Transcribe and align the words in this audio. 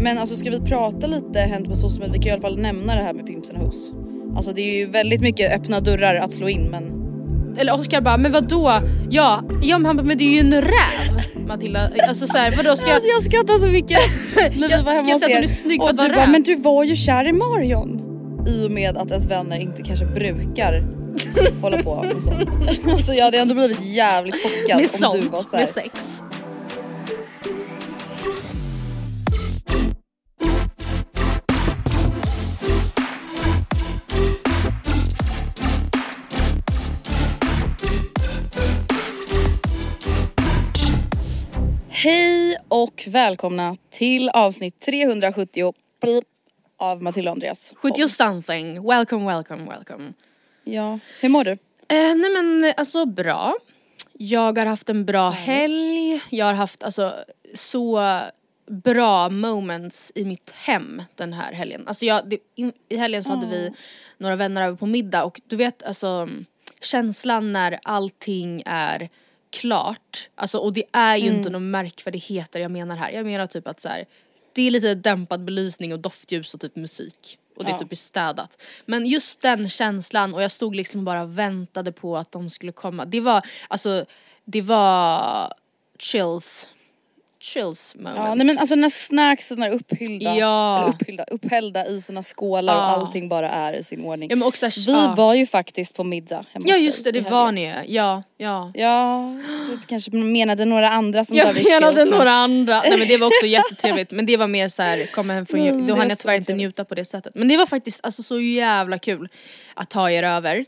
Men 0.00 0.18
alltså 0.18 0.36
ska 0.36 0.50
vi 0.50 0.60
prata 0.60 1.06
lite 1.06 1.38
Hänt 1.38 1.68
på 1.68 1.76
SOSMED? 1.76 2.12
Vi 2.12 2.18
kan 2.18 2.28
i 2.28 2.30
alla 2.30 2.42
fall 2.42 2.58
nämna 2.58 2.94
det 2.94 3.02
här 3.02 3.14
med 3.14 3.26
Pimps 3.26 3.50
and 3.50 3.58
Hoes. 3.58 3.92
Alltså 4.36 4.52
det 4.52 4.60
är 4.60 4.78
ju 4.78 4.86
väldigt 4.86 5.20
mycket 5.20 5.52
öppna 5.52 5.80
dörrar 5.80 6.14
att 6.14 6.32
slå 6.32 6.48
in 6.48 6.68
men 6.70 6.84
Eller 7.58 7.80
Oskar 7.80 8.00
bara, 8.00 8.16
men 8.16 8.32
vadå? 8.32 8.80
Ja, 9.10 9.42
ja 9.62 9.78
men 9.78 9.86
han 9.86 9.96
bara, 9.96 10.02
men 10.02 10.18
det 10.18 10.24
är 10.24 10.32
ju 10.32 10.40
en 10.40 10.52
räv 10.52 11.46
Matilda. 11.46 11.88
Alltså 12.08 12.26
såhär 12.26 12.50
vadå 12.56 12.76
ska 12.76 12.88
jag... 12.88 12.94
Alltså 12.94 13.10
jag 13.10 13.22
skrattar 13.22 13.58
så 13.58 13.68
mycket 13.68 13.98
när 14.36 14.68
vi 14.68 14.82
var 14.82 14.82
ska 14.82 14.90
hemma 14.90 15.12
hos 15.12 15.20
säga 15.20 15.26
att 15.26 15.30
er. 15.30 15.34
hon 15.34 15.44
är 15.44 15.48
snygg 15.48 15.82
för 15.82 15.88
att 15.88 15.96
du 15.96 16.02
vara 16.02 16.14
bara, 16.14 16.22
räv? 16.22 16.30
men 16.30 16.42
du 16.42 16.56
var 16.56 16.84
ju 16.84 16.96
kär 16.96 17.28
i 17.28 17.32
Marion. 17.32 18.00
I 18.48 18.66
och 18.66 18.70
med 18.70 18.96
att 18.96 19.10
ens 19.10 19.26
vänner 19.26 19.58
inte 19.58 19.82
kanske 19.82 20.06
brukar 20.06 20.84
hålla 21.62 21.82
på 21.82 22.02
med 22.02 22.22
sånt. 22.22 22.48
Alltså 22.92 23.12
jag 23.14 23.24
hade 23.24 23.38
ändå 23.38 23.54
blivit 23.54 23.84
jävligt 23.84 24.34
chockad 24.34 24.76
med 24.76 24.88
om 24.92 24.98
sånt, 24.98 25.22
du 25.22 25.28
var 25.28 25.42
såhär. 25.42 25.62
med 25.62 25.68
sex. 25.68 26.22
Hej 42.04 42.56
och 42.68 43.04
välkomna 43.06 43.76
till 43.90 44.28
avsnitt 44.28 44.80
370 44.80 45.74
plip, 46.00 46.24
av 46.76 47.02
Matilda 47.02 47.30
och 47.30 47.34
Andreas. 47.36 47.72
70 47.76 48.08
something, 48.08 48.88
welcome 48.88 49.34
welcome 49.34 49.70
welcome. 49.70 50.12
Ja, 50.64 50.98
hur 51.20 51.28
mår 51.28 51.44
du? 51.44 51.50
Eh, 51.50 51.58
nej 51.88 52.30
men 52.30 52.72
alltså 52.76 53.06
bra. 53.06 53.54
Jag 54.12 54.58
har 54.58 54.66
haft 54.66 54.88
en 54.88 55.04
bra 55.04 55.30
helg. 55.30 56.20
Jag 56.30 56.46
har 56.46 56.52
haft 56.52 56.82
alltså 56.82 57.14
så 57.54 58.20
bra 58.66 59.28
moments 59.28 60.12
i 60.14 60.24
mitt 60.24 60.50
hem 60.50 61.02
den 61.14 61.32
här 61.32 61.52
helgen. 61.52 61.88
Alltså 61.88 62.04
jag, 62.04 62.28
det, 62.28 62.38
in, 62.54 62.72
i 62.88 62.96
helgen 62.96 63.24
så 63.24 63.32
hade 63.32 63.46
vi 63.46 63.72
några 64.18 64.36
vänner 64.36 64.62
över 64.62 64.76
på 64.76 64.86
middag 64.86 65.24
och 65.24 65.40
du 65.46 65.56
vet 65.56 65.82
alltså 65.82 66.28
känslan 66.80 67.52
när 67.52 67.78
allting 67.82 68.62
är 68.66 69.08
klart. 69.60 70.28
Alltså 70.34 70.58
och 70.58 70.72
det 70.72 70.84
är 70.92 71.16
ju 71.16 71.28
inte 71.28 71.50
några 71.50 71.64
märkvärdigheter 71.64 72.60
jag 72.60 72.70
menar 72.70 72.96
här. 72.96 73.10
Jag 73.10 73.26
menar 73.26 73.46
typ 73.46 73.68
att 73.68 73.80
så 73.80 73.88
här, 73.88 74.04
det 74.52 74.62
är 74.62 74.70
lite 74.70 74.94
dämpad 74.94 75.44
belysning 75.44 75.92
och 75.92 75.98
doftljus 76.00 76.54
och 76.54 76.60
typ 76.60 76.76
musik. 76.76 77.38
Och 77.56 77.64
det 77.64 77.70
Ja. 77.70 77.78
typ 77.78 77.92
är 77.92 77.96
städat. 77.96 78.58
Men 78.86 79.06
just 79.06 79.40
den 79.40 79.68
känslan 79.68 80.34
och 80.34 80.42
jag 80.42 80.52
stod 80.52 80.74
liksom 80.76 81.04
bara 81.04 81.24
väntade 81.24 81.92
på 81.92 82.16
att 82.16 82.32
de 82.32 82.50
skulle 82.50 82.72
komma. 82.72 83.04
Det 83.04 83.20
var, 83.20 83.42
alltså, 83.68 84.04
det 84.44 84.62
var 84.62 85.52
chills. 85.98 86.68
Chills 87.44 87.94
moment. 87.94 88.16
Ja, 88.16 88.34
nej 88.34 88.46
men 88.46 88.58
alltså 88.58 88.74
när 88.74 88.88
snacksen 88.88 89.62
är 89.62 89.70
upphyllda, 89.70 90.34
Ja. 90.36 90.78
eller 90.82 90.88
upphyllda, 90.94 91.24
upphällda 91.24 91.86
i 91.86 92.00
sina 92.00 92.22
skålar 92.22 92.74
och 92.74 92.80
Ja. 92.82 92.84
allting 92.86 93.28
bara 93.28 93.48
är 93.50 93.72
i 93.72 93.84
sin 93.84 94.00
ordning. 94.04 94.30
Ja, 94.30 94.36
men 94.36 94.48
också, 94.48 94.66
Vi 94.66 94.92
ja. 94.92 95.14
var 95.16 95.34
ju 95.34 95.46
faktiskt 95.46 95.94
på 95.96 96.04
middag 96.04 96.44
hemma 96.52 96.64
Ja 96.68 96.76
just 96.76 97.04
det, 97.04 97.12
det 97.12 97.20
var 97.20 97.52
ni 97.52 97.60
ju. 97.64 97.74
Ja, 97.94 98.22
ja. 98.36 98.70
Ja, 98.74 99.36
typ 99.70 99.86
kanske 99.86 100.10
menade 100.10 100.64
några 100.64 100.88
andra 100.90 101.24
som 101.24 101.36
Jag 101.36 101.44
behöver 101.54 101.64
menade 101.80 101.96
chills, 101.96 102.10
men- 102.10 102.18
några 102.18 102.32
andra, 102.32 102.80
nej 102.80 102.98
men 102.98 103.08
det 103.08 103.16
var 103.16 103.26
också 103.26 103.46
jättetrevligt 103.46 104.10
men 104.10 104.26
det 104.26 104.36
var 104.36 104.48
mer 104.48 104.68
så 104.68 104.82
här, 104.82 105.06
komma 105.06 105.32
hem 105.32 105.46
från 105.46 105.60
Mm, 105.60 105.86
då 105.86 105.94
hann 105.94 106.08
jag 106.08 106.18
tyvärr 106.18 106.34
inte 106.34 106.46
trevligt. 106.46 106.66
njuta 106.66 106.84
på 106.84 106.94
det 106.94 107.04
sättet. 107.04 107.34
Men 107.34 107.48
det 107.48 107.56
var 107.56 107.66
faktiskt 107.66 108.00
alltså 108.02 108.22
så 108.22 108.40
jävla 108.40 108.98
kul 108.98 109.28
att 109.74 109.92
ha 109.92 110.10
er 110.10 110.22
över. 110.22 110.64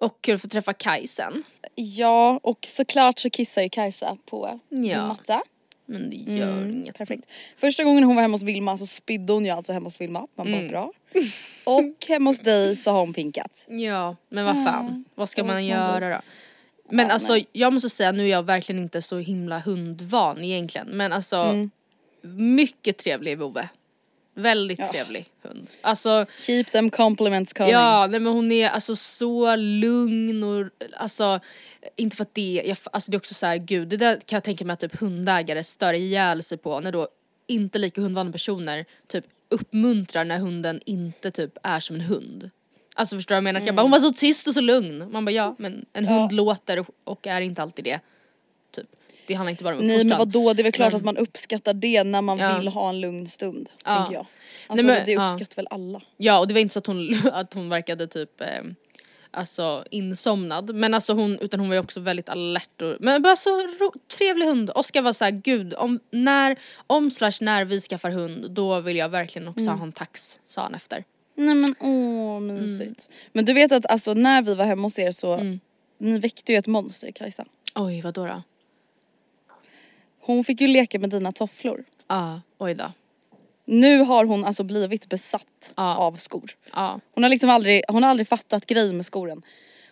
Och 0.00 0.18
kul 0.20 0.34
att 0.34 0.42
få 0.42 0.48
träffa 0.48 0.72
Kaj 0.72 1.08
sen. 1.08 1.42
Ja, 1.74 2.40
och 2.42 2.58
såklart 2.62 3.18
så 3.18 3.30
kissar 3.30 3.62
ju 3.62 3.68
Kajsa 3.68 4.16
på 4.30 4.60
din 4.70 4.84
Ja. 4.84 5.06
matta. 5.06 5.42
Men 5.86 6.10
det 6.10 6.16
gör 6.16 6.52
Mm, 6.58 6.70
inget. 6.70 6.98
perfekt. 6.98 7.24
Första 7.56 7.84
gången 7.84 8.04
hon 8.04 8.14
var 8.16 8.22
hemma 8.22 8.34
hos 8.34 8.42
Vilma 8.42 8.78
så 8.78 8.86
spydde 8.86 9.32
hon 9.32 9.44
ju 9.44 9.50
alltså 9.50 9.72
hemma 9.72 9.86
hos 9.86 10.00
Vilma. 10.00 10.26
Man 10.36 10.46
Mm. 10.46 10.60
bara 10.60 10.68
bra. 10.70 10.92
Och 11.64 11.84
hemma 12.08 12.30
hos 12.30 12.40
dig 12.40 12.76
så 12.76 12.90
har 12.90 13.00
hon 13.00 13.12
pinkat. 13.14 13.66
Ja, 13.68 14.16
men 14.28 14.44
vad 14.44 14.64
fan. 14.64 15.04
vad 15.14 15.28
ska 15.28 15.44
man 15.44 15.66
göra 15.66 16.10
då? 16.14 16.20
Men 16.90 17.06
Ja, 17.06 17.12
alltså 17.12 17.32
men- 17.32 17.44
jag 17.52 17.72
måste 17.72 17.90
säga, 17.90 18.12
nu 18.12 18.24
är 18.24 18.30
jag 18.30 18.42
verkligen 18.42 18.82
inte 18.82 19.02
så 19.02 19.18
himla 19.18 19.58
hundvan 19.58 20.44
egentligen. 20.44 20.88
Men 20.88 21.12
alltså, 21.12 21.36
Mm. 21.36 21.70
mycket 22.54 22.98
trevlig 22.98 23.38
vovve. 23.38 23.68
Väldigt 24.38 24.78
Ja. 24.78 24.88
trevlig 24.92 25.26
hund. 25.42 25.66
Alltså, 25.80 26.26
Keep 26.40 26.64
them 26.64 26.90
compliments 26.90 27.52
coming. 27.52 27.72
ja 27.72 28.06
nej 28.10 28.20
men 28.20 28.32
hon 28.32 28.52
är 28.52 28.68
alltså 28.68 28.96
så 28.96 29.56
lugn 29.56 30.42
och 30.44 30.66
alltså 30.96 31.40
inte 31.96 32.16
för 32.16 32.22
att 32.22 32.34
det, 32.34 32.62
jag, 32.66 32.76
alltså 32.92 33.10
det 33.10 33.14
är 33.14 33.18
också 33.18 33.34
så 33.34 33.46
här, 33.46 33.56
gud 33.56 33.88
det 33.88 33.96
där 33.96 34.14
kan 34.26 34.36
jag 34.36 34.44
tänka 34.44 34.64
mig 34.64 34.74
att 34.74 34.80
typ 34.80 34.96
hundägare 35.00 35.64
stör 35.64 35.92
ihjäl 35.94 36.42
sig 36.42 36.58
på 36.58 36.80
när 36.80 36.92
då 36.92 37.08
inte 37.46 37.78
lika 37.78 38.00
hundvana 38.00 38.32
personer 38.32 38.84
typ 39.08 39.24
uppmuntrar 39.48 40.24
när 40.24 40.38
hunden 40.38 40.80
inte 40.86 41.30
typ 41.30 41.58
är 41.62 41.80
som 41.80 41.96
en 41.96 42.02
hund. 42.02 42.50
Alltså 42.94 43.16
förstår 43.16 43.34
du 43.34 43.36
vad 43.36 43.48
jag 43.48 43.54
menar? 43.54 43.66
Jag 43.66 43.74
bara, 43.74 43.82
hon 43.82 43.90
var 43.90 44.00
så 44.00 44.12
tyst 44.12 44.46
och 44.46 44.54
så 44.54 44.60
lugn. 44.60 45.10
Man 45.12 45.24
bara 45.24 45.30
ja 45.30 45.54
men 45.58 45.86
en 45.92 46.06
hund 46.06 46.32
låter 46.32 46.78
och- 46.78 46.86
och 47.04 47.26
är 47.26 47.40
inte 47.40 47.62
alltid 47.62 47.84
det. 47.84 48.00
Det 49.26 49.34
handlar 49.34 49.50
inte 49.50 49.64
bara 49.64 49.74
om 49.74 49.80
Nej 49.80 49.86
uppfostran. 49.96 50.08
men 50.08 50.18
vadå, 50.18 50.52
det 50.52 50.62
är 50.62 50.64
väl 50.64 50.72
klart 50.72 50.92
Men- 50.92 50.96
att 51.00 51.04
man 51.04 51.16
uppskattar 51.16 51.74
det 51.74 52.04
när 52.04 52.22
man 52.22 52.38
Ja. 52.38 52.58
vill 52.58 52.68
ha 52.68 52.88
en 52.88 53.00
lugn 53.00 53.26
stund. 53.26 53.70
Ja. 53.84 53.96
Tänker 53.96 54.12
jag. 54.14 54.26
Alltså 54.68 54.86
Nej, 54.86 54.96
men- 54.96 55.06
det 55.06 55.12
ja. 55.12 55.26
uppskattar 55.26 55.56
väl 55.56 55.66
alla. 55.70 56.02
Ja 56.16 56.38
och 56.38 56.48
det 56.48 56.54
var 56.54 56.60
inte 56.60 56.72
så 56.72 56.78
att 56.78 56.86
hon, 56.86 57.20
att 57.32 57.54
hon 57.54 57.68
verkade 57.68 58.06
typ 58.06 58.40
eh, 58.40 58.46
Alltså 59.30 59.84
insomnad 59.90 60.74
men 60.74 60.94
alltså 60.94 61.12
hon, 61.12 61.38
utan 61.38 61.60
hon 61.60 61.68
var 61.68 61.74
ju 61.76 61.80
också 61.80 62.00
väldigt 62.00 62.28
alert 62.28 62.82
och, 62.82 62.96
men 63.00 63.22
bara 63.22 63.36
så 63.36 63.50
ro, 63.50 63.92
trevlig 64.18 64.46
hund. 64.46 64.70
Oskar 64.74 65.02
var 65.02 65.12
såhär, 65.12 65.30
gud 65.30 65.74
om 65.74 66.00
när, 66.10 66.56
om 66.86 67.10
slash 67.10 67.32
när 67.40 67.64
vi 67.64 67.80
skaffar 67.80 68.10
hund 68.10 68.50
då 68.50 68.80
vill 68.80 68.96
jag 68.96 69.08
verkligen 69.08 69.48
också 69.48 69.60
Mm. 69.60 69.78
ha 69.78 69.86
en 69.86 69.92
tax 69.92 70.38
sa 70.46 70.62
han 70.62 70.74
efter. 70.74 71.04
Nej 71.34 71.54
men 71.54 71.74
åh 71.80 72.40
mysigt. 72.40 73.08
Men 73.32 73.44
du 73.44 73.52
vet 73.52 73.72
att 73.72 73.86
alltså 73.90 74.14
när 74.14 74.42
vi 74.42 74.54
var 74.54 74.64
hemma 74.64 74.82
hos 74.82 74.98
er 74.98 75.12
så, 75.12 75.58
ni 75.98 76.18
väckte 76.18 76.52
ju 76.52 76.58
ett 76.58 76.66
monster 76.66 77.10
Kajsa. 77.10 77.44
Oj, 77.74 78.00
vad 78.02 78.14
då? 78.14 78.26
då? 78.26 78.42
Hon 80.26 80.44
fick 80.44 80.60
ju 80.60 80.66
leka 80.66 80.98
med 80.98 81.10
dina 81.10 81.32
tofflor. 81.32 81.84
Ja, 82.08 82.40
oj 82.58 82.74
då. 82.74 82.92
Nu 83.64 83.98
har 83.98 84.24
hon 84.24 84.44
alltså 84.44 84.64
blivit 84.64 85.08
besatt 85.08 85.72
Ja. 85.76 85.96
av 85.96 86.12
skor. 86.16 86.50
Ja. 86.72 87.00
Hon 87.14 87.22
har 87.22 87.30
liksom 87.30 87.50
aldrig, 87.50 87.82
hon 87.88 88.02
har 88.02 88.10
aldrig 88.10 88.28
fattat 88.28 88.66
grejen 88.66 88.96
med 88.96 89.06
skoren. 89.06 89.42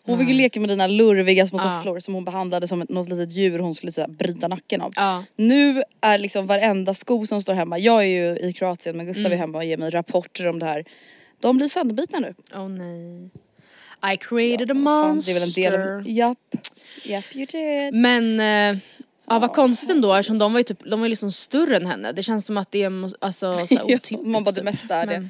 Hon 0.06 0.18
fick 0.18 0.28
ju 0.28 0.34
leka 0.34 0.60
med 0.60 0.68
dina 0.68 0.86
lurviga 0.86 1.46
små 1.46 1.58
Ja. 1.58 1.62
tofflor 1.76 2.00
som 2.00 2.14
hon 2.14 2.24
behandlade 2.24 2.68
som 2.68 2.82
ett, 2.82 2.88
något 2.88 3.08
litet 3.08 3.32
djur 3.32 3.58
hon 3.58 3.74
skulle 3.74 3.92
så 3.92 4.00
här, 4.00 4.08
vrida 4.08 4.48
nacken 4.48 4.80
av. 4.80 4.92
Ja. 4.96 5.24
Nu 5.36 5.82
är 6.00 6.18
liksom 6.18 6.46
varenda 6.46 6.94
sko 6.94 7.26
som 7.26 7.42
står 7.42 7.54
hemma, 7.54 7.78
jag 7.78 8.02
är 8.02 8.08
ju 8.08 8.36
i 8.48 8.52
Kroatien 8.52 8.96
men 8.96 9.06
Gustav 9.06 9.26
Mm. 9.26 9.32
är 9.32 9.36
hemma 9.36 9.58
och 9.58 9.64
ger 9.64 9.76
mig 9.76 9.90
rapporter 9.90 10.48
om 10.48 10.58
det 10.58 10.66
här. 10.66 10.84
De 11.40 11.56
blir 11.56 11.68
sönderbitna 11.68 12.18
nu. 12.18 12.34
Åh 12.54 12.68
nej. 12.68 13.30
I 14.14 14.16
created 14.16 14.70
a 14.70 14.74
Fan, 14.74 14.82
monster. 14.82 15.32
det 15.32 15.38
är 15.38 15.40
väl 15.40 15.48
en 15.48 15.72
del 15.82 15.96
av... 15.98 16.08
Japp. 16.08 16.38
Japp 17.04 17.24
you 17.36 17.46
did. 17.46 17.94
Men, 17.94 18.40
eh, 18.40 18.78
ja 19.26 19.38
vad 19.38 19.52
konstigt 19.52 19.90
ändå 19.90 20.14
eftersom 20.14 20.38
de 20.38 20.52
var 20.52 20.60
ju 20.60 20.64
typ, 20.64 20.80
de 20.90 21.00
var 21.00 21.06
ju 21.06 21.10
liksom 21.10 21.30
större 21.30 21.76
än 21.76 21.86
henne. 21.86 22.12
Det 22.12 22.22
känns 22.22 22.46
som 22.46 22.56
att 22.56 22.70
det 22.70 22.82
är 22.82 23.10
alltså, 23.24 23.66
så 23.66 23.74
här, 23.74 23.84
Ja, 23.88 23.94
otympligt. 23.96 24.26
man 24.32 24.44
bara, 24.44 24.50
det 24.50 24.54
typ. 24.54 24.64
mesta 24.64 24.94
är 24.96 25.06
det. 25.06 25.28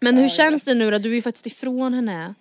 Men, 0.00 0.14
hur 0.16 0.22
jag 0.22 0.32
känns 0.32 0.64
det 0.64 0.74
nu 0.74 0.90
då? 0.90 0.98
Du 0.98 1.10
är 1.10 1.14
ju 1.14 1.22
faktiskt 1.22 1.46
ifrån 1.46 1.94
henne. 1.94 2.34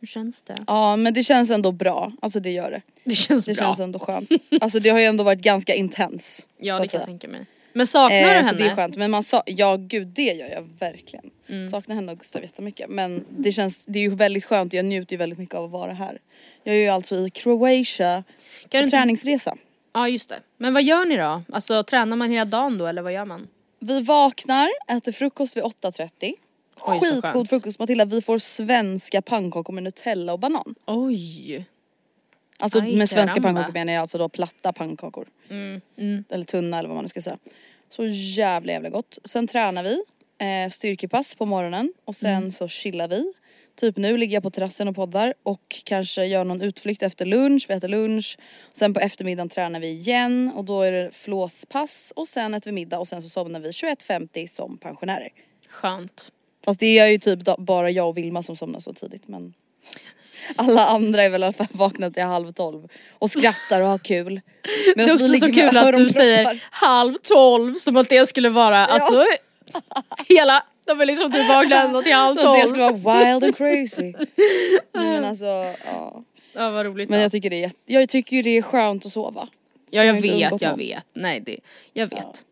Hur 0.00 0.06
känns 0.06 0.42
det? 0.42 0.56
Ja 0.66 0.96
men 0.96 1.14
det 1.14 1.22
känns 1.22 1.50
ändå 1.50 1.72
bra, 1.72 2.12
alltså 2.22 2.40
det 2.40 2.50
gör 2.50 2.70
det. 2.70 2.82
Det 3.04 3.14
känns 3.14 3.44
Det 3.44 3.54
bra. 3.56 3.64
känns 3.66 3.80
ändå 3.80 3.98
skönt. 3.98 4.30
Alltså 4.60 4.78
det 4.80 4.88
har 4.90 4.98
ju 4.98 5.04
ändå 5.04 5.24
varit 5.24 5.40
ganska 5.42 5.74
intens. 5.74 6.48
ja 6.58 6.78
det 6.78 6.88
kan 6.88 6.98
jag 7.00 7.06
tänka 7.06 7.28
mig. 7.28 7.46
Men 7.72 7.86
saknar 7.86 8.18
du 8.18 8.24
Eh, 8.24 8.28
henne? 8.30 8.44
så 8.48 8.54
det 8.54 8.66
är 8.66 8.74
skönt. 8.76 8.96
Men 8.96 9.10
man 9.10 9.22
sa, 9.22 9.42
ja 9.46 9.76
gud 9.76 10.06
det 10.06 10.22
gör 10.22 10.48
jag 10.48 10.68
verkligen. 10.78 11.30
Mm. 11.48 11.68
Saknar 11.68 11.94
henne 11.96 12.12
och 12.12 12.18
Gustav 12.18 12.42
jättemycket. 12.42 12.88
Men 12.90 13.24
det 13.28 13.52
känns, 13.52 13.86
det 13.86 13.98
är 13.98 14.02
ju 14.02 14.14
väldigt 14.14 14.44
skönt, 14.44 14.72
jag 14.72 14.84
njuter 14.84 15.12
ju 15.12 15.18
väldigt 15.18 15.38
mycket 15.38 15.54
av 15.54 15.64
att 15.64 15.70
vara 15.70 15.92
här. 15.92 16.18
Jag 16.64 16.74
är 16.76 16.80
ju 16.80 16.88
alltså 16.88 17.16
i 17.16 17.30
Croatia 17.30 18.24
Kan 18.68 18.80
på 18.80 18.84
du 18.84 18.90
träningsresa. 18.90 19.56
Ja 19.92 20.08
just 20.08 20.28
det. 20.28 20.40
Men 20.58 20.74
vad 20.74 20.82
gör 20.82 21.04
ni 21.04 21.16
då? 21.16 21.42
Alltså 21.52 21.82
tränar 21.84 22.16
man 22.16 22.30
hela 22.30 22.44
dagen 22.44 22.78
då 22.78 22.86
eller 22.86 23.02
vad 23.02 23.12
gör 23.12 23.24
man? 23.24 23.48
Vi 23.78 24.00
vaknar, 24.00 24.68
äter 24.88 25.12
frukost 25.12 25.56
vid 25.56 25.62
8.30. 25.64 26.08
Oj, 26.20 26.98
så 26.98 27.04
Skitgod 27.04 27.22
skönt. 27.32 27.48
frukost 27.48 27.78
Matilda, 27.78 28.04
vi 28.04 28.22
får 28.22 28.38
svenska 28.38 29.22
pannkakor 29.22 29.72
med 29.72 29.82
Nutella 29.82 30.32
och 30.32 30.38
banan. 30.38 30.74
Oj. 30.86 31.64
Alltså 32.58 32.78
Aj, 32.80 32.96
med 32.96 33.08
svenska 33.08 33.34
caramba. 33.34 33.48
pannkakor 33.60 33.72
menar 33.72 33.92
jag 33.92 34.00
alltså 34.00 34.18
då 34.18 34.28
platta 34.28 34.72
pannkakor. 34.72 35.28
Mm, 35.50 36.24
Eller 36.30 36.44
tunna 36.44 36.78
eller 36.78 36.88
vad 36.88 36.94
man 36.96 37.04
nu 37.04 37.08
ska 37.08 37.20
säga. 37.22 37.38
Så 37.90 38.04
jävla 38.06 38.72
jävla 38.72 38.88
gott. 38.90 39.18
Sen 39.24 39.46
tränar 39.46 39.82
vi, 39.82 40.02
eh, 40.38 40.70
styrkepass 40.70 41.34
på 41.34 41.46
morgonen 41.46 41.92
och 42.04 42.16
sen 42.16 42.36
Mm. 42.36 42.50
så 42.50 42.68
chillar 42.68 43.08
vi. 43.08 43.32
Typ 43.76 43.96
nu 43.96 44.16
ligger 44.16 44.36
jag 44.36 44.42
på 44.42 44.50
terrassen 44.50 44.88
och 44.88 44.94
poddar 44.94 45.34
och 45.42 45.60
kanske 45.84 46.24
gör 46.24 46.44
någon 46.44 46.60
utflykt 46.60 47.02
efter 47.02 47.26
lunch, 47.26 47.66
vi 47.68 47.74
äter 47.74 47.88
lunch. 47.88 48.38
Sen 48.72 48.94
på 48.94 49.00
eftermiddagen 49.00 49.48
tränar 49.48 49.80
vi 49.80 49.88
igen 49.88 50.52
och 50.54 50.64
då 50.64 50.82
är 50.82 50.92
det 50.92 51.10
flåspass 51.12 52.12
och 52.16 52.28
sen 52.28 52.54
äter 52.54 52.70
vi 52.70 52.74
middag 52.74 52.98
och 52.98 53.08
sen 53.08 53.22
så 53.22 53.28
somnar 53.28 53.60
vi 53.60 53.70
21.50 53.70 54.46
som 54.46 54.78
pensionärer. 54.78 55.28
Skönt. 55.68 56.32
Fast 56.64 56.80
det 56.80 56.98
är 56.98 57.06
ju 57.06 57.18
typ 57.18 57.58
bara 57.58 57.90
jag 57.90 58.08
och 58.08 58.16
Vilma 58.16 58.42
som 58.42 58.56
somnar 58.56 58.80
så 58.80 58.92
tidigt 58.92 59.28
men 59.28 59.54
alla 60.56 60.86
andra 60.86 61.22
är 61.22 61.30
väl 61.30 61.42
i 61.42 61.44
alla 61.44 61.52
fall 61.52 61.66
vakna 61.70 62.10
till 62.10 62.22
halv 62.22 62.52
tolv 62.52 62.88
och 63.10 63.30
skrattar 63.30 63.80
och 63.80 63.86
har 63.86 63.98
kul. 63.98 64.40
Det 64.96 65.02
är 65.02 65.14
också 65.14 65.28
så 65.28 65.52
kul 65.52 65.76
att 65.76 65.96
du 65.96 66.08
säger 66.08 66.64
halv 66.70 67.14
tolv 67.14 67.74
som 67.74 67.96
att 67.96 68.08
det 68.08 68.26
skulle 68.26 68.48
vara 68.48 68.86
alltså 68.86 69.24
hela, 70.28 70.64
de 70.84 71.00
är 71.00 71.06
liksom 71.06 71.32
typ 71.32 71.48
vakna 71.48 71.82
ända 71.82 72.02
till 72.02 72.12
halv 72.12 72.34
Så 72.34 72.56
det 72.56 72.68
skulle 72.68 72.90
vara 72.92 73.24
wild 73.24 73.44
and 73.44 73.56
crazy. 73.56 74.02
Nej, 74.12 75.06
men 75.10 75.24
alltså, 75.24 75.44
ja. 75.84 76.22
Ja 76.52 76.70
vad 76.70 76.86
roligt. 76.86 77.08
Men 77.08 77.18
då. 77.18 77.22
jag 77.22 77.32
tycker 77.32 77.50
det 77.50 77.64
är, 77.64 77.72
jag 77.86 78.08
tycker 78.08 78.36
ju 78.36 78.42
det 78.42 78.50
är 78.58 78.62
skönt 78.62 79.06
att 79.06 79.12
sova. 79.12 79.48
Ja 79.90 80.04
jag 80.04 80.20
vet, 80.20 80.60
jag 80.62 80.76
vet. 80.76 81.06
Nej 81.12 81.40
det, 81.40 81.58
jag 81.92 82.06
vet. 82.06 82.44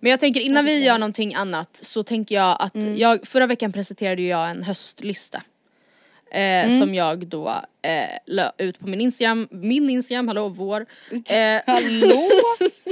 Men 0.00 0.10
jag 0.10 0.20
tänker 0.20 0.40
innan 0.40 0.64
vi 0.64 0.84
gör 0.84 0.98
någonting 0.98 1.34
annat 1.34 1.76
så 1.76 2.02
tänker 2.02 2.34
jag 2.34 2.56
att 2.60 2.74
Mm. 2.74 2.96
jag, 2.96 3.28
förra 3.28 3.46
veckan 3.46 3.72
presenterade 3.72 4.22
jag 4.22 4.50
en 4.50 4.62
höstlista. 4.62 5.42
Eh, 6.30 6.40
Mm. 6.66 6.80
Som 6.80 6.94
jag 6.94 7.26
då 7.26 7.48
eh, 7.82 7.92
la 8.26 8.52
ut 8.58 8.78
på 8.78 8.86
min 8.88 9.00
Instagram, 9.00 9.48
min 9.50 9.90
Instagram, 9.90 10.28
hallå 10.28 10.48
vår. 10.48 10.86
Eh, 11.10 11.62
Hallå? 11.66 12.28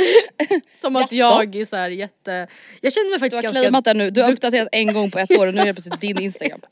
som 0.74 0.96
att 0.96 1.12
Jaså? 1.12 1.34
jag 1.34 1.56
är 1.56 1.64
så 1.64 1.76
här 1.76 1.90
jätte, 1.90 2.46
jag 2.80 2.92
känner 2.92 3.10
mig 3.10 3.18
Du 3.18 3.18
faktiskt 3.18 3.36
har 3.36 3.42
ganska 3.42 3.60
claimat 3.60 3.84
den 3.84 3.98
nu, 3.98 4.10
du 4.10 4.22
har 4.22 4.32
uppdaterat 4.32 4.68
en 4.72 4.94
gång 4.94 5.10
på 5.10 5.18
ett 5.18 5.30
år 5.30 5.46
och 5.46 5.54
nu 5.54 5.60
är 5.60 5.66
det 5.66 5.74
plötsligt 5.74 6.00
din 6.00 6.20
instagram. 6.20 6.60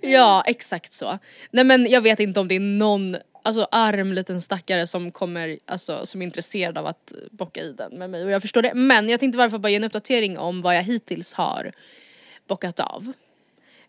Ja 0.00 0.44
exakt 0.46 0.92
så. 0.92 1.18
Nej 1.50 1.64
men 1.64 1.90
jag 1.90 2.00
vet 2.00 2.20
inte 2.20 2.40
om 2.40 2.48
det 2.48 2.54
är 2.54 2.60
någon 2.60 3.16
alltså 3.42 3.68
arm 3.70 4.12
liten 4.12 4.40
stackare 4.40 4.86
som 4.86 5.12
kommer, 5.12 5.58
alltså 5.66 6.06
som 6.06 6.22
är 6.22 6.26
intresserad 6.26 6.78
av 6.78 6.86
att 6.86 7.12
bocka 7.30 7.60
i 7.60 7.72
den 7.72 7.98
med 7.98 8.10
mig 8.10 8.24
och 8.24 8.30
jag 8.30 8.42
förstår 8.42 8.62
det. 8.62 8.74
Men 8.74 9.08
jag 9.08 9.20
tänkte 9.20 9.38
varför 9.38 9.58
bara 9.58 9.70
ge 9.70 9.76
en 9.76 9.84
uppdatering 9.84 10.38
om 10.38 10.62
vad 10.62 10.76
jag 10.76 10.82
hittills 10.82 11.32
har 11.32 11.72
bockat 12.48 12.80
av. 12.80 13.12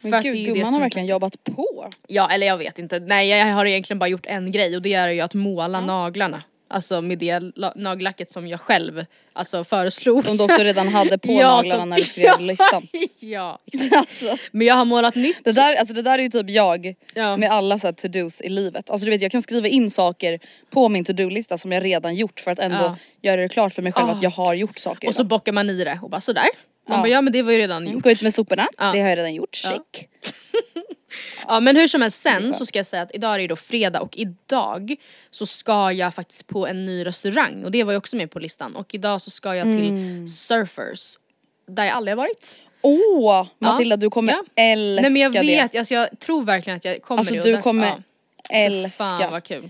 Men 0.02 0.12
För 0.12 0.22
gud 0.22 0.46
gumman 0.46 0.74
har 0.74 0.80
verkligen 0.80 1.06
jobbat 1.06 1.44
på. 1.44 1.90
Ja 2.08 2.32
eller 2.32 2.48
jag 2.48 2.58
vet 2.58 2.80
inte, 2.80 3.00
nej 3.00 3.30
jag 3.30 3.46
har 3.46 3.66
egentligen 3.66 4.00
bara 4.00 4.10
gjort 4.10 4.26
en 4.26 4.52
grej 4.52 4.76
och 4.76 4.82
det 4.82 4.94
är 4.94 5.10
ju 5.10 5.22
att 5.22 5.34
måla 5.34 5.82
naglarna. 5.82 6.44
Alltså 6.72 7.02
med 7.02 7.18
det 7.18 7.40
la- 7.56 7.74
nagellacket 7.76 8.32
som 8.32 8.48
jag 8.48 8.60
själv 8.60 9.06
alltså 9.34 9.64
föreslog. 9.64 10.24
Som 10.26 10.38
du 10.38 10.44
också 10.44 10.64
redan 10.64 10.88
hade 10.88 11.18
på 11.18 11.32
Ja, 11.42 11.56
naglarna 11.56 11.82
som- 11.82 11.90
när 11.90 11.98
du 11.98 12.04
skrev 12.04 12.40
listan. 12.40 12.88
ja. 13.20 13.60
alltså, 13.92 14.38
Men 14.52 14.68
jag 14.68 14.76
har 14.76 14.86
målat 14.86 15.16
nytt. 15.16 15.44
det, 15.44 15.52
där, 15.52 15.76
alltså 15.76 15.94
det 15.94 16.02
där 16.02 16.20
är 16.20 16.24
ju 16.24 16.30
typ 16.30 16.50
jag 16.50 16.96
Ja. 17.14 17.38
med 17.38 17.52
alla 17.52 17.80
så 17.80 17.88
to-dos 17.94 18.42
i 18.42 18.50
livet. 18.50 18.90
Alltså 18.90 19.06
du 19.06 19.12
vet 19.12 19.22
jag 19.22 19.32
kan 19.32 19.42
skriva 19.42 19.68
in 19.68 19.90
saker 19.90 20.40
på 20.70 20.90
min 20.90 21.06
to-do-lista 21.06 21.58
som 21.58 21.72
jag 21.72 21.86
redan 21.86 22.16
gjort 22.16 22.40
för 22.40 22.52
att 22.52 22.60
ändå 22.60 22.78
Ja. 22.78 22.98
göra 23.22 23.42
det 23.42 23.50
klart 23.50 23.74
för 23.74 23.82
mig 23.82 23.92
själv 23.92 24.08
Ah. 24.10 24.12
att 24.12 24.24
jag 24.24 24.30
har 24.30 24.54
gjort 24.54 24.78
saker 24.80 25.08
Och 25.08 25.16
så 25.16 25.24
bockar 25.24 25.52
man 25.52 25.70
i 25.70 25.84
det 25.84 26.00
och 26.02 26.10
bara 26.10 26.22
sådär. 26.22 26.48
Man 26.90 26.98
Ja. 26.98 27.02
bara 27.04 27.08
ja 27.10 27.22
men 27.22 27.34
det 27.34 27.42
var 27.42 27.52
ju 27.52 27.58
redan 27.58 27.88
gjort. 27.88 28.04
Gå 28.04 28.12
ut 28.12 28.22
med 28.22 28.34
soporna, 28.34 28.68
Ja. 28.78 28.92
det 28.94 29.00
har 29.02 29.10
jag 29.10 29.18
redan 29.18 29.34
gjort, 29.34 29.62
Ja. 29.64 29.70
check. 29.72 30.08
Ja 31.48 31.60
men 31.60 31.76
hur 31.76 31.88
som 31.88 32.02
helst 32.02 32.22
sen 32.22 32.54
så 32.54 32.66
ska 32.66 32.80
jag 32.80 32.86
säga 32.86 33.02
att 33.02 33.12
idag 33.16 33.34
är 33.36 33.40
det 33.40 33.48
då 33.48 33.56
fredag 33.56 34.02
och 34.02 34.18
idag 34.18 34.96
så 35.32 35.46
ska 35.46 35.92
jag 35.92 36.14
faktiskt 36.14 36.48
på 36.48 36.68
en 36.68 36.86
ny 36.86 37.06
restaurang 37.06 37.64
och 37.66 37.72
det 37.72 37.84
var 37.84 37.92
ju 37.94 37.98
också 37.98 38.16
med 38.16 38.32
på 38.32 38.40
listan 38.40 38.76
och 38.76 38.94
idag 38.96 39.22
så 39.22 39.30
ska 39.32 39.56
jag 39.56 39.64
till 39.64 39.90
Mm. 39.90 40.28
Surfers 40.28 41.18
där 41.68 41.84
jag 41.86 41.94
aldrig 41.96 42.18
har 42.18 42.24
varit. 42.24 42.58
Åh 42.82 43.48
Matilda 43.60 43.98
du 43.98 44.10
kommer 44.10 44.34
Ja. 44.34 44.44
älska 44.56 45.02
Nej 45.02 45.12
men 45.12 45.22
jag 45.22 45.32
det. 45.34 45.40
vet, 45.42 45.76
alltså, 45.76 45.94
jag 45.94 46.20
tror 46.20 46.44
verkligen 46.44 46.78
att 46.78 46.86
jag 46.86 47.02
kommer 47.02 47.20
Alltså 47.20 47.34
det 47.34 47.40
och 47.40 47.46
du 47.46 47.52
därför- 47.52 47.64
kommer 47.64 47.88
ja. 47.88 47.98
älska. 48.50 49.04
Fan 49.04 49.32
vad 49.32 49.44
kul. 49.44 49.62
Fy 49.64 49.70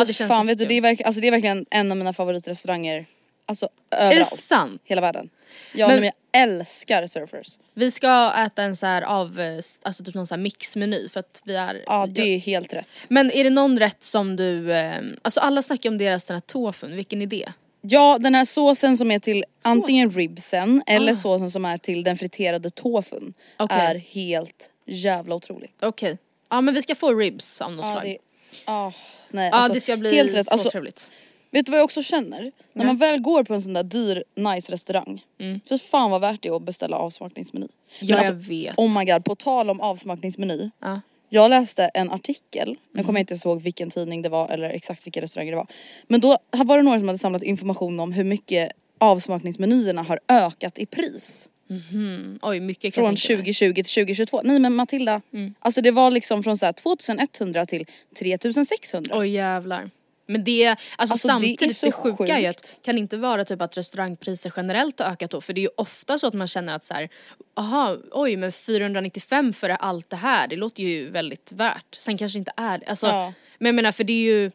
Ja, 0.00 0.04
det 0.04 0.12
känns 0.12 0.28
fan 0.28 0.46
vet 0.46 0.58
du 0.58 0.64
det 0.66 0.74
är, 0.74 0.80
verk, 0.80 1.00
alltså, 1.00 1.20
det 1.20 1.26
är 1.26 1.30
verkligen 1.30 1.66
en 1.70 1.90
av 1.90 1.96
mina 1.96 2.12
favoritrestauranger. 2.12 3.06
Alltså 3.46 3.68
Är 3.90 3.96
överallt. 4.06 4.30
det 4.30 4.36
sant? 4.36 4.82
Hela 4.84 5.00
världen. 5.00 5.30
Ja 5.74 5.88
Men- 5.88 6.00
men, 6.00 6.04
jag 6.04 6.42
älskar 6.42 7.06
surfers. 7.06 7.58
Vi 7.74 7.90
ska 7.90 8.32
äta 8.46 8.62
en 8.62 8.76
så 8.76 8.86
här 8.86 9.02
av, 9.02 9.40
alltså 9.82 10.04
typ 10.04 10.14
någon 10.14 10.26
så 10.26 10.34
här 10.34 10.42
mixmeny 10.42 11.08
för 11.08 11.20
att 11.20 11.40
vi 11.44 11.54
är 11.56 11.82
Ja 11.86 12.06
det 12.06 12.22
är 12.34 12.38
helt 12.38 12.72
rätt. 12.74 13.06
Men 13.08 13.30
är 13.30 13.44
det 13.44 13.50
någon 13.50 13.78
rätt 13.78 14.04
som 14.04 14.36
du, 14.36 14.72
eh, 14.72 15.00
alltså 15.22 15.40
alla 15.40 15.62
snackar 15.62 15.90
om 15.90 15.98
deras 15.98 16.24
den 16.24 16.34
här 16.34 16.40
tofun, 16.40 16.96
vilken 16.96 17.22
är 17.22 17.26
det? 17.26 17.52
Ja 17.84 18.18
den 18.20 18.34
här 18.34 18.44
såsen 18.44 18.96
som 18.96 19.10
är 19.10 19.18
till 19.18 19.44
antingen 19.62 20.10
ribsen 20.10 20.82
eller 20.86 21.12
Ah. 21.12 21.16
såsen 21.16 21.50
som 21.50 21.64
är 21.64 21.78
till 21.78 22.04
den 22.04 22.16
friterade 22.16 22.70
tofun 22.70 23.34
Okej. 23.56 23.78
är 23.78 23.94
helt 23.94 24.70
jävla 24.86 25.34
otrolig. 25.34 25.72
Okej. 25.82 26.18
Ja 26.50 26.60
men 26.60 26.74
vi 26.74 26.82
ska 26.82 26.94
få 26.94 27.14
ribs 27.14 27.60
av 27.60 27.72
något 27.72 27.86
Ja, 27.86 27.92
slag. 27.92 28.04
det, 28.04 28.18
ah, 28.64 28.92
nej, 29.30 29.48
Ja 29.48 29.56
alltså, 29.56 29.74
det 29.74 29.80
ska 29.80 29.96
bli 29.96 30.14
helt 30.16 30.34
rätt. 30.34 30.46
så 30.46 30.52
Alltså, 30.52 30.70
trevligt. 30.70 31.10
Vet 31.52 31.66
du 31.66 31.72
vad 31.72 31.78
jag 31.78 31.84
också 31.84 32.02
känner? 32.02 32.52
När 32.72 32.84
man 32.86 32.96
väl 32.96 33.20
går 33.20 33.44
på 33.44 33.54
en 33.54 33.62
sån 33.62 33.72
där 33.72 33.82
dyr 33.82 34.24
nice 34.36 34.72
restaurang. 34.72 35.24
Mm. 35.40 35.60
För 35.68 35.78
fan 35.78 36.10
vad 36.10 36.20
värt 36.20 36.42
det 36.42 36.48
är 36.48 36.56
att 36.56 36.62
beställa 36.62 36.96
avsmakningsmeny. 36.96 37.66
Men 38.00 38.08
Ja 38.08 38.16
alltså, 38.18 38.32
jag 38.32 38.38
vet. 38.40 38.78
Oh 38.78 38.98
my 38.98 39.04
god, 39.04 39.24
på 39.24 39.34
tal 39.34 39.70
om 39.70 39.80
avsmakningsmeny. 39.80 40.70
Ja. 40.80 41.00
Jag 41.28 41.50
läste 41.50 41.84
en 41.84 42.10
artikel, 42.10 42.68
nu 42.68 42.76
Mm. 42.94 43.06
kommer 43.06 43.20
jag 43.20 43.32
inte 43.32 43.48
ihåg 43.48 43.62
vilken 43.62 43.90
tidning 43.90 44.22
det 44.22 44.28
var 44.28 44.48
eller 44.48 44.70
exakt 44.70 45.06
vilka 45.06 45.20
restauranger 45.20 45.52
det 45.52 45.56
var. 45.56 45.66
Men 46.08 46.20
då 46.20 46.38
här 46.52 46.64
var 46.64 46.76
det 46.76 46.82
några 46.82 46.98
som 46.98 47.08
hade 47.08 47.18
samlat 47.18 47.42
information 47.42 48.00
om 48.00 48.12
hur 48.12 48.24
mycket 48.24 48.72
avsmakningsmenyerna 48.98 50.02
har 50.02 50.20
ökat 50.28 50.78
i 50.78 50.86
pris. 50.86 51.48
Mm, 51.70 52.38
oj 52.42 52.60
mycket 52.60 52.94
kan 52.94 53.02
Från 53.02 53.04
jag 53.10 53.16
tänka 53.16 53.32
mig. 53.36 53.44
2020 53.44 53.74
till 53.74 53.84
2022. 53.84 54.40
Nej 54.44 54.58
men 54.58 54.74
Matilda, 54.74 55.20
Mm. 55.32 55.54
alltså 55.60 55.80
det 55.80 55.90
var 55.90 56.10
liksom 56.10 56.42
från 56.42 56.58
så 56.58 56.66
här 56.66 56.72
2100 56.72 57.66
till 57.66 57.86
3600. 58.18 59.18
Oj 59.18 59.28
jävlar. 59.30 59.90
Men 60.26 60.44
det, 60.44 60.66
alltså, 60.68 60.78
Alltså, 60.98 61.14
det 61.28 61.30
är 61.30 61.32
samtidigt 61.32 61.60
det, 61.60 61.74
så 61.74 61.92
sjuka 61.92 62.36
är 62.36 62.40
ju 62.40 62.46
att 62.46 62.66
sjukt. 62.66 62.76
kan 62.84 62.94
det 62.94 62.98
inte 62.98 63.16
vara 63.16 63.44
typ 63.44 63.60
att 63.62 63.76
restaurangpriser 63.76 64.52
generellt 64.56 64.98
har 64.98 65.06
ökat 65.06 65.30
då? 65.30 65.40
För 65.40 65.52
det 65.52 65.60
är 65.60 65.62
ju 65.62 65.68
ofta 65.76 66.18
så 66.18 66.26
att 66.26 66.34
man 66.34 66.48
känner 66.48 66.74
att 66.76 66.84
så 66.84 66.94
här, 66.94 67.08
aha, 67.54 67.96
oj 68.10 68.36
men 68.36 68.52
495 68.52 69.52
för 69.52 69.68
allt 69.70 70.10
det 70.10 70.16
här, 70.16 70.48
det 70.48 70.56
låter 70.56 70.82
ju 70.82 71.10
väldigt 71.10 71.52
värt. 71.52 71.94
Sen 71.98 72.18
kanske 72.18 72.38
inte 72.38 72.52
är 72.56 72.78
det. 72.78 72.86
Alltså, 72.86 73.06
Ja. 73.06 73.32
Men 73.58 73.66
jag 73.66 73.74
menar 73.74 73.92
för 73.92 74.04
det 74.04 74.12
är 74.12 74.22
ju, 74.42 74.50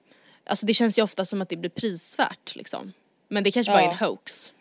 alltså 0.45 0.65
det 0.65 0.73
känns 0.73 0.97
ju 0.99 1.03
ofta 1.03 1.25
som 1.25 1.41
att 1.41 1.49
det 1.49 1.55
blir 1.57 1.69
prisvärt 1.69 2.55
liksom. 2.55 2.93
Men 3.27 3.43
det 3.43 3.51
kanske 3.51 3.71
bara 3.71 3.81
är 3.81 3.85
Ja. 3.85 3.91
en 3.91 3.97
hoax. 3.97 4.51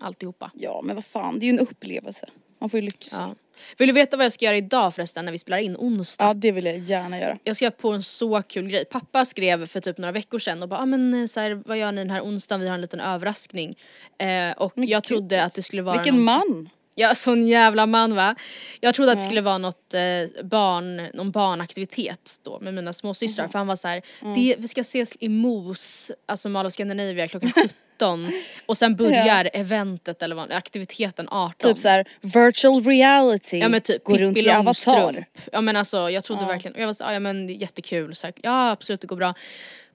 Alltihopa. 0.00 0.50
Ja 0.54 0.80
men 0.84 0.96
vad 0.96 1.04
fan, 1.04 1.38
det 1.38 1.44
är 1.44 1.52
ju 1.52 1.58
en 1.58 1.58
upplevelse. 1.68 2.28
Man 2.58 2.70
får 2.70 2.80
ju 2.80 2.86
lyxa. 2.86 3.16
Ja. 3.22 3.34
Vill 3.78 3.88
du 3.88 3.92
veta 3.94 4.16
vad 4.16 4.26
jag 4.26 4.32
ska 4.32 4.44
göra 4.44 4.56
idag 4.56 4.94
förresten 4.94 5.24
när 5.24 5.32
vi 5.32 5.38
spelar 5.38 5.58
in 5.58 5.76
onsdag? 5.76 6.24
Ja 6.24 6.34
det 6.34 6.52
vill 6.52 6.66
jag 6.66 6.78
gärna 6.78 7.18
göra. 7.20 7.38
Jag 7.44 7.56
ska 7.56 7.70
på 7.70 7.90
en 7.90 8.02
så 8.02 8.42
kul 8.42 8.68
grej. 8.68 8.84
Pappa 8.84 9.24
skrev 9.24 9.66
för 9.66 9.80
typ 9.80 9.98
några 9.98 10.12
veckor 10.12 10.38
sedan 10.38 10.62
och 10.62 10.68
bara 10.68 10.80
ah, 10.80 10.86
men 10.86 11.14
eh, 11.14 11.26
så 11.26 11.40
här, 11.40 11.62
vad 11.66 11.78
gör 11.78 11.92
ni 11.92 12.00
den 12.00 12.10
här 12.10 12.22
onsdagen? 12.22 12.60
Vi 12.60 12.66
har 12.68 12.74
en 12.74 12.80
liten 12.80 13.00
överraskning. 13.00 13.78
Eh, 14.18 14.52
och 14.56 14.72
Men 14.78 14.88
jag 14.88 15.02
gud. 15.02 15.08
trodde 15.08 15.44
att 15.44 15.54
det 15.54 15.62
skulle 15.62 15.82
vara 15.82 15.96
Vilken 15.96 16.14
något- 16.14 16.24
man! 16.24 16.68
Ja 16.94 17.14
sån 17.14 17.46
jävla 17.46 17.86
man 17.86 18.14
va. 18.14 18.34
Jag 18.80 18.94
trodde 18.94 19.12
att 19.12 19.18
det 19.18 19.24
skulle 19.24 19.40
vara 19.40 19.58
något 19.58 19.94
eh, 19.94 20.00
barn, 20.44 20.96
någon 21.14 21.30
barnaktivitet 21.30 22.40
då 22.44 22.58
med 22.60 22.74
mina 22.74 22.92
småsystrar 22.92 23.48
för 23.48 23.58
han 23.58 23.66
var 23.66 23.76
så 23.76 23.88
här, 23.88 24.02
Mm. 24.22 24.34
det, 24.34 24.56
vi 24.58 24.68
ska 24.68 24.80
ses 24.80 25.16
i 25.20 25.28
Mos, 25.28 26.10
alltså 26.26 26.48
Mall 26.48 26.66
of 26.66 26.72
Scandinavia 26.72 27.28
klockan 27.28 27.52
17 27.92 28.32
och 28.66 28.78
sen 28.78 28.96
börjar 28.96 29.50
eventet 29.52 30.22
eller 30.22 30.36
vad, 30.36 30.52
aktiviteten 30.52 31.28
18. 31.30 31.70
Typ 31.70 31.78
såhär 31.78 32.04
virtual 32.20 32.84
reality. 32.84 33.58
Ja 33.58 33.68
men 33.68 33.80
typ 33.80 34.04
Gå 34.04 34.16
runt 34.16 34.38
i 34.38 34.50
avatar. 34.50 35.24
Ja 35.52 35.60
men 35.60 35.76
alltså 35.76 36.10
jag 36.10 36.24
trodde 36.24 36.46
verkligen, 36.46 36.80
jag 36.80 36.86
var 36.86 36.94
så, 36.94 37.04
ja 37.04 37.20
men 37.20 37.48
jättekul, 37.48 38.14
så 38.14 38.26
här, 38.26 38.34
ja 38.42 38.70
absolut 38.70 39.00
det 39.00 39.06
går 39.06 39.16
bra. 39.16 39.34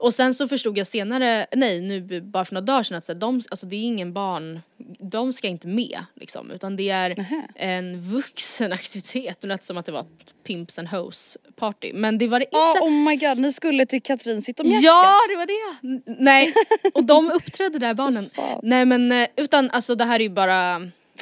Och 0.00 0.14
sen 0.14 0.34
så 0.34 0.48
förstod 0.48 0.78
jag 0.78 0.86
senare, 0.86 1.46
nej 1.56 1.80
nu 1.80 2.20
bara 2.20 2.44
för 2.44 2.54
några 2.54 2.64
dagar 2.64 2.82
sedan 2.82 2.98
att 2.98 3.04
så 3.04 3.12
här, 3.12 3.20
de, 3.20 3.42
alltså 3.50 3.66
det 3.66 3.76
är 3.76 3.82
ingen 3.82 4.12
barn, 4.12 4.60
de 5.00 5.32
ska 5.32 5.48
inte 5.48 5.66
med 5.66 5.98
liksom 6.14 6.50
utan 6.50 6.76
det 6.76 6.90
är 6.90 7.14
en 7.56 8.00
vuxen 8.00 8.72
aktivitet. 8.78 9.40
Det 9.40 9.46
lät 9.46 9.64
som 9.64 9.76
att 9.78 9.86
det 9.86 9.92
var 9.92 10.00
ett 10.00 10.34
pimps 10.44 10.78
and 10.78 10.88
hoes 10.88 11.36
party 11.56 11.92
men 11.94 12.18
det 12.18 12.28
var 12.28 12.38
det 12.40 12.44
inte. 12.44 12.80
oh 12.86 12.90
my 13.08 13.16
god, 13.16 13.38
ni 13.38 13.52
skulle 13.52 13.86
till 13.86 14.02
Katrin 14.02 14.42
Zytomierska. 14.42 14.86
Ja 14.86 15.14
det 15.30 15.36
var 15.36 15.46
det! 15.46 15.88
N- 15.88 16.02
Nej, 16.18 16.54
och 16.94 17.04
de 17.04 17.30
uppträdde 17.30 17.78
där 17.78 17.94
barnen. 17.94 18.30
Nej 18.62 18.84
men 18.84 19.12
eh, 19.12 19.28
utan 19.36 19.70
alltså 19.70 19.94
det 19.94 20.04
här 20.04 20.20
är 20.20 20.24
ju 20.24 20.30
bara, 20.30 20.76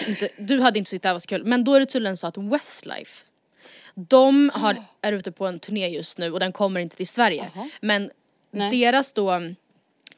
inte, 0.08 0.28
du 0.38 0.60
hade 0.60 0.78
inte 0.78 0.90
tyckt 0.90 1.02
det 1.02 1.08
här 1.08 1.14
var 1.14 1.20
så 1.20 1.26
kul 1.28 1.44
men 1.44 1.64
då 1.64 1.74
är 1.74 1.80
det 1.80 1.86
tydligen 1.86 2.16
så 2.16 2.26
att 2.26 2.38
Westlife 2.38 3.24
de 3.94 4.50
har, 4.54 4.76
är 5.02 5.12
ute 5.12 5.32
på 5.32 5.46
en 5.46 5.58
turné 5.60 5.88
just 5.88 6.18
nu 6.18 6.32
och 6.32 6.40
den 6.40 6.52
kommer 6.52 6.80
inte 6.80 6.96
till 6.96 7.08
Sverige. 7.08 7.50
Men 7.80 8.10
Nej. 8.50 8.70
deras 8.80 9.12
då 9.12 9.40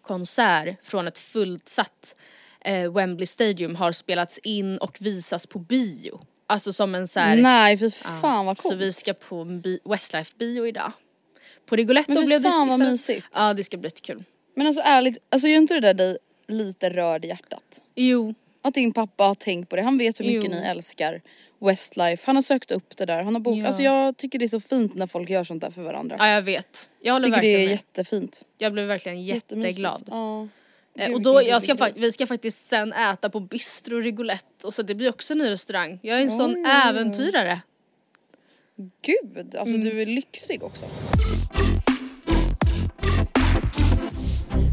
konsert 0.03 0.87
från 0.87 1.09
ett 1.09 1.19
fullsatt 1.19 2.15
eh, 2.65 2.93
Wembley 2.93 3.27
Stadium 3.27 3.75
har 3.77 3.93
spelats 3.93 4.39
in 4.39 4.79
och 4.79 4.97
visas 5.01 5.47
på 5.47 5.59
bio. 5.59 6.21
Alltså 6.47 6.73
som 6.73 6.95
en 6.95 7.09
så 7.09 7.21
här, 7.21 7.37
Nej 7.37 7.79
fy 7.79 7.91
fan 7.91 8.47
vad 8.47 8.59
Så 8.59 8.69
coolt. 8.69 8.81
vi 8.81 8.93
ska 8.93 9.15
på 9.15 9.63
Westlife 9.85 10.35
bio 10.39 10.67
idag. 10.67 10.93
På 11.67 11.77
Rigoletto 11.77 12.13
Men 12.13 12.23
fy 12.23 12.27
blev 12.27 12.43
det 12.43 12.51
fan 12.51 12.69
vad 12.69 12.79
mysigt. 12.79 13.27
Ja 13.35 13.55
det 13.55 13.65
ska 13.65 13.77
bli 13.77 13.87
jättekul. 13.87 14.25
Men 14.55 14.67
alltså 14.67 14.83
ärligt, 14.85 15.19
alltså 15.31 15.49
gör 15.49 15.57
inte 15.57 15.75
det 15.75 15.81
där 15.81 15.95
dig 15.95 16.19
lite 16.49 16.91
rörd 16.91 17.25
i 17.25 17.29
hjärtat? 17.29 17.81
Jo, 17.95 18.35
Att 18.63 18.75
din 18.75 18.93
pappa 18.93 19.25
har 19.25 19.35
tänkt 19.35 19.69
på 19.71 19.77
det, 19.77 19.83
han 19.83 19.99
vet 19.99 20.21
hur 20.21 20.25
mycket 20.25 20.45
Jo. 20.45 20.51
ni 20.51 20.67
älskar 20.67 21.23
Westlife, 21.61 22.23
han 22.27 22.37
har 22.37 22.43
sökt 22.43 22.71
upp 22.71 22.97
det 22.97 23.05
där, 23.07 23.23
han 23.23 23.35
har 23.35 23.41
bok- 23.41 23.59
Ja. 23.59 23.67
Alltså 23.67 23.83
jag 23.83 24.17
tycker 24.17 24.39
det 24.39 24.45
är 24.45 24.49
så 24.49 24.61
fint 24.61 24.95
när 24.95 25.07
folk 25.07 25.31
gör 25.31 25.45
sånt 25.45 25.61
där 25.61 25.71
för 25.71 25.83
varandra. 25.83 26.17
ja 26.19 26.29
jag 26.29 26.43
vet. 26.43 26.91
Jag 27.03 27.13
håller 27.13 27.27
tycker 27.29 27.41
det 27.41 27.47
verkligen 27.47 27.61
är 27.61 27.65
med. 27.67 27.71
jättefint. 27.73 28.43
Jag 28.59 28.73
blev 28.73 28.87
verkligen 28.87 29.23
jätteglad. 29.25 30.03
Ja. 30.11 30.49
Eh, 30.99 31.07
Gud, 31.07 31.15
och 31.15 31.23
då, 31.23 31.43
jag 31.43 31.63
ska, 31.63 31.75
fa- 31.75 31.93
vi 31.97 32.13
ska 32.13 32.27
faktiskt 32.27 32.67
sen 32.69 32.93
äta 32.93 33.31
på 33.31 33.41
Bistro 33.41 33.97
Rigolette 34.01 34.67
och 34.67 34.75
så 34.75 34.83
det 34.83 34.95
blir 34.95 35.09
också 35.09 35.33
en 35.35 35.39
ny 35.39 35.51
restaurang. 35.51 35.99
Jag 36.03 36.19
är 36.19 36.23
en 36.23 36.31
sån 36.31 36.55
Oj. 36.57 36.65
äventyrare. 36.89 37.61
Gud, 39.03 39.39
alltså 39.57 39.75
Mm. 39.75 39.81
du 39.81 40.03
är 40.03 40.07
lyxig 40.07 40.63
också. 40.63 40.87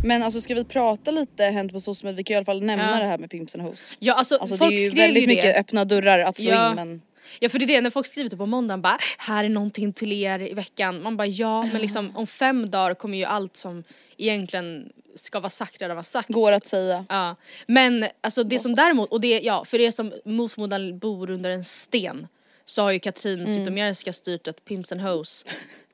Men 0.06 0.24
alltså 0.24 0.42
ska 0.42 0.56
vi 0.56 0.64
prata 0.64 1.12
lite 1.12 1.44
hänt 1.44 1.72
på 1.72 1.94
medier? 2.04 2.14
Vi 2.18 2.24
kan 2.24 2.34
i 2.34 2.38
alla 2.38 2.46
fall 2.46 2.64
nämna 2.64 2.92
Ja. 2.92 3.00
det 3.00 3.06
här 3.06 3.18
med 3.18 3.30
Pimps 3.32 3.56
and 3.56 3.64
Hoes. 3.64 3.96
Ja 4.00 4.14
alltså, 4.14 4.36
Alltså 4.36 4.56
det 4.56 4.60
folk 4.60 4.74
är 4.74 4.78
ju 4.78 4.86
skrev 4.90 4.98
väldigt 5.02 5.24
ju 5.24 5.28
det. 5.28 5.36
mycket 5.36 5.58
öppna 5.58 5.86
dörrar 5.86 6.20
att 6.20 6.38
slå 6.38 6.50
Ja. 6.50 6.70
in 6.70 6.76
men 6.76 7.02
Ja 7.40 7.50
för 7.50 7.60
det 7.60 7.66
är 7.66 7.68
det, 7.68 7.82
när 7.82 7.90
folk 7.90 8.08
skriver 8.08 8.30
typ 8.30 8.40
på 8.40 8.46
måndagen 8.46 8.82
bara 8.82 8.98
här 9.18 9.44
är 9.44 9.50
någonting 9.50 9.94
till 9.94 10.12
er 10.12 10.40
i 10.40 10.54
veckan. 10.54 11.02
Man 11.04 11.18
bara 11.18 11.28
ja 11.28 11.64
men 11.74 11.82
liksom 11.82 12.16
om 12.16 12.28
fem 12.28 12.70
dagar 12.70 12.94
kommer 12.94 13.18
ju 13.18 13.24
allt 13.24 13.58
som 13.58 13.84
egentligen 14.18 14.90
ska 15.16 15.40
vara 15.40 15.50
sagt 15.50 15.82
redan 15.82 15.96
vara 15.96 16.04
sagt. 16.04 16.30
går 16.30 16.52
att 16.52 16.66
säga. 16.68 17.06
Ja. 17.10 17.36
Men 17.68 18.06
alltså 18.22 18.44
det 18.44 18.60
som 18.60 18.76
däremot, 18.76 19.12
och 19.12 19.22
det, 19.22 19.40
ja 19.40 19.66
för 19.66 19.80
er 19.80 19.92
som 19.92 20.14
mot 20.26 20.52
förmodan 20.54 21.00
bor 21.00 21.30
under 21.32 21.50
en 21.50 21.64
sten 21.64 22.28
så 22.66 22.82
har 22.82 22.92
ju 22.92 23.00
Katrin 23.00 23.40
Mm. 23.40 23.48
Zytomierska 23.58 24.14
styrt 24.14 24.48
ett 24.48 24.66
Pimps 24.66 24.92
and 24.92 25.02
Hoes 25.02 25.46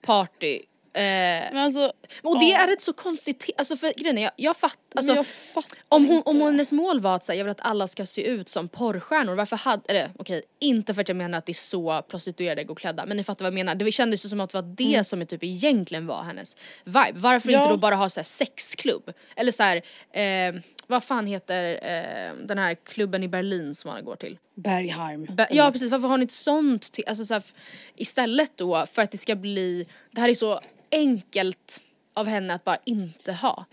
party. 0.06 0.60
Eh, 0.94 1.02
Men 1.02 1.58
alltså, 1.58 1.92
och 2.24 2.40
det 2.40 2.52
är 2.54 2.68
ett 2.74 2.82
så 2.82 2.94
konstigt, 2.94 3.50
alltså 3.58 3.78
för 3.78 3.94
grejen 3.98 4.18
är, 4.18 4.22
jag, 4.22 4.32
jag 4.36 4.58
fattar, 4.58 4.78
alltså, 4.96 5.14
jag 5.16 5.28
fattar 5.28 5.78
om, 5.90 6.06
hon, 6.06 6.16
inte. 6.18 6.30
om 6.30 6.42
hennes 6.42 6.72
mål 6.72 7.00
var 7.00 7.16
att 7.16 7.26
säga 7.26 7.38
jag 7.38 7.44
vill 7.46 7.52
att 7.52 7.62
alla 7.62 7.88
ska 7.88 8.06
se 8.06 8.22
ut 8.28 8.50
som 8.50 8.68
porrstjärnor, 8.70 9.36
varför 9.36 9.56
hade, 9.56 9.84
eller 9.88 10.12
okej, 10.20 10.44
inte 10.60 10.94
för 10.94 11.02
att 11.02 11.08
jag 11.08 11.16
menar 11.18 11.38
att 11.38 11.46
det 11.46 11.52
är 11.52 11.54
så 11.54 12.02
prostituerade 12.02 12.64
går 12.64 12.76
klädda, 12.76 13.06
men 13.06 13.18
ni 13.18 13.24
fattar 13.24 13.46
vad 13.46 13.48
jag 13.48 13.54
menar. 13.56 13.76
Det 13.76 13.92
kändes 13.92 14.26
ju 14.26 14.30
som 14.30 14.40
att 14.40 14.50
det 14.52 14.58
var 14.62 14.76
det 14.78 15.04
som 15.04 15.26
typ 15.26 15.44
egentligen 15.44 16.08
var 16.08 16.24
hennes 16.24 16.56
vibe. 16.84 17.12
Varför 17.16 17.50
Mm. 17.50 17.60
Ja. 17.60 17.64
inte 17.66 17.74
då 17.74 17.78
bara 17.78 17.96
ha 17.96 18.10
så 18.10 18.20
här 18.20 18.26
sexklubb? 18.26 19.12
Eller 19.36 19.52
så 19.52 19.64
här, 19.64 19.76
eh, 20.12 20.62
vad 20.88 21.04
fan 21.04 21.28
heter 21.28 21.64
eh, 21.74 22.46
den 22.48 22.58
här 22.58 22.76
klubben 22.86 23.24
i 23.24 23.28
Berlin 23.28 23.76
som 23.76 23.90
man 23.92 24.06
går 24.06 24.16
till? 24.16 24.38
Bergheim. 24.56 25.26
Be- 25.36 25.48
ja 25.52 25.72
precis, 25.72 25.92
varför 25.92 26.08
har 26.08 26.18
ni 26.18 26.22
inte 26.22 26.34
sånt 26.34 26.92
till, 26.92 27.04
alltså 27.08 27.26
så 27.26 27.34
här, 27.34 27.42
f- 27.46 27.54
istället 27.96 28.52
då 28.58 28.86
för 28.92 29.02
att 29.02 29.12
det 29.12 29.18
ska 29.18 29.36
bli, 29.36 29.88
det 30.12 30.22
här 30.22 30.30
är 30.30 30.34
så 30.34 30.60
enkelt 30.92 31.84
av 32.14 32.28
henne 32.28 32.54
att 32.54 32.64
bara 32.64 32.78
inte 32.86 33.34
ha. 33.34 33.66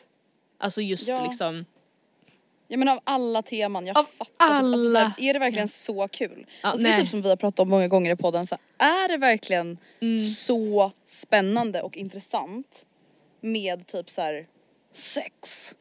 Alltså 0.59 0.81
just 0.81 1.09
Ja. 1.09 1.25
liksom 1.25 1.65
Ja 2.71 2.77
men 2.77 2.89
av 2.89 3.01
alla 3.05 3.43
teman, 3.43 3.87
jag 3.87 3.99
Av 3.99 4.05
fattar 4.05 4.47
typ, 4.49 4.65
alltså, 4.65 4.91
så 4.91 4.97
här, 4.99 5.05
alla 5.05 5.15
Är 5.19 5.33
det 5.33 5.39
verkligen 5.39 5.69
så 5.69 6.09
kul? 6.09 6.47
Ja, 6.63 6.69
alltså, 6.69 6.83
det 6.83 6.91
är 6.95 7.01
typ 7.01 7.09
som 7.09 7.23
vi 7.23 7.29
har 7.29 7.37
pratat 7.37 7.61
om 7.61 7.69
många 7.69 7.89
gånger 7.89 8.13
i 8.13 8.17
podden, 8.17 8.47
så 8.47 8.57
här, 8.79 9.05
är 9.05 9.09
det 9.09 9.17
verkligen 9.17 9.79
Mm. 10.01 10.19
så 10.19 10.93
spännande 11.05 11.83
och 11.83 11.97
intressant 11.97 12.87
med 13.41 13.87
typ 13.87 14.11
så 14.11 14.21
här 14.21 14.47
sex? 14.93 15.75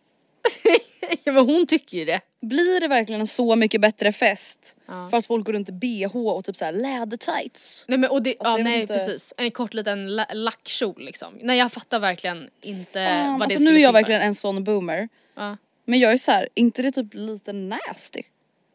Ja 1.23 1.31
men 1.31 1.45
hon 1.45 1.67
tycker 1.67 1.97
ju 1.97 2.05
det. 2.05 2.21
Blir 2.41 2.79
det 2.79 2.87
verkligen 2.87 3.21
en 3.21 3.27
så 3.27 3.55
mycket 3.55 3.81
bättre 3.81 4.11
fest 4.11 4.75
Ja. 4.87 5.07
för 5.09 5.17
att 5.17 5.25
folk 5.25 5.45
går 5.45 5.53
runt 5.53 5.69
i 5.69 5.71
bh 5.71 6.15
och 6.17 6.45
typ 6.45 6.55
så 6.55 6.65
här 6.65 6.71
lädertights? 6.71 7.85
Nej 7.87 7.97
men 7.97 8.09
och 8.09 8.21
det, 8.23 8.35
Alltså, 8.39 8.57
ja 8.57 8.63
nej 8.63 8.81
inte. 8.81 8.93
precis, 8.93 9.33
en 9.37 9.51
kort 9.51 9.73
liten 9.73 10.15
la- 10.15 10.33
lackkjol 10.33 11.05
liksom. 11.05 11.33
Nej 11.41 11.57
jag 11.57 11.71
fattar 11.71 11.99
verkligen 11.99 12.49
inte 12.61 12.93
Fan, 13.07 13.31
vad 13.31 13.39
det 13.39 13.43
alltså 13.43 13.57
skulle 13.59 13.71
nu 13.71 13.77
är 13.77 13.83
jag 13.83 13.93
verkligen 13.93 14.21
en 14.21 14.35
sån 14.35 14.63
boomer. 14.63 15.09
Ja. 15.35 15.57
Men 15.85 15.99
jag 15.99 16.11
är 16.13 16.17
så 16.17 16.31
här, 16.31 16.49
inte 16.53 16.81
det 16.81 16.91
typ 16.91 17.13
lite 17.13 17.53
nasty? 17.53 18.21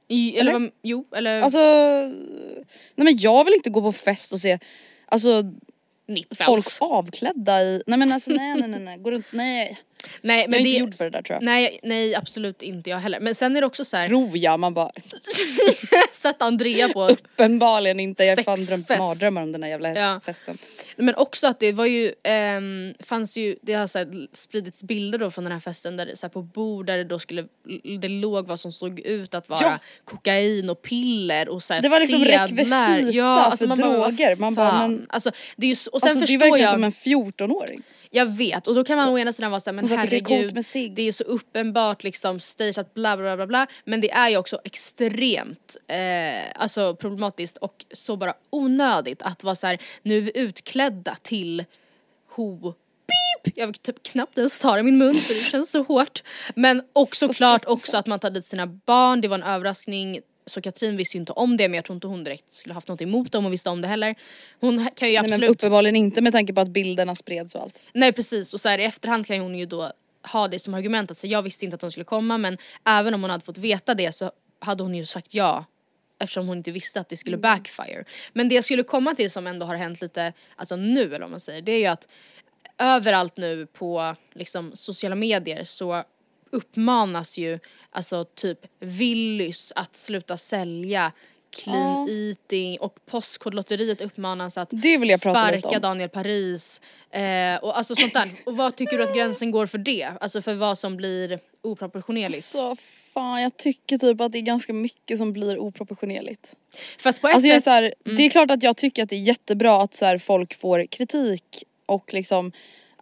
I, 0.09 0.37
eller, 0.39 0.55
Eller? 0.55 0.71
jo 0.83 1.05
eller 1.17 1.41
Alltså, 1.41 1.59
nej 2.95 3.05
men 3.05 3.17
jag 3.19 3.45
vill 3.45 3.55
inte 3.55 3.71
gå 3.71 3.81
på 3.81 3.93
fest 3.93 4.33
och 4.33 4.41
se, 4.41 4.59
alltså 5.07 5.43
nipples. 6.07 6.39
folk 6.47 6.65
avklädda 6.93 7.63
i, 7.63 7.83
nej 7.87 7.99
men 7.99 8.13
alltså 8.13 8.31
nej 8.31 8.55
nej 8.57 8.69
nej, 8.69 8.81
nej. 8.81 8.99
gå 8.99 9.11
runt, 9.11 9.27
nej. 9.31 9.79
Nej 10.21 10.37
Jag 10.37 10.45
är 10.45 10.49
men 10.49 10.61
inte 10.61 10.71
det, 10.73 10.79
gjord 10.79 10.95
för 10.95 11.05
det 11.05 11.11
där 11.11 11.23
tror 11.23 11.35
jag. 11.35 11.43
nej, 11.43 11.81
nej 11.83 12.15
absolut 12.15 12.63
inte 12.63 12.91
jag 12.91 12.99
heller. 12.99 13.21
Men 13.21 13.35
sen 13.35 13.57
är 13.57 13.61
det 13.61 13.67
också 13.67 13.85
så 13.85 13.97
här, 13.97 14.09
Tror 14.09 14.37
jag, 14.39 14.61
man 14.61 14.75
bara 14.75 14.91
sätta 16.13 16.45
Andrea 16.45 16.89
på 16.89 17.09
uppenbarligen 17.09 18.01
inte, 18.01 18.25
jag 18.25 18.37
har 18.37 18.43
fan 18.43 18.65
drömt 18.65 18.89
mardrömmar 18.89 19.43
om 19.43 19.53
den 19.53 19.63
här 19.63 19.71
jävla 19.71 19.89
Ja. 19.95 20.21
festen. 20.25 20.59
Men 20.97 21.15
också 21.15 21.47
att 21.47 21.61
det 21.61 21.73
var 21.73 21.87
ju, 21.87 22.13
ehm, 22.25 22.95
fanns 23.01 23.37
ju, 23.37 23.57
det 23.63 23.73
har 23.75 23.87
så 23.87 23.99
här 23.99 24.27
spridits 24.33 24.83
bilder 24.83 25.19
då 25.19 25.31
från 25.31 25.45
den 25.45 25.53
här 25.53 25.61
festen 25.61 25.97
där 25.97 26.07
det 26.07 26.17
så 26.17 26.27
här 26.27 26.31
på 26.31 26.43
bord 26.43 26.87
där 26.87 26.99
det 26.99 27.05
då 27.05 27.19
skulle, 27.19 27.45
det 28.01 28.09
låg 28.09 28.47
vad 28.47 28.61
som 28.61 28.73
såg 28.73 29.01
ut 29.01 29.35
att 29.35 29.49
vara 29.49 29.61
Ja. 29.63 29.79
kokain 30.05 30.71
och 30.71 30.83
piller 30.83 31.49
och 31.49 31.63
så 31.63 31.75
här 31.75 31.83
Det 31.83 31.89
var 31.89 32.01
liksom 32.01 32.21
sedlar. 32.25 32.49
rekvisita 32.49 33.57
för 33.57 33.67
man 33.67 33.79
bara, 33.79 33.91
vad 33.99 34.09
droger. 34.15 34.37
Man 34.37 34.55
bara, 34.55 34.79
men- 34.89 35.07
Alltså 35.09 35.31
det 35.57 35.67
är 35.67 35.69
ju 35.69 35.73
och 35.93 36.01
sen 36.01 36.09
Alltså 36.11 36.19
det 36.19 36.25
är 36.25 36.27
förstår 36.27 36.39
verkligen 36.41 36.61
jag, 36.65 36.73
som 36.73 36.85
en 36.85 36.93
14-åring. 36.93 37.83
Jag 38.15 38.27
vet 38.27 38.67
och 38.67 38.75
då 38.75 38.85
kan 38.85 38.97
man 38.97 39.09
å 39.09 39.19
ena 39.19 39.33
sidan 39.33 39.51
vara 39.51 39.61
såhär 39.61 39.75
men 39.75 39.87
det 39.87 39.97
coolt 39.97 40.11
herregud 40.11 40.65
cigg. 40.65 40.95
det 40.95 41.09
är 41.09 41.13
så 41.13 41.25
uppenbart 41.25 42.05
liksom 42.05 42.41
stageat 42.41 42.95
bla 42.95 43.17
bla 43.17 43.37
bla 43.37 43.47
bla 43.47 43.67
men 43.85 44.01
det 44.01 44.11
är 44.11 44.29
ju 44.29 44.37
också 44.37 44.61
extremt 44.65 45.77
eh, 45.89 46.63
alltså 46.63 46.97
problematiskt 46.97 47.57
och 47.57 47.85
så 47.93 48.17
bara 48.17 48.35
onödigt 48.51 49.23
att 49.23 49.45
vara 49.45 49.55
så 49.55 49.67
här 49.67 49.83
nu 50.03 50.17
är 50.17 50.21
vi 50.21 50.33
utklädda 50.35 51.17
till 51.23 51.65
ho 52.37 52.75
Beep! 53.07 53.57
Jag 53.57 53.67
vill 53.67 53.75
typ 53.75 54.03
knappt 54.03 54.39
ens 54.39 54.61
ta 54.61 54.75
det 54.75 54.81
i 54.81 54.83
min 54.83 54.99
mun 54.99 55.15
för 55.15 55.35
det 55.35 55.41
känns 55.51 55.71
så 55.71 55.83
hårt. 55.83 56.23
Men 56.55 56.83
också 56.93 57.27
Så 57.27 57.35
klart 57.35 57.67
också 57.67 57.97
att 57.97 58.07
man 58.07 58.21
tar 58.21 58.31
dit 58.31 58.47
sina 58.47 58.67
barn, 58.67 59.21
det 59.21 59.29
var 59.29 59.39
en 59.39 59.43
överraskning. 59.43 60.21
Så 60.47 60.61
Katrin 60.61 60.97
visste 60.97 61.17
ju 61.17 61.21
inte 61.21 61.33
om 61.33 61.57
det 61.57 61.69
men 61.69 61.77
jag 61.77 61.85
tror 61.85 61.95
inte 61.95 62.07
hon 62.07 62.25
direkt 62.25 62.55
skulle 62.55 62.75
haft 62.75 62.89
något 62.89 63.01
emot 63.01 63.35
om 63.35 63.45
hon 63.45 63.51
visste 63.51 63.71
om 63.71 63.81
det 63.81 63.89
heller. 63.89 64.15
Hon 64.61 64.89
kan 64.95 65.09
ju 65.09 65.15
Nej, 65.15 65.23
men 65.23 65.33
absolut 65.33 65.51
uppenbarligen 65.51 65.97
inte 65.97 66.23
med 66.23 66.33
tanke 66.33 66.53
på 66.53 66.61
att 66.61 66.69
bilderna 66.69 67.15
spreds 67.15 67.55
och 67.55 67.63
allt. 67.63 67.83
Nej 67.93 68.13
precis 68.13 68.55
och 68.55 68.61
så 68.61 68.69
här, 68.69 68.79
i 68.79 68.85
efterhand 68.85 69.27
kan 69.27 69.41
hon 69.41 69.55
ju 69.55 69.67
då 69.67 69.93
ha 70.33 70.49
det 70.49 70.59
som 70.59 70.75
argument 70.75 71.11
att 71.11 71.19
säga 71.19 71.33
jag 71.33 71.43
visste 71.43 71.65
inte 71.65 71.75
att 71.75 71.81
de 71.81 71.91
skulle 71.91 72.05
komma 72.05 72.39
men 72.39 72.59
även 72.85 73.15
om 73.15 73.23
hon 73.23 73.31
hade 73.31 73.45
fått 73.45 73.59
veta 73.59 73.95
det 73.95 74.13
så 74.13 74.31
hade 74.59 74.83
hon 74.83 74.95
ju 74.95 75.07
sagt 75.07 75.35
ja 75.35 75.65
eftersom 76.19 76.49
hon 76.49 76.59
inte 76.59 76.71
visste 76.71 77.01
att 77.01 77.09
det 77.09 77.17
skulle 77.17 77.37
backfire. 77.37 78.05
Men 78.33 78.49
det 78.49 78.55
jag 78.55 78.65
skulle 78.65 78.83
komma 78.83 79.15
till 79.15 79.31
som 79.31 79.47
ändå 79.47 79.67
har 79.67 79.75
hänt 79.75 80.01
lite, 80.01 80.33
alltså 80.57 80.77
nu 80.77 81.03
eller 81.03 81.21
vad 81.21 81.31
man 81.31 81.41
säger, 81.41 81.63
det 81.63 81.73
är 81.73 81.79
ju 81.79 81.87
att 81.87 82.09
överallt 82.79 83.37
nu 83.37 83.67
på 83.67 84.17
liksom 84.35 84.71
sociala 84.75 85.15
medier 85.15 85.65
så 85.65 86.03
uppmanas 86.53 87.39
ju 87.39 87.59
alltså 87.91 88.25
typ 88.25 88.59
Willys 88.81 89.73
att 89.77 89.97
sluta 89.97 90.37
sälja 90.37 91.13
clean 91.57 92.09
Ja. 92.09 92.15
eating 92.15 92.79
och 92.81 93.07
Postkodlotteriet 93.07 94.01
uppmanas 94.01 94.59
att 94.59 94.69
sparka. 95.19 95.79
Daniel 95.79 96.09
Paris. 96.09 96.81
Eh, 97.11 97.57
och 97.63 97.79
alltså 97.79 97.97
sånt 97.97 98.13
där. 98.15 98.29
Och 98.45 98.57
vad 98.57 98.77
tycker 98.77 98.99
du 98.99 99.05
att 99.05 99.15
gränsen 99.15 99.51
går 99.51 99.67
för 99.67 99.79
det? 99.79 100.13
Alltså 100.21 100.43
för 100.43 100.55
vad 100.55 100.79
som 100.79 100.97
blir 100.97 101.41
oproportionerligt? 101.63 102.45
Så 102.45 102.77
fan 103.15 103.43
jag 103.43 103.57
tycker 103.57 103.99
typ 103.99 104.21
att 104.21 104.33
det 104.33 104.39
är 104.39 104.43
ganska 104.43 104.73
mycket 104.73 105.19
som 105.19 105.33
blir 105.33 105.59
oproportionerligt. 105.59 106.55
för 106.99 107.11
att 107.11 107.21
på 107.21 107.29
ett 107.29 107.35
Alltså 107.35 107.49
jag 107.49 107.67
är 107.67 107.71
här, 107.71 107.95
det 108.05 108.23
är 108.23 108.31
klart 108.31 108.51
att 108.51 108.63
jag 108.63 108.77
tycker 108.77 109.03
att 109.03 109.09
det 109.09 109.17
är 109.17 109.21
jättebra 109.21 109.83
att 109.83 109.95
så 109.95 110.05
här, 110.05 110.19
folk 110.19 110.55
får 110.55 110.87
kritik 110.87 111.65
och 111.87 112.13
liksom 112.13 112.53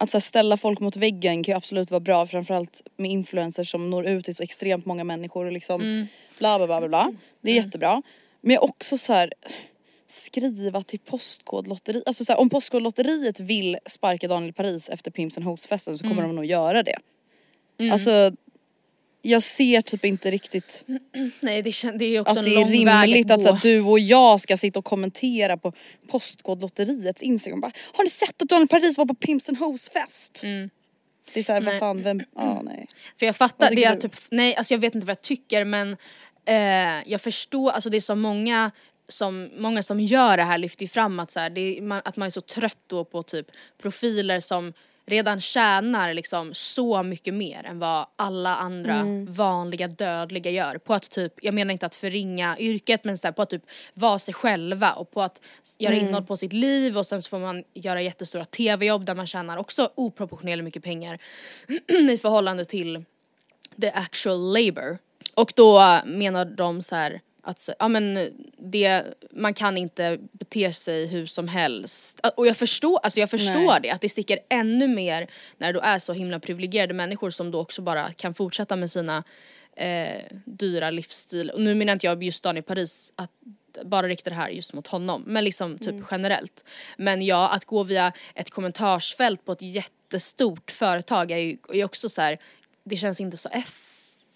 att 0.00 0.11
så 0.11 0.21
ställa 0.21 0.57
folk 0.57 0.80
mot 0.80 0.97
väggen 0.97 1.42
kan 1.42 1.52
ju 1.52 1.57
absolut 1.57 1.90
vara 1.90 2.00
bra 2.00 2.26
framförallt 2.26 2.83
med 2.97 3.11
influencers 3.11 3.71
som 3.71 3.90
når 3.90 4.07
ut 4.07 4.25
till 4.25 4.35
så 4.35 4.42
extremt 4.42 4.87
många 4.87 5.04
människor 5.04 5.47
och 5.47 5.52
liksom 5.52 6.07
bla 6.38 6.59
bla 6.59 6.66
bla 6.66 6.80
bla 6.80 6.88
bla. 6.88 7.12
Det 7.40 7.50
är 7.50 7.54
jättebra. 7.54 8.02
Men 8.40 8.54
jag 8.54 8.62
också 8.64 8.99
så 8.99 9.12
här 9.12 9.33
skriva 10.07 10.83
till 10.83 10.99
Postkodlotteriet, 10.99 12.07
alltså 12.07 12.25
så 12.25 12.33
här, 12.33 12.40
om 12.40 12.50
Postkodlotteriet 12.50 13.40
vill 13.40 13.78
sparka 13.87 14.28
Daniel 14.28 14.52
Paris 14.52 14.88
efter 14.88 15.11
Pimps 15.11 15.37
and 15.37 15.47
Hoes-festen 15.47 15.99
så 15.99 16.09
kommer 16.09 16.23
de 16.23 16.37
nog 16.37 16.45
göra 16.45 16.83
det. 16.83 16.97
Alltså 17.92 18.33
jag 19.22 19.42
ser 19.42 19.82
typ 19.82 20.04
inte 20.04 20.30
riktigt 20.30 20.84
nej 21.40 21.62
det, 21.62 21.70
kän- 21.70 21.98
det 21.98 22.04
är 22.04 22.08
ju 22.10 22.20
också 22.20 22.30
att 22.32 22.38
en 22.38 22.44
det 22.44 22.50
är 22.54 22.60
lång 22.60 22.84
väg 22.84 23.08
rimligt 23.08 23.30
att 23.30 23.36
att 23.38 23.42
så 23.42 23.48
gå. 23.50 23.56
att 23.56 23.62
du 23.62 23.80
och 23.80 23.98
jag 24.00 24.40
ska 24.40 24.56
sitta 24.56 24.78
och 24.78 24.84
kommentera 24.84 25.56
på 25.56 25.72
Postkodlotteriets 26.08 27.22
instagram 27.22 27.60
bara, 27.60 27.72
Har 27.92 28.04
ni 28.04 28.10
sett 28.10 28.42
att 28.42 28.48
Daniel 28.48 28.68
Paris 28.68 28.98
var 28.98 29.06
på 29.06 29.14
Pimps 29.14 29.48
and 29.48 29.58
Hoes 29.58 29.88
fest? 29.88 30.40
Det 31.32 31.40
är 31.40 31.44
såhär, 31.44 31.60
vad 31.60 31.68
Mm. 31.68 31.72
Nej. 31.72 31.80
fan, 31.80 32.02
vem, 32.02 32.20
ja 32.36 32.62
nej. 32.64 32.86
För 33.18 33.26
jag 33.26 33.36
fattar, 33.36 33.70
det 33.70 33.76
tycker 33.76 33.90
är 33.90 33.94
du? 33.96 34.00
typ, 34.02 34.16
nej 34.30 34.56
alltså 34.56 34.74
jag 34.74 34.78
vet 34.78 34.94
inte 34.94 35.06
vad 35.06 35.16
jag 35.16 35.22
tycker 35.22 35.64
men 35.64 35.96
eh, 36.44 37.10
jag 37.10 37.20
förstår, 37.20 37.70
alltså 37.70 37.90
det 37.90 37.96
är 37.96 38.00
så 38.00 38.14
många 38.14 38.70
som, 39.08 39.50
många 39.58 39.82
som 39.82 40.00
gör 40.00 40.36
det 40.36 40.42
här 40.42 40.58
lyfter 40.58 40.82
ju 40.82 40.88
fram 40.88 41.20
att, 41.20 41.30
så 41.32 41.40
här, 41.40 41.50
det 41.50 41.60
är, 41.78 41.82
man, 41.82 42.02
att 42.04 42.16
man 42.16 42.26
är 42.26 42.30
så 42.30 42.40
trött 42.40 42.78
då 42.86 43.04
på 43.04 43.22
typ 43.22 43.46
profiler 43.82 44.40
som 44.40 44.72
redan 45.10 45.40
tjänar 45.40 46.14
liksom 46.14 46.54
så 46.54 47.02
mycket 47.02 47.34
mer 47.34 47.66
än 47.66 47.78
vad 47.78 48.06
alla 48.16 48.56
andra 48.56 48.94
Mm. 48.94 49.32
vanliga 49.32 49.88
dödliga 49.88 50.50
gör. 50.50 50.78
På 50.78 50.94
att 50.94 51.10
typ, 51.10 51.32
jag 51.42 51.54
menar 51.54 51.72
inte 51.72 51.86
att 51.86 51.94
förringa 51.94 52.56
yrket 52.58 53.04
men 53.04 53.18
så 53.18 53.26
här, 53.26 53.32
på 53.32 53.42
att 53.42 53.50
typ 53.50 53.62
vara 53.94 54.18
sig 54.18 54.34
själva 54.34 54.92
och 54.92 55.10
på 55.10 55.22
att 55.22 55.40
göra 55.78 55.92
Mm. 55.94 56.06
innehåll 56.06 56.26
på 56.26 56.36
sitt 56.36 56.52
liv 56.52 56.98
och 56.98 57.06
sen 57.06 57.22
så 57.22 57.28
får 57.28 57.38
man 57.38 57.64
göra 57.74 58.02
jättestora 58.02 58.44
tv-jobb 58.44 59.04
där 59.04 59.14
man 59.14 59.26
tjänar 59.26 59.56
också 59.56 59.90
oproportionerligt 59.94 60.64
mycket 60.64 60.84
pengar 60.84 61.18
i 62.10 62.18
förhållande 62.18 62.64
till 62.64 63.04
the 63.80 63.90
actual 63.90 64.52
labor. 64.52 64.98
Och 65.34 65.52
då 65.56 66.00
menar 66.06 66.44
de 66.44 66.82
så 66.82 66.96
här 66.96 67.20
att 67.42 67.68
ja 67.78 67.88
men 67.88 68.32
det, 68.59 69.04
man 69.30 69.54
kan 69.54 69.78
inte 69.78 70.18
bete 70.32 70.73
sig 70.73 71.06
hur 71.06 71.26
som 71.26 71.49
helst. 71.49 72.20
Och 72.37 72.47
jag 72.47 72.56
förstår, 72.56 72.99
alltså 73.02 73.20
jag 73.20 73.30
förstår 73.30 73.66
Nej. 73.66 73.80
det, 73.82 73.90
att 73.90 74.00
det 74.00 74.09
sticker 74.09 74.38
ännu 74.49 74.88
mer 74.88 75.30
när 75.59 75.73
du 75.73 75.78
är 75.78 75.99
så 75.99 76.12
himla 76.12 76.40
privilegierade 76.40 76.94
människor 76.94 77.30
som 77.30 77.50
då 77.50 77.61
också 77.61 77.82
bara 77.82 78.12
kan 78.12 78.35
fortsätta 78.35 78.76
med 78.76 78.90
sina 78.90 79.25
eh, 79.76 80.23
dyra 80.44 80.90
livsstil. 80.90 81.50
Och 81.50 81.61
nu 81.61 81.75
menar 81.75 81.92
inte 81.92 82.06
jag 82.06 82.23
just 82.23 82.42
Daniel 82.42 82.64
Paris 82.64 83.12
att 83.16 83.30
bara 83.85 84.09
rikta 84.09 84.30
det 84.30 84.37
här 84.37 84.49
just 84.49 84.73
mot 84.73 84.87
honom, 84.87 85.23
men 85.26 85.44
liksom 85.44 85.78
typ 85.78 85.94
generellt. 86.11 86.64
Men 86.97 87.23
ja, 87.23 87.49
att 87.49 87.64
gå 87.64 87.82
via 87.82 88.12
ett 88.35 88.50
kommentarsfält 88.50 89.44
på 89.44 89.52
ett 89.52 89.62
jättestort 89.62 90.70
företag 90.70 91.30
är 91.30 91.38
ju 91.38 91.59
är 91.73 91.85
också 91.85 92.09
så 92.09 92.23
här. 92.23 92.38
det 92.85 92.97
känns 92.97 93.20
inte 93.20 93.37
så 93.37 93.49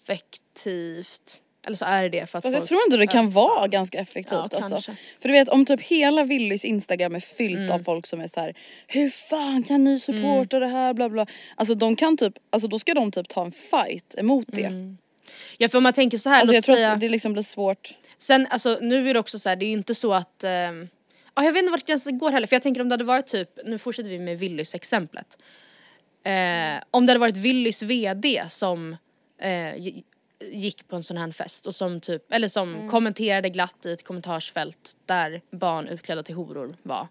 effektivt. 0.07 1.41
Eller 1.65 1.77
så 1.77 1.85
är 1.85 2.03
det 2.03 2.09
det 2.09 2.27
för 2.27 2.37
att 2.37 2.43
Fast 2.43 2.53
jag 2.53 2.61
folk... 2.61 2.67
tror 2.69 2.79
ändå 2.87 2.97
det 2.97 3.07
kan 3.07 3.29
vara 3.31 3.67
ganska 3.67 3.99
effektivt 3.99 4.31
Ja, 4.31 4.41
alltså. 4.41 4.69
kanske. 4.69 4.95
För 5.19 5.27
du 5.29 5.33
vet 5.33 5.49
om 5.49 5.65
typ 5.65 5.81
hela 5.81 6.23
Willys 6.23 6.65
instagram 6.65 7.15
är 7.15 7.19
fyllt 7.19 7.59
Mm. 7.59 7.71
av 7.71 7.79
folk 7.79 8.05
som 8.07 8.21
är 8.21 8.27
så 8.27 8.39
här: 8.39 8.53
hur 8.87 9.09
fan 9.09 9.63
kan 9.63 9.83
ni 9.83 9.99
supporta 9.99 10.59
det 10.59 10.67
här 10.67 10.93
bla 10.93 11.09
bla. 11.09 11.25
Alltså 11.55 11.75
de 11.75 11.95
kan 11.95 12.17
typ, 12.17 12.33
alltså 12.49 12.67
då 12.67 12.79
ska 12.79 12.93
de 12.93 13.11
typ 13.11 13.27
ta 13.29 13.45
en 13.45 13.51
fight 13.51 14.15
emot 14.17 14.45
det. 14.47 14.71
Ja 15.57 15.69
för 15.69 15.77
om 15.77 15.83
man 15.83 15.93
tänker 15.93 16.17
så 16.17 16.29
här, 16.29 16.39
Alltså 16.39 16.55
jag 16.55 16.63
tror 16.63 16.75
säga, 16.75 16.91
att 16.91 16.99
det 16.99 17.09
liksom 17.09 17.33
blir 17.33 17.43
svårt. 17.43 17.89
Sen 18.17 18.47
alltså 18.49 18.77
nu 18.81 19.09
är 19.09 19.13
det 19.13 19.19
också 19.19 19.39
så 19.39 19.49
här, 19.49 19.55
det 19.55 19.65
är 19.65 19.67
ju 19.67 19.73
inte 19.73 19.95
så 19.95 20.13
att 20.13 20.43
ja, 21.35 21.43
jag 21.43 21.51
vet 21.53 21.59
inte 21.59 21.71
vart 21.71 21.85
gränsen 21.85 22.17
går 22.17 22.31
heller 22.31 22.47
för 22.47 22.55
jag 22.55 22.63
tänker 22.63 22.81
om 22.81 22.89
det 22.89 22.93
hade 22.93 23.03
varit 23.03 23.27
typ, 23.27 23.49
nu 23.65 23.77
fortsätter 23.77 24.09
vi 24.09 24.19
med 24.19 24.39
Willys 24.39 24.75
exemplet. 24.75 25.37
Eh, 26.25 26.83
om 26.91 27.05
det 27.05 27.11
hade 27.11 27.19
varit 27.19 27.37
Willys 27.37 27.81
VD 27.83 28.43
som 28.49 28.95
eh, 29.41 29.75
gick 30.51 30.87
på 30.87 30.95
en 30.95 31.03
sån 31.03 31.17
här 31.17 31.31
fest 31.31 31.65
och 31.65 31.75
som 31.75 32.01
typ, 32.01 32.31
eller 32.31 32.47
som 32.47 32.75
Mm. 32.75 32.89
kommenterade 32.89 33.49
glatt 33.49 33.85
i 33.85 33.91
ett 33.91 34.03
kommentarsfält 34.03 34.95
där 35.05 35.41
barn 35.51 35.87
utklädda 35.87 36.23
till 36.23 36.35
horor 36.35 36.75
var. 36.83 37.07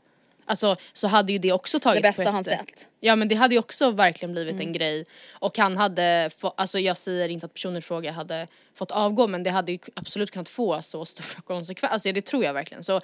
Alltså 0.47 0.77
så 0.93 1.09
hade 1.09 1.33
ju 1.33 1.39
det 1.39 1.53
också 1.53 1.79
Det 1.79 1.83
tagits 1.83 2.03
bästa 2.03 2.23
på 2.23 2.29
ett, 2.29 2.35
han 2.35 2.45
sett. 2.45 2.89
Ja 3.01 3.17
men 3.17 3.29
det 3.29 3.35
hade 3.35 3.55
ju 3.55 3.59
också 3.59 3.91
verkligen 3.91 4.33
blivit 4.33 4.53
Mm. 4.55 4.67
en 4.67 4.73
grej 4.73 5.07
och 5.33 5.59
han 5.59 5.77
hade, 5.77 6.31
få, 6.39 6.49
alltså 6.49 6.79
jag 6.79 6.97
säger 6.99 7.29
inte 7.29 7.47
att 7.47 7.55
personen 7.55 7.77
i 7.77 7.81
fråga 7.81 8.13
hade 8.13 8.47
fått 8.75 8.91
avgå 8.91 9.27
men 9.29 9.43
det 9.43 9.51
hade 9.51 9.73
ju 9.73 9.79
absolut 9.95 10.31
kunnat 10.31 10.49
få 10.49 10.83
så 10.83 11.05
stora 11.05 11.41
konsekvenser, 11.47 11.93
alltså 11.93 12.13
det 12.13 12.23
tror 12.25 12.45
jag 12.45 12.55
verkligen 12.55 12.85
så 12.85 13.01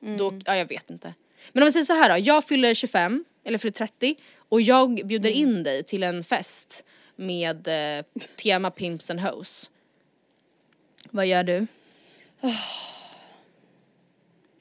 då, 0.00 0.28
Mm. 0.28 0.42
ja 0.46 0.56
jag 0.56 0.68
vet 0.68 0.90
inte. 0.90 1.14
Men 1.52 1.62
om 1.62 1.66
vi 1.66 1.72
säger 1.72 1.84
så 1.84 1.92
här 1.92 2.10
då, 2.10 2.18
jag 2.26 2.44
fyller 2.44 2.74
25 2.74 3.24
eller 3.44 3.58
fyller 3.58 3.72
30 3.72 4.16
och 4.48 4.60
jag 4.60 5.06
bjuder 5.06 5.30
Mm. 5.30 5.42
in 5.42 5.62
dig 5.62 5.82
till 5.84 6.02
en 6.02 6.24
fest 6.24 6.84
med 7.18 7.68
eh, 7.98 8.04
tema 8.36 8.70
Pimps 8.70 9.10
and 9.10 9.20
Hoes. 9.20 9.70
Vad 11.10 11.26
gör 11.26 11.44
du? 11.44 11.66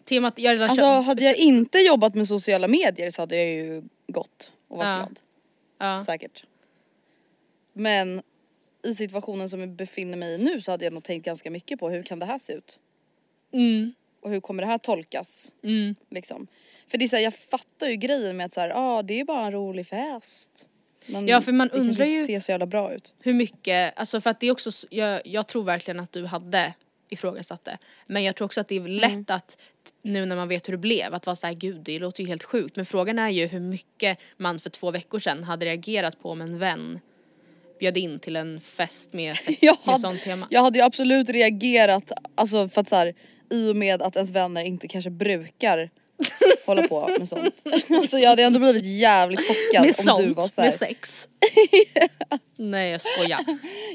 Temat, 0.05 0.39
jag 0.39 0.53
redan 0.53 0.69
Alltså 0.69 0.85
hade 0.85 1.23
jag 1.23 1.35
inte 1.37 1.77
jobbat 1.77 2.15
med 2.15 2.27
sociala 2.27 2.67
medier 2.67 3.11
så 3.11 3.21
hade 3.21 3.35
jag 3.35 3.45
ju 3.49 3.83
gått 4.07 4.51
och 4.67 4.77
varit 4.77 4.87
Ja. 4.87 4.95
glad. 4.97 5.19
ja. 5.77 6.03
Säkert. 6.05 6.45
Men 7.73 8.21
i 8.83 8.93
situationen 8.95 9.49
som 9.49 9.59
jag 9.59 9.69
befinner 9.69 10.17
mig 10.17 10.33
i 10.33 10.37
nu 10.37 10.61
så 10.61 10.71
hade 10.71 10.83
jag 10.85 10.93
nog 10.93 11.03
tänkt 11.03 11.25
ganska 11.25 11.51
mycket 11.51 11.79
på 11.79 11.89
hur 11.89 12.03
kan 12.03 12.19
det 12.19 12.25
här 12.25 12.39
se 12.39 12.53
ut? 12.53 12.79
Mm, 13.51 13.93
Och 14.21 14.29
hur 14.29 14.39
kommer 14.39 14.63
det 14.63 14.67
här 14.69 14.77
tolkas? 14.77 15.53
mm. 15.63 15.95
Liksom. 16.09 16.47
För 16.87 16.97
det 16.97 17.05
är 17.05 17.09
så 17.09 17.15
här, 17.15 17.23
jag 17.23 17.35
fattar 17.35 17.87
ju 17.87 17.95
grejen 17.95 18.37
med 18.37 18.45
att 18.45 18.53
så 18.53 18.59
här, 18.61 18.71
ah, 18.75 19.01
det 19.01 19.19
är 19.19 19.25
bara 19.25 19.45
en 19.45 19.51
rolig 19.51 19.87
fest. 19.87 20.67
Men 21.07 21.27
Ja, 21.27 21.41
för 21.41 21.51
man 21.51 21.67
det 21.67 21.77
undrar 21.79 22.05
inte 22.05 22.17
ju- 22.17 22.25
ser 22.25 22.39
så 22.39 22.51
jävla 22.51 22.65
bra 22.65 22.93
ut. 22.93 23.13
hur 23.19 23.33
mycket, 23.33 23.93
alltså 23.99 24.21
för 24.21 24.29
att 24.29 24.39
det 24.39 24.47
är 24.47 24.51
också, 24.51 24.71
jag, 24.89 25.21
jag 25.25 25.47
tror 25.47 25.63
verkligen 25.63 25.99
att 25.99 26.11
du 26.11 26.25
hade 26.25 26.73
ifrågasatt 27.09 27.65
det. 27.65 27.77
Men 28.07 28.23
jag 28.23 28.35
tror 28.35 28.45
också 28.45 28.61
att 28.61 28.67
det 28.67 28.75
är 28.75 28.87
lätt 28.87 29.11
Mm. 29.11 29.25
att 29.27 29.57
nu 30.01 30.25
när 30.25 30.35
man 30.35 30.47
vet 30.47 30.67
hur 30.67 30.71
det 30.73 30.77
blev 30.77 31.13
att 31.13 31.25
vara 31.25 31.35
såhär 31.35 31.53
gud 31.53 31.81
det 31.81 31.99
låter 31.99 32.23
ju 32.23 32.29
helt 32.29 32.43
sjukt 32.43 32.75
men 32.75 32.85
frågan 32.85 33.19
är 33.19 33.29
ju 33.29 33.45
hur 33.47 33.59
mycket 33.59 34.17
man 34.37 34.59
för 34.59 34.69
två 34.69 34.91
veckor 34.91 35.19
sedan 35.19 35.43
hade 35.43 35.65
reagerat 35.65 36.19
på 36.21 36.29
om 36.31 36.41
en 36.41 36.57
vän 36.59 36.99
bjöd 37.79 37.97
in 37.97 38.19
till 38.19 38.35
en 38.35 38.61
fest 38.61 39.13
med, 39.13 39.35
se- 39.37 39.57
Jag 39.61 39.77
med 39.85 39.99
sånt 39.99 40.21
tema. 40.23 40.47
jag 40.49 40.61
hade 40.61 40.79
ju 40.79 40.85
absolut 40.85 41.29
reagerat, 41.29 42.11
alltså 42.35 42.69
för 42.69 42.81
att 42.81 42.89
så 42.89 42.95
här, 42.95 43.13
i 43.49 43.71
och 43.71 43.75
med 43.75 44.01
att 44.01 44.15
ens 44.15 44.31
vänner 44.31 44.63
inte 44.63 44.87
kanske 44.87 45.09
brukar 45.09 45.89
hålla 46.65 46.87
på 46.87 47.07
med 47.19 47.27
sånt. 47.27 47.63
Alltså 47.89 48.19
jag 48.19 48.29
hade 48.29 48.43
ändå 48.43 48.59
blivit 48.59 48.85
jävligt 48.85 49.39
chockad 49.39 49.85
med 49.85 49.95
om 49.99 50.05
sånt, 50.05 50.27
du 50.27 50.33
var 50.33 50.47
så 50.47 50.61
här, 50.61 50.67
med 50.67 50.73
sex. 50.73 51.29
Nej 52.55 52.91
jag 52.91 53.01
skojar. 53.01 53.39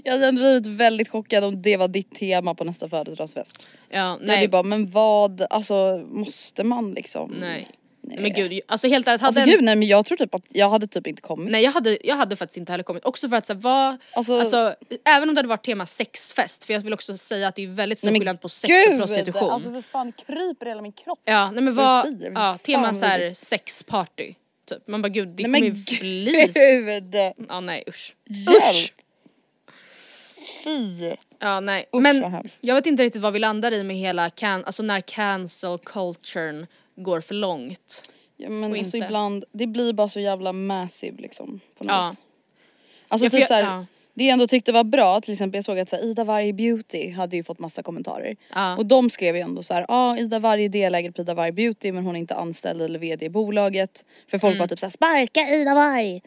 Jag 0.05 0.13
hade 0.13 0.27
ändå 0.27 0.43
blivit 0.43 0.67
väldigt 0.67 1.09
chockad 1.09 1.45
om 1.45 1.63
det 1.63 1.77
var 1.77 1.89
ditt 1.89 2.15
tema 2.15 2.55
på 2.55 2.65
nästa 2.65 2.89
födelsedagsfest. 2.89 3.67
Ja, 3.91 4.17
Nej. 4.17 4.27
nej, 4.27 4.41
Det 4.41 4.49
bara, 4.49 4.63
men 4.63 4.91
vad, 4.91 5.47
alltså 5.51 6.07
måste 6.09 6.65
man 6.65 6.95
liksom? 6.95 7.37
nej. 7.41 7.69
Nej. 8.05 8.19
Men 8.21 8.33
gud, 8.33 8.61
alltså 8.69 8.89
helt 8.89 9.09
ärligt, 9.09 9.21
hade 9.21 9.41
Alltså 9.41 9.57
gud 9.57 9.65
nej 9.65 9.77
men 9.77 9.89
jag 9.89 10.07
tror 10.07 10.19
typ 10.19 10.35
att 10.35 10.43
jag 10.49 10.71
hade 10.71 10.87
typ 10.87 11.07
inte 11.07 11.23
kommit. 11.23 11.53
nej 11.53 11.65
jag 11.65 11.73
hade, 11.73 11.99
jag 12.07 12.17
hade 12.17 12.37
faktiskt 12.37 12.57
inte 12.57 12.73
heller 12.73 12.85
kommit. 12.85 13.05
Också 13.05 13.29
för 13.29 13.37
att 13.37 13.47
så 13.47 13.55
vad, 13.55 13.97
Alltså, 14.13 14.39
alltså 14.41 14.75
även 15.05 15.29
om 15.29 15.35
det 15.35 15.39
hade 15.39 15.49
varit 15.49 15.65
tema 15.65 15.87
sexfest, 15.87 16.65
för 16.65 16.73
jag 16.75 16.81
vill 16.81 16.93
också 16.95 17.17
säga 17.17 17.49
att 17.49 17.55
det 17.57 17.63
är 17.63 17.69
väldigt 17.69 17.99
stor 17.99 18.11
men 18.11 18.21
skillnad 18.21 18.41
på 18.41 18.49
sex 18.49 18.71
och 18.87 18.91
gud! 18.91 19.01
prostitution. 19.01 19.51
Alltså 19.51 19.71
för 19.71 19.83
fan 19.83 20.13
kryper 20.13 20.67
hela 20.67 20.83
min 20.83 20.93
kropp. 20.93 21.21
Ja, 21.25 21.51
nej 21.51 21.63
men 21.63 21.75
vad, 21.75 22.07
ja, 22.35 22.59
tema 22.67 22.95
såhär 22.95 23.35
sexparty. 23.35 24.35
Typ. 24.69 24.89
Man 24.89 25.03
bara 25.03 25.09
gud 25.09 25.29
det 25.29 25.35
Nej 25.49 25.61
kommer 25.61 25.71
men 25.71 25.85
ju 25.87 25.99
bli... 26.01 26.53
gud! 26.55 27.33
Ja 27.49 27.61
nej 27.61 27.85
usch. 27.89 28.15
Hjälp! 28.29 28.93
Fy! 30.65 31.15
Ja 31.39 31.61
nej. 31.61 31.85
Usch, 31.95 32.03
Men 32.03 32.49
jag 32.61 32.75
vet 32.75 32.87
inte 32.87 33.03
riktigt 33.03 33.23
vad 33.23 33.33
vi 33.33 33.39
landar 33.39 33.73
i 33.73 33.83
med 33.83 33.97
hela 33.97 34.31
can, 34.31 34.65
alltså 34.65 34.83
när 34.83 35.01
cancel 35.01 35.79
culturen 35.79 36.67
går 37.03 37.21
för 37.21 37.35
långt. 37.35 38.11
Ja, 38.37 38.49
men 38.49 38.65
alltså 38.73 38.97
inte. 38.97 39.07
ibland, 39.07 39.45
det 39.53 39.67
blir 39.67 39.93
bara 39.93 40.09
så 40.09 40.21
jävla 40.21 40.53
massive 40.53 41.23
liksom. 41.23 41.61
På 41.79 41.85
något 41.85 41.93
Ja. 41.93 42.09
vis. 42.11 42.21
Alltså 43.09 43.27
Ja, 43.27 43.31
typ 43.31 43.41
jag- 43.41 43.49
såhär, 43.49 43.63
ja. 43.63 43.87
det 44.15 44.25
jag 44.25 44.33
ändå 44.33 44.47
tyckte 44.47 44.73
var 44.73 44.85
bra, 44.85 45.21
till 45.21 45.33
exempel 45.33 45.59
jag 45.59 45.65
såg 45.65 45.79
att 45.79 45.89
så 45.89 45.97
här, 45.97 46.05
Ida 46.05 46.25
Varg 46.25 46.53
Beauty 46.53 47.11
hade 47.11 47.37
ju 47.37 47.45
fått 47.45 47.59
massa 47.59 47.83
kommentarer. 47.83 48.37
Ja. 48.55 48.77
Och 48.77 48.87
de 48.87 49.11
skrev 49.11 49.37
ju 49.37 49.43
ändå 49.43 49.63
så 49.63 49.75
ja 49.75 49.85
ah, 49.89 50.17
Ida 50.17 50.39
Varg 50.39 50.65
är 50.65 50.69
delägare 50.69 51.13
på 51.13 51.21
Ida 51.23 51.35
Varg 51.35 51.53
Beauty 51.53 51.93
men 51.93 52.05
hon 52.05 52.17
är 52.17 52.21
inte 52.21 52.35
anställd 52.35 52.83
eller 52.83 52.99
VD 52.99 53.27
i 53.27 53.31
bolaget. 53.31 54.05
För 54.31 54.39
folk 54.39 54.59
var 54.59 54.67
typ 54.67 54.79
såhär, 54.79 54.91
sparka 54.91 55.41
Ida 55.41 55.75
Varg! 55.75 56.23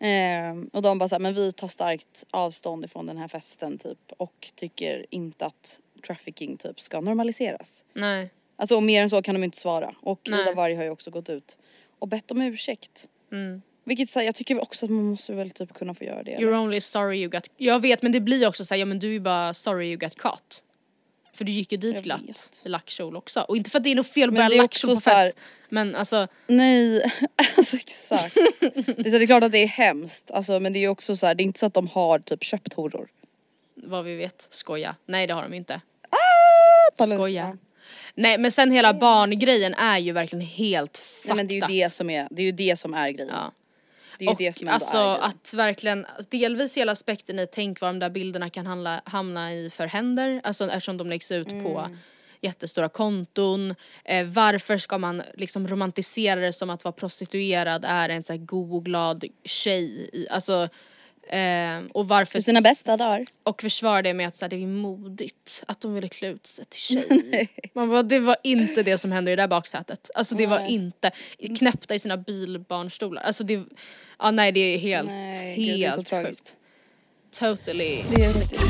Ehm, 0.00 0.70
och 0.72 0.82
de 0.82 0.98
bara 0.98 1.08
såhär, 1.08 1.20
men 1.20 1.34
vi 1.34 1.52
tar 1.52 1.68
starkt 1.68 2.24
avstånd 2.30 2.84
ifrån 2.84 3.06
den 3.06 3.16
här 3.18 3.28
festen 3.28 3.78
typ 3.78 3.98
och 4.16 4.50
tycker 4.54 5.06
inte 5.10 5.46
att 5.46 5.78
trafficking 6.06 6.56
typ 6.56 6.80
ska 6.80 7.00
normaliseras. 7.00 7.84
Nej. 7.94 8.30
Alltså 8.62 8.76
och 8.76 8.82
mer 8.82 9.02
än 9.02 9.10
så 9.10 9.22
kan 9.22 9.34
de 9.34 9.44
inte 9.44 9.58
svara. 9.58 9.94
Och 10.00 10.20
Nej. 10.28 10.40
Ida 10.42 10.52
Warg 10.52 10.74
har 10.74 10.84
ju 10.84 10.90
också 10.90 11.10
gått 11.10 11.30
ut 11.30 11.58
och 11.98 12.08
bett 12.08 12.30
om 12.30 12.42
ursäkt. 12.42 13.08
Mm. 13.32 13.62
Vilket 13.84 14.08
så 14.10 14.18
här, 14.18 14.26
jag 14.26 14.34
tycker 14.34 14.62
också 14.62 14.86
att 14.86 14.90
man 14.90 15.04
måste 15.04 15.34
väl 15.34 15.50
typ 15.50 15.74
kunna 15.74 15.94
få 15.94 16.04
göra 16.04 16.22
det. 16.22 16.32
eller? 16.32 16.46
You're 16.48 16.58
only 16.64 16.80
sorry 16.80 17.18
you 17.18 17.28
got... 17.30 17.48
Jag 17.56 17.80
vet 17.80 18.02
men 18.02 18.12
det 18.12 18.20
blir 18.20 18.48
också 18.48 18.64
såhär, 18.64 18.78
ja 18.80 18.86
men 18.86 18.98
du 18.98 19.06
är 19.06 19.12
ju 19.12 19.20
bara 19.20 19.54
sorry 19.54 19.86
you 19.86 19.96
got 19.96 20.14
caught. 20.16 20.62
För 21.34 21.44
du 21.44 21.52
gick 21.52 21.72
ju 21.72 21.78
dit 21.78 21.94
Jag 21.94 22.04
glatt 22.04 22.22
vet. 22.28 22.62
i 22.64 22.68
lackkjol 22.68 23.16
också. 23.16 23.40
Och 23.40 23.56
inte 23.56 23.70
för 23.70 23.78
att 23.78 23.84
det 23.84 23.90
är 23.90 23.94
något 23.94 24.06
fel 24.12 24.28
att 24.28 24.34
bära 24.34 24.48
lackkjol 24.48 24.94
på 24.94 25.00
så 25.00 25.10
här- 25.10 25.26
fest. 25.26 25.38
Men 25.68 25.94
alltså, 25.94 26.28
Nej, 26.46 27.12
alltså 27.56 27.76
exakt. 27.76 28.34
det, 28.34 28.66
är, 29.06 29.10
så, 29.10 29.18
det 29.18 29.24
är 29.24 29.26
klart 29.26 29.44
att 29.44 29.52
det 29.52 29.58
är 29.62 29.66
hemskt, 29.66 30.30
alltså, 30.30 30.60
men 30.60 30.72
det 30.72 30.78
är 30.78 30.80
ju 30.80 30.88
också 30.88 31.16
så 31.16 31.26
här, 31.26 31.34
det 31.34 31.42
är 31.42 31.44
inte 31.44 31.58
så 31.58 31.66
att 31.66 31.74
de 31.74 31.88
har 31.88 32.18
typ 32.18 32.44
köpt 32.44 32.72
horor. 32.74 33.08
vad 33.74 34.04
vi 34.04 34.16
vet, 34.16 34.46
skoja. 34.50 34.96
Nej 35.06 35.26
det 35.26 35.34
har 35.34 35.42
de 35.42 35.54
inte. 35.54 35.80
Pallar- 36.96 37.16
Skoja. 37.16 37.58
Nej 38.14 38.38
men 38.38 38.52
sen 38.52 38.70
hela 38.72 38.94
barngrejen 38.94 39.74
är 39.74 39.98
ju 39.98 40.12
verkligen 40.12 40.46
helt 40.46 40.98
fucked 40.98 41.28
Nej 41.28 41.36
men 41.36 41.46
det 41.46 41.54
är 41.54 41.68
ju 41.68 41.84
det 41.84 41.92
som 41.92 42.10
är, 42.10 42.28
det 42.30 42.42
är 42.42 42.46
ju 42.46 42.52
det 42.52 42.76
som 42.76 42.94
är 42.94 43.08
grejen. 43.08 43.32
Ja. 43.34 43.52
Det 44.18 44.24
är 44.24 44.26
ju 44.26 44.32
och 44.32 44.38
det 44.38 44.56
som 44.56 44.68
alltså 44.68 44.96
är 44.96 45.16
grejen. 45.16 45.22
att 45.22 45.54
verkligen, 45.54 46.06
delvis 46.30 46.76
hela 46.76 46.92
aspekten 46.92 47.38
i 47.38 47.46
tänk 47.46 47.80
vad 47.80 47.90
de 47.90 47.98
där 47.98 48.10
bilderna 48.10 48.50
kan 48.50 48.66
handla, 48.66 49.02
hamna 49.04 49.52
i 49.52 49.70
för 49.70 49.86
händer, 49.86 50.40
alltså 50.44 50.64
eftersom 50.70 50.96
de 50.96 51.10
läggs 51.10 51.30
ut 51.30 51.48
på 51.48 51.78
Mm. 51.78 51.98
jättestora 52.40 52.88
konton. 52.88 53.74
Eh, 54.04 54.26
varför 54.26 54.78
ska 54.78 54.98
man 54.98 55.22
liksom 55.34 55.68
romantisera 55.68 56.40
det 56.40 56.52
som 56.52 56.70
att 56.70 56.84
vara 56.84 56.92
prostituerad 56.92 57.84
är 57.88 58.08
en 58.08 58.22
så 58.22 58.32
här 58.32 58.40
god 58.40 58.72
och 58.72 58.84
glad 58.84 59.24
tjej? 59.44 60.10
I, 60.12 60.26
alltså, 60.30 60.68
eh, 61.28 61.90
och 61.92 62.08
varför... 62.08 62.32
För 62.32 62.40
sina 62.40 62.60
bästa 62.60 62.96
dagar. 62.96 63.24
Och 63.44 63.62
försvara 63.62 64.02
det 64.02 64.14
med 64.14 64.28
att 64.28 64.36
så 64.36 64.44
här, 64.44 64.50
det 64.50 64.56
är 64.56 64.66
modigt 64.66 65.64
att 65.66 65.80
de 65.80 65.94
ville 65.94 66.08
klä 66.08 66.28
ut 66.28 66.46
sig 66.46 66.64
till 66.64 66.80
tjej. 67.30 67.48
Man 67.74 67.88
bara, 67.88 68.02
det 68.02 68.20
var 68.20 68.36
inte 68.42 68.82
det 68.82 68.98
som 68.98 69.12
hände 69.12 69.32
i 69.32 69.36
det 69.36 69.42
där 69.42 69.48
baksätet. 69.48 70.10
Alltså 70.14 70.34
det 70.34 70.46
var 70.46 70.58
Nej. 70.60 70.72
inte, 70.72 71.10
knäppta 71.58 71.94
i 71.94 71.98
sina 71.98 72.16
bilbarnstolar. 72.16 73.22
Alltså 73.22 73.44
det, 73.44 73.64
ja 74.18 74.30
nej 74.30 74.52
det 74.52 74.60
är 74.60 74.78
helt, 74.78 75.08
Nej, 75.08 75.54
helt 75.54 75.56
gud, 75.56 75.80
det 75.80 75.84
är 75.84 75.90
så 75.90 75.96
sjukt. 75.96 76.10
tragiskt. 76.10 76.56
Totally. 77.38 78.02
Det 78.16 78.24
är 78.24 78.32
faktiskt. 78.32 78.64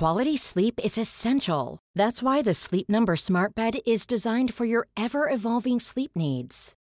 Quality 0.00 0.36
sleep 0.38 0.80
is 0.82 0.96
essential. 0.96 1.78
That's 1.94 2.22
why 2.22 2.40
the 2.42 2.54
Sleep 2.54 2.88
Number 2.88 3.16
Smart 3.16 3.54
Bed 3.54 3.80
is 3.84 4.06
designed 4.06 4.54
for 4.54 4.64
your 4.64 4.88
ever 4.96 5.28
evolving 5.28 5.78
sleep 5.78 6.12
needs. 6.14 6.74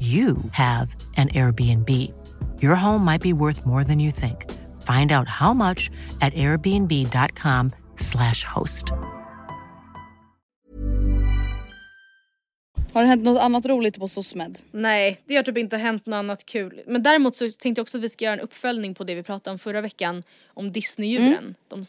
you 0.00 0.36
have 0.52 0.88
an 1.16 1.28
Airbnb. 1.28 1.88
Your 2.62 2.74
home 2.74 3.04
might 3.04 3.22
be 3.22 3.32
worth 3.32 3.66
more 3.66 3.84
than 3.84 4.00
you 4.00 4.12
think. 4.12 4.44
Find 4.82 5.12
out 5.12 5.28
how 5.28 5.54
much 5.54 5.90
at 6.20 6.34
airbnb.com/slash 6.34 8.44
host. 8.44 8.84
Har 12.92 13.02
det 13.02 13.08
hänt 13.08 13.24
något 13.24 13.42
annat 13.42 13.66
roligt 13.66 13.98
på 13.98 14.08
SOSMED? 14.08 14.58
Nej, 14.70 15.20
det 15.26 15.36
har 15.36 15.42
typ 15.42 15.58
inte 15.58 15.76
hänt 15.76 16.06
något 16.06 16.16
annat 16.16 16.46
kul. 16.46 16.80
Men 16.86 17.02
däremot 17.02 17.36
så 17.36 17.50
tänkte 17.50 17.68
jag 17.68 17.82
också 17.82 17.98
att 17.98 18.04
vi 18.04 18.08
ska 18.08 18.24
göra 18.24 18.34
en 18.34 18.40
uppföljning 18.40 18.94
på 18.94 19.04
det 19.04 19.14
vi 19.14 19.22
pratade 19.22 19.52
om 19.52 19.58
förra 19.58 19.80
veckan. 19.80 20.22
Om 20.54 20.72
Disneydjuren. 20.72 21.54
De 21.68 21.84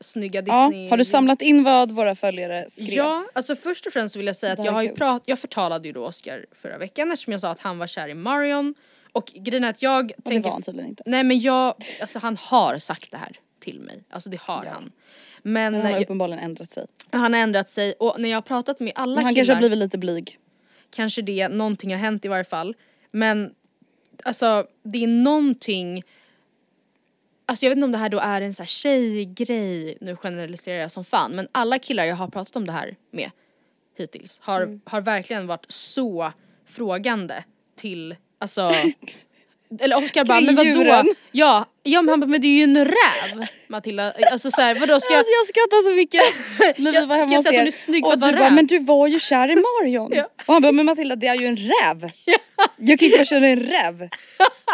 snygga 0.00 0.42
Ja, 0.46 0.68
Disney... 0.68 0.90
har 0.90 0.96
du 0.96 1.04
samlat 1.04 1.42
in 1.42 1.64
vad 1.64 1.92
våra 1.92 2.14
följare 2.14 2.64
skrev? 2.68 2.88
Ja, 2.92 3.24
alltså 3.32 3.56
först 3.56 3.86
och 3.86 3.92
främst 3.92 4.16
vill 4.16 4.26
jag 4.26 4.36
säga 4.36 4.54
Det 4.54 4.60
att 4.60 4.66
jag 4.66 4.72
har 4.72 4.82
ju 4.82 4.88
kul. 4.88 4.96
prat, 4.96 5.22
jag 5.26 5.38
förtalade 5.38 5.88
ju 5.88 5.92
då 5.92 6.04
Oscar 6.06 6.46
förra 6.52 6.78
veckan 6.78 7.12
eftersom 7.12 7.32
jag 7.32 7.40
sa 7.40 7.50
att 7.50 7.58
han 7.60 7.78
var 7.78 7.86
kär 7.86 8.08
i 8.08 8.14
Marion. 8.14 8.74
Och 9.12 9.32
grejen 9.36 9.64
är 9.64 9.70
att 9.70 9.82
jag 9.82 10.04
Och 10.04 10.12
det 10.16 10.22
tänker... 10.30 10.42
var 10.48 10.52
han 10.52 10.62
tydligen 10.62 10.88
inte. 10.90 11.02
Nej 11.06 11.24
men 11.24 11.40
jag, 11.40 11.74
alltså 12.00 12.18
han 12.18 12.36
har 12.36 12.78
sagt 12.78 13.10
det 13.10 13.16
här 13.16 13.36
till 13.60 13.80
mig. 13.80 14.04
Alltså 14.10 14.30
det 14.30 14.40
har 14.40 14.64
Ja. 14.64 14.70
han. 14.70 14.92
Men, 15.42 15.72
Men 15.72 15.82
han 15.82 15.92
har 15.92 16.00
uppenbarligen 16.00 16.44
ändrat 16.44 16.70
sig. 16.70 16.86
han 17.10 17.32
har 17.32 17.40
ändrat 17.40 17.70
sig 17.70 17.92
och 17.92 18.20
när 18.20 18.28
jag 18.28 18.36
har 18.36 18.42
pratat 18.42 18.80
med 18.80 18.92
alla 18.94 19.14
Men 19.14 19.24
han 19.24 19.34
killar 19.34 19.40
kanske 19.44 19.52
har 19.54 19.58
blivit 19.60 19.78
lite 19.78 19.98
blyg. 19.98 20.38
kanske 20.90 21.22
det, 21.22 21.48
någonting 21.48 21.90
har 21.92 21.98
hänt 21.98 22.24
i 22.24 22.28
varje 22.28 22.44
fall. 22.44 22.74
Men 23.10 23.50
alltså 24.24 24.66
det 24.82 25.02
är 25.04 25.08
någonting 25.08 26.02
Alltså 27.48 27.64
jag 27.64 27.70
vet 27.70 27.76
inte 27.76 27.84
om 27.84 27.92
det 27.92 27.98
här 27.98 28.08
då 28.08 28.18
är 28.18 28.40
en 28.40 28.54
så 28.54 28.62
här 28.62 28.68
tjejgrej, 28.68 29.98
nu 30.00 30.16
generaliserar 30.16 30.78
jag 30.78 30.90
som 30.90 31.04
fan, 31.04 31.32
men 31.32 31.48
alla 31.52 31.78
killar 31.78 32.04
jag 32.04 32.16
har 32.16 32.28
pratat 32.28 32.56
om 32.56 32.66
det 32.66 32.72
här 32.72 32.96
med 33.12 33.30
hittills 33.98 34.38
har, 34.42 34.60
Mm. 34.62 34.80
har 34.84 35.00
verkligen 35.00 35.46
varit 35.46 35.64
så 35.68 36.32
frågande 36.68 37.44
till, 37.80 38.16
alltså 38.40 38.70
eller 39.80 39.96
Oskar 40.04 40.24
bara, 40.24 40.40
men 40.40 40.54
vadå? 40.56 41.12
Ja, 41.32 41.66
ja 41.82 42.02
men 42.02 42.08
han 42.08 42.20
bara, 42.20 42.26
men 42.26 42.40
det 42.40 42.48
är 42.48 42.56
ju 42.56 42.62
en 42.62 42.84
räv 42.84 43.46
Matilda, 43.68 44.12
alltså 44.32 44.50
såhär 44.50 44.74
vadå 44.74 45.00
ska 45.00 45.12
jag 45.12 45.18
Alltså 45.18 45.32
jag 45.32 45.46
skrattar 45.46 45.90
så 45.90 45.94
mycket 45.96 46.22
när 46.78 46.90
vi 46.92 46.96
Jag- 46.98 47.06
var 47.06 47.16
ska 47.16 47.20
hemma 47.20 47.32
jag 47.32 47.38
hos 47.38 47.44
säga 47.46 47.48
att 47.48 47.54
er. 47.54 47.58
hon 47.58 47.66
är 47.66 47.70
snygg 47.72 48.04
för 48.06 48.12
att 48.12 48.20
vara 48.20 48.32
du 48.32 48.38
bara, 48.38 48.46
räv? 48.46 48.52
men 48.54 48.66
du 48.66 48.78
var 48.78 49.06
ju 49.06 49.18
kär 49.20 49.48
i 49.50 49.54
Marion. 49.56 50.12
Ja. 50.16 50.28
Och 50.46 50.52
han 50.54 50.62
bara, 50.62 50.72
men 50.72 50.86
Matilda 50.86 51.16
det 51.16 51.26
är 51.26 51.34
ju 51.40 51.46
en 51.46 51.56
räv. 51.56 52.10
Jag 52.78 52.98
kan 52.98 53.08
inte 53.08 53.34
i 53.34 53.52
en 53.52 53.60
räv. 53.60 54.08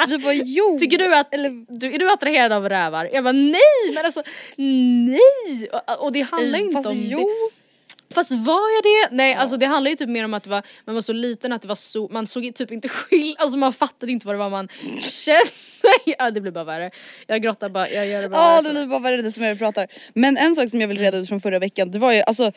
Vi 0.08 0.18
bara, 0.18 0.34
jo. 0.34 0.78
Tycker 0.80 0.98
du 0.98 1.14
att, 1.14 1.34
Eller, 1.34 1.78
du, 1.78 1.94
är 1.94 1.98
du 1.98 2.12
attraherad 2.12 2.52
av 2.52 2.68
rävar? 2.68 3.10
Jag 3.12 3.24
bara 3.24 3.32
nej 3.32 3.60
men 3.94 4.04
alltså 4.04 4.22
nej! 4.56 5.68
Och, 5.72 6.04
och 6.04 6.12
det 6.12 6.20
handlar 6.20 6.58
ju 6.58 6.64
inte 6.64 6.76
fast 6.76 6.90
om 6.90 6.96
jo. 6.96 7.18
det. 7.18 8.14
Fast 8.14 8.30
var 8.32 8.70
jag 8.74 8.82
det? 8.82 9.16
Nej 9.16 9.34
alltså 9.34 9.56
det 9.56 9.66
handlar 9.66 9.90
ju 9.90 9.96
typ 9.96 10.08
mer 10.08 10.24
om 10.24 10.34
att 10.34 10.42
det 10.42 10.50
var, 10.50 10.62
man 10.84 10.94
var 10.94 11.02
så 11.02 11.12
liten 11.12 11.52
att 11.52 11.62
det 11.62 11.68
var 11.68 11.74
så, 11.74 12.08
man 12.08 12.26
såg 12.26 12.54
typ 12.54 12.72
inte 12.72 12.88
skill, 12.88 13.36
alltså 13.38 13.58
man 13.58 13.72
fattade 13.72 14.12
inte 14.12 14.26
vad 14.26 14.34
det 14.34 14.38
var 14.38 14.50
man 14.50 14.68
kände. 15.00 15.40
Ja 16.06 16.30
det 16.30 16.40
blir 16.40 16.52
bara 16.52 16.64
värre. 16.64 16.90
Jag 17.26 17.42
grottar 17.42 17.68
bara, 17.68 17.88
jag 17.90 18.06
gör 18.06 18.22
det 18.22 18.28
bara 18.28 18.40
Ja 18.40 18.60
värre. 18.62 18.72
det 18.72 18.78
blir 18.80 18.86
bara 18.86 19.00
värre 19.00 19.22
det 19.22 19.32
som 19.32 19.44
jag 19.44 19.58
pratar. 19.58 19.86
Men 20.14 20.36
en 20.36 20.54
sak 20.56 20.70
som 20.70 20.80
jag 20.80 20.88
vill 20.88 20.98
reda 20.98 21.18
ut 21.18 21.28
från 21.28 21.40
förra 21.40 21.58
veckan 21.58 21.90
det 21.90 21.98
var 21.98 22.12
ju 22.12 22.22
alltså 22.22 22.52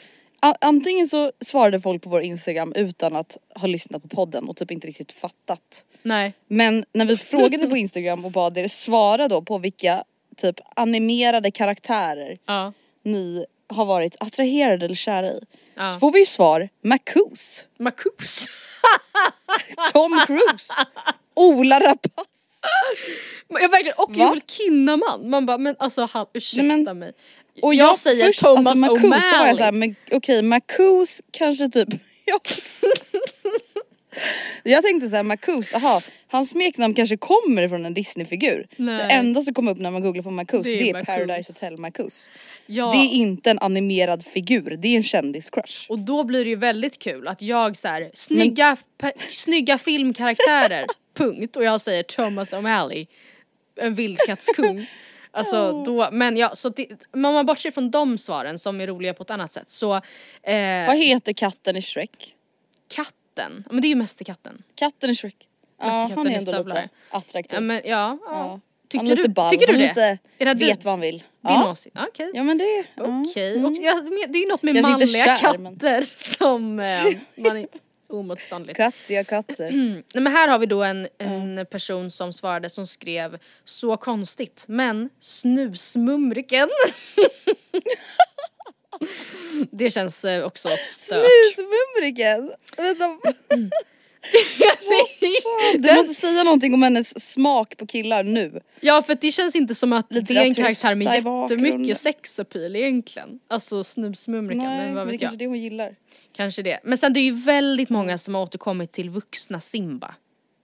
Antingen 0.62 1.08
så 1.08 1.32
svarade 1.46 1.80
folk 1.82 2.04
på 2.04 2.10
vår 2.10 2.22
instagram 2.22 2.74
utan 2.76 3.16
att 3.16 3.38
ha 3.56 3.68
lyssnat 3.68 4.02
på 4.02 4.08
podden 4.08 4.50
och 4.50 4.58
typ 4.58 4.72
inte 4.72 4.88
riktigt 4.88 5.12
fattat. 5.12 5.86
Nej. 6.04 6.34
Men 6.48 6.86
när 6.94 7.06
vi 7.06 7.18
frågade 7.34 7.68
på 7.68 7.78
instagram 7.78 8.26
och 8.26 8.32
bad 8.32 8.58
er 8.58 8.68
svara 8.68 9.28
då 9.28 9.42
på 9.42 9.58
vilka 9.58 10.04
typ 10.38 10.56
animerade 10.76 11.52
karaktärer 11.52 12.38
Ja. 12.46 12.74
ni 13.04 13.46
har 13.70 13.86
varit 13.86 14.16
attraherade 14.20 14.86
eller 14.86 14.96
kära 14.96 15.28
i. 15.32 15.40
Ja. 15.76 15.92
Så 15.92 16.00
får 16.00 16.12
vi 16.12 16.20
ju 16.20 16.26
svar 16.26 16.70
Macoos, 16.84 17.66
Marcus. 17.80 18.46
Tom 19.94 20.24
Cruise, 20.28 20.74
Ola 21.36 21.80
Rapace. 21.80 22.68
Jag 23.50 23.70
verkligen, 23.70 23.96
och 23.98 24.16
Va? 24.16 24.24
Joel 24.28 24.42
Kinnaman. 24.48 25.30
Man 25.30 25.46
bara 25.46 25.58
men 25.58 25.76
alltså 25.80 26.08
han, 26.12 26.26
ursäkta 26.34 26.64
Nej, 26.68 26.84
men- 26.84 27.00
mig. 27.00 27.14
Och 27.62 27.74
jag, 27.76 27.90
jag, 27.90 27.98
säger 27.98 28.26
först, 28.26 28.40
Thomas 28.40 28.66
alltså, 28.68 28.76
Marcus, 28.86 29.02
då 29.02 29.10
var 29.10 29.18
O'Malley. 29.18 29.48
jag 29.48 29.58
såhär, 29.58 29.72
men 29.72 29.96
okej 30.12 30.42
Marcus 30.42 31.22
kanske 31.32 31.70
typ, 31.70 31.90
ja. 32.26 32.40
Jag 34.64 34.84
tänkte 34.84 35.10
såhär, 35.10 35.24
Marcus, 35.24 35.74
aha, 35.74 36.02
hans 36.28 36.50
smeknamn 36.50 36.94
kanske 36.94 37.18
kommer 37.18 37.62
ifrån 37.62 37.86
en 37.86 37.94
Disney-figur. 37.94 38.68
Det 38.78 39.02
enda 39.02 39.42
som 39.42 39.54
kommer 39.54 39.72
upp 39.72 39.78
när 39.78 39.92
man 39.92 40.02
googlar 40.02 40.24
på 40.24 40.32
Marcus 40.32 40.64
Det 40.64 40.74
är 40.90 40.94
det 40.94 41.00
är. 41.00 41.06
Paradise 41.06 41.54
Hotel 41.54 41.78
Marcus. 41.78 42.30
ja. 42.66 42.92
Det 42.92 42.98
är 42.98 43.12
inte 43.14 43.52
en 43.52 43.60
animerad 43.60 44.26
figur, 44.26 44.76
det 44.82 44.88
är 44.88 44.96
en 44.98 45.04
kändiscrush. 45.04 45.86
Och 45.92 46.00
då 46.00 46.24
blir 46.24 46.44
det 46.44 46.50
ju 46.50 46.56
väldigt 46.56 47.00
kul 47.00 47.28
att 47.28 47.42
jag 47.42 47.78
så 47.78 47.88
här, 47.88 48.12
snygga, 48.14 48.78
pe- 49.02 49.18
snygga 49.32 49.78
filmkaraktärer, 49.78 50.86
punkt. 51.18 51.56
Och 51.56 51.64
jag 51.64 51.82
säger 51.82 52.04
Thomas 52.04 52.54
O'Malley, 52.54 53.08
en 53.82 53.94
vildkattskung. 53.96 54.88
Alltså 55.38 55.84
då, 55.84 56.10
men 56.12 56.38
ja, 56.38 56.56
så 56.56 56.70
det, 56.70 56.88
om 57.14 57.22
man 57.22 57.46
bortser 57.46 57.72
från 57.72 57.92
de 57.92 58.18
svaren 58.18 58.60
som 58.60 58.82
är 58.82 58.88
roliga 58.88 59.14
på 59.14 59.24
ett 59.24 59.30
annat 59.30 59.52
sätt 59.52 59.70
så 59.72 59.94
eh, 60.44 60.88
Vad 60.88 60.98
heter 60.98 61.34
katten 61.34 61.76
i 61.78 61.82
Shrek? 61.82 62.34
katten, 62.90 63.64
ja, 63.66 63.72
men 63.74 63.82
det 63.82 63.88
är 63.88 63.90
ju 63.90 63.96
Mästerkatten. 63.96 64.64
Katten 64.76 65.10
i 65.10 65.16
Shrek. 65.16 65.48
Ja, 65.82 65.86
han 66.16 66.28
är 66.28 66.38
ändå 66.38 66.58
lite 66.58 66.90
attraktiv. 67.10 67.54
Ja, 67.56 67.60
men, 67.60 67.82
ja, 67.86 68.18
ja. 68.26 68.60
Tyckte, 68.90 68.98
han 68.98 69.12
är 69.12 69.16
lite 69.16 69.28
du, 69.28 69.34
ball. 69.34 69.50
tycker 69.50 69.68
du 69.68 69.74
det? 69.74 69.80
lite 69.80 70.18
Är 70.38 70.46
det 70.46 70.54
vet 70.54 70.60
din, 70.60 70.86
vad 70.86 70.92
han 70.92 71.00
vill. 71.00 71.18
din 71.18 71.26
Ja. 71.42 71.72
åsikt? 71.72 71.98
Okej. 72.08 72.32
ja 72.34 72.44
men 72.44 72.58
det. 72.58 72.84
Okej, 72.98 73.66
och 73.66 73.74
ja, 73.74 73.96
men 73.96 74.32
det 74.32 74.40
är 74.40 74.42
ju 74.44 74.48
något 74.50 74.64
med 74.64 74.74
Kanske 74.76 74.92
manliga 74.92 75.38
kär, 75.38 75.58
men- 75.58 75.80
katter 75.80 76.02
som 76.38 76.80
eh, 76.80 76.88
man 77.38 77.68
omotståndligt. 78.10 78.78
Kattiga 78.78 79.24
katter. 79.24 79.72
Nej 80.14 80.24
men 80.24 80.28
här 80.28 80.48
har 80.48 80.60
vi 80.60 80.66
då 80.66 80.84
en, 80.84 81.08
en 81.18 81.66
person 81.72 82.12
som 82.12 82.34
svarade 82.34 82.70
som 82.70 82.88
skrev 82.88 83.40
så 83.64 83.98
konstigt 83.98 84.66
men 84.68 85.10
snusmumriken. 85.20 86.70
det 89.72 89.92
känns 89.92 90.26
eh, 90.26 90.46
också 90.46 90.70
stört. 90.70 91.26
Snusmumriken! 91.26 92.52
Vänta. 92.78 93.18
Du 95.78 95.94
måste 95.94 96.14
säga 96.14 96.44
någonting 96.44 96.74
om 96.74 96.84
hennes 96.84 97.34
smak 97.34 97.78
på 97.78 97.86
killar 97.86 98.24
nu. 98.24 98.62
ja 98.82 99.02
för 99.02 99.18
det 99.22 99.32
känns 99.32 99.56
inte 99.56 99.76
som 99.76 99.94
att 99.94 100.14
Lite 100.14 100.34
det 100.34 100.40
är 100.40 100.44
en 100.44 100.54
karaktär 100.54 100.98
med 100.98 101.16
jättemycket 101.16 101.98
sexappeal 102.00 102.76
egentligen. 102.76 103.40
Alltså 103.48 103.84
snusmumriken, 103.84 104.64
Nej, 104.64 104.86
men 104.86 104.96
vad 104.96 105.08
det 105.08 105.12
vet 105.12 105.22
kanske 105.22 105.26
jag. 105.26 105.34
är 105.34 105.38
det 105.38 105.48
hon 105.48 105.60
gillar. 105.60 105.96
Kanske 106.36 106.62
det. 106.62 106.80
Men 106.84 106.98
sen 106.98 107.14
det 107.14 107.20
är 107.20 107.24
ju 107.24 107.32
väldigt 107.42 107.90
många 107.90 108.18
som 108.18 108.36
har 108.36 108.42
återkommit 108.42 108.92
till 108.92 109.10
vuxna 109.10 109.60
Simba. 109.62 110.16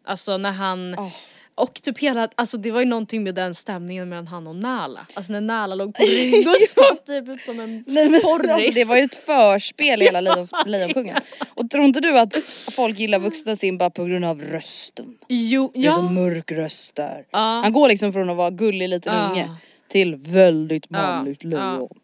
Alltså 0.06 0.38
när 0.38 0.52
han 0.52 0.94
Oh. 0.96 1.12
Och 1.56 1.74
typ 1.82 2.00
hela, 2.00 2.30
alltså 2.36 2.58
det 2.58 2.72
var 2.72 2.80
ju 2.80 2.86
någonting 2.86 3.24
med 3.24 3.36
den 3.36 3.56
stämningen 3.56 4.10
mellan 4.10 4.28
han 4.28 4.48
och 4.48 4.56
Nala. 4.56 5.08
Alltså 5.14 5.32
när 5.32 5.42
Nala 5.42 5.76
låg 5.76 5.94
på 5.96 6.04
rygg 6.04 6.48
och 6.48 6.56
såg 6.70 7.06
typ 7.06 7.30
ut 7.30 7.42
som 7.42 7.60
en 7.60 7.84
Nej, 7.88 8.10
men, 8.10 8.16
alltså, 8.26 8.72
det 8.74 8.84
var 8.86 8.98
ju 8.98 9.04
ett 9.04 9.16
förspel 9.26 10.02
i 10.02 10.06
hela 10.06 10.22
Lejon, 10.22 10.46
Lejonkungen. 10.66 11.18
Och 11.56 11.70
tror 11.70 11.84
inte 11.86 12.00
du 12.00 12.20
att 12.20 12.34
folk 12.72 13.00
gillar 13.00 13.20
vuxna 13.20 13.56
Simba 13.56 13.90
på 13.90 14.06
grund 14.06 14.26
av 14.26 14.42
rösten? 14.42 15.18
Jo, 15.28 15.72
Det 15.74 15.80
är 15.80 15.92
så 15.92 16.00
ja. 16.00 16.10
mörk 16.10 16.52
röst 16.52 16.96
där. 16.96 17.26
Ja. 17.32 17.40
Han 17.64 17.74
går 17.74 17.90
liksom 17.90 18.14
från 18.14 18.30
att 18.30 18.38
vara 18.38 18.50
gullig 18.50 18.90
liten 18.90 19.14
Ja. 19.16 19.30
unge 19.32 19.50
till 19.92 20.16
väldigt 20.16 20.86
Ja, 20.90 20.98
manligt 20.98 21.44
ja. 21.44 21.50
lejon. 21.50 21.90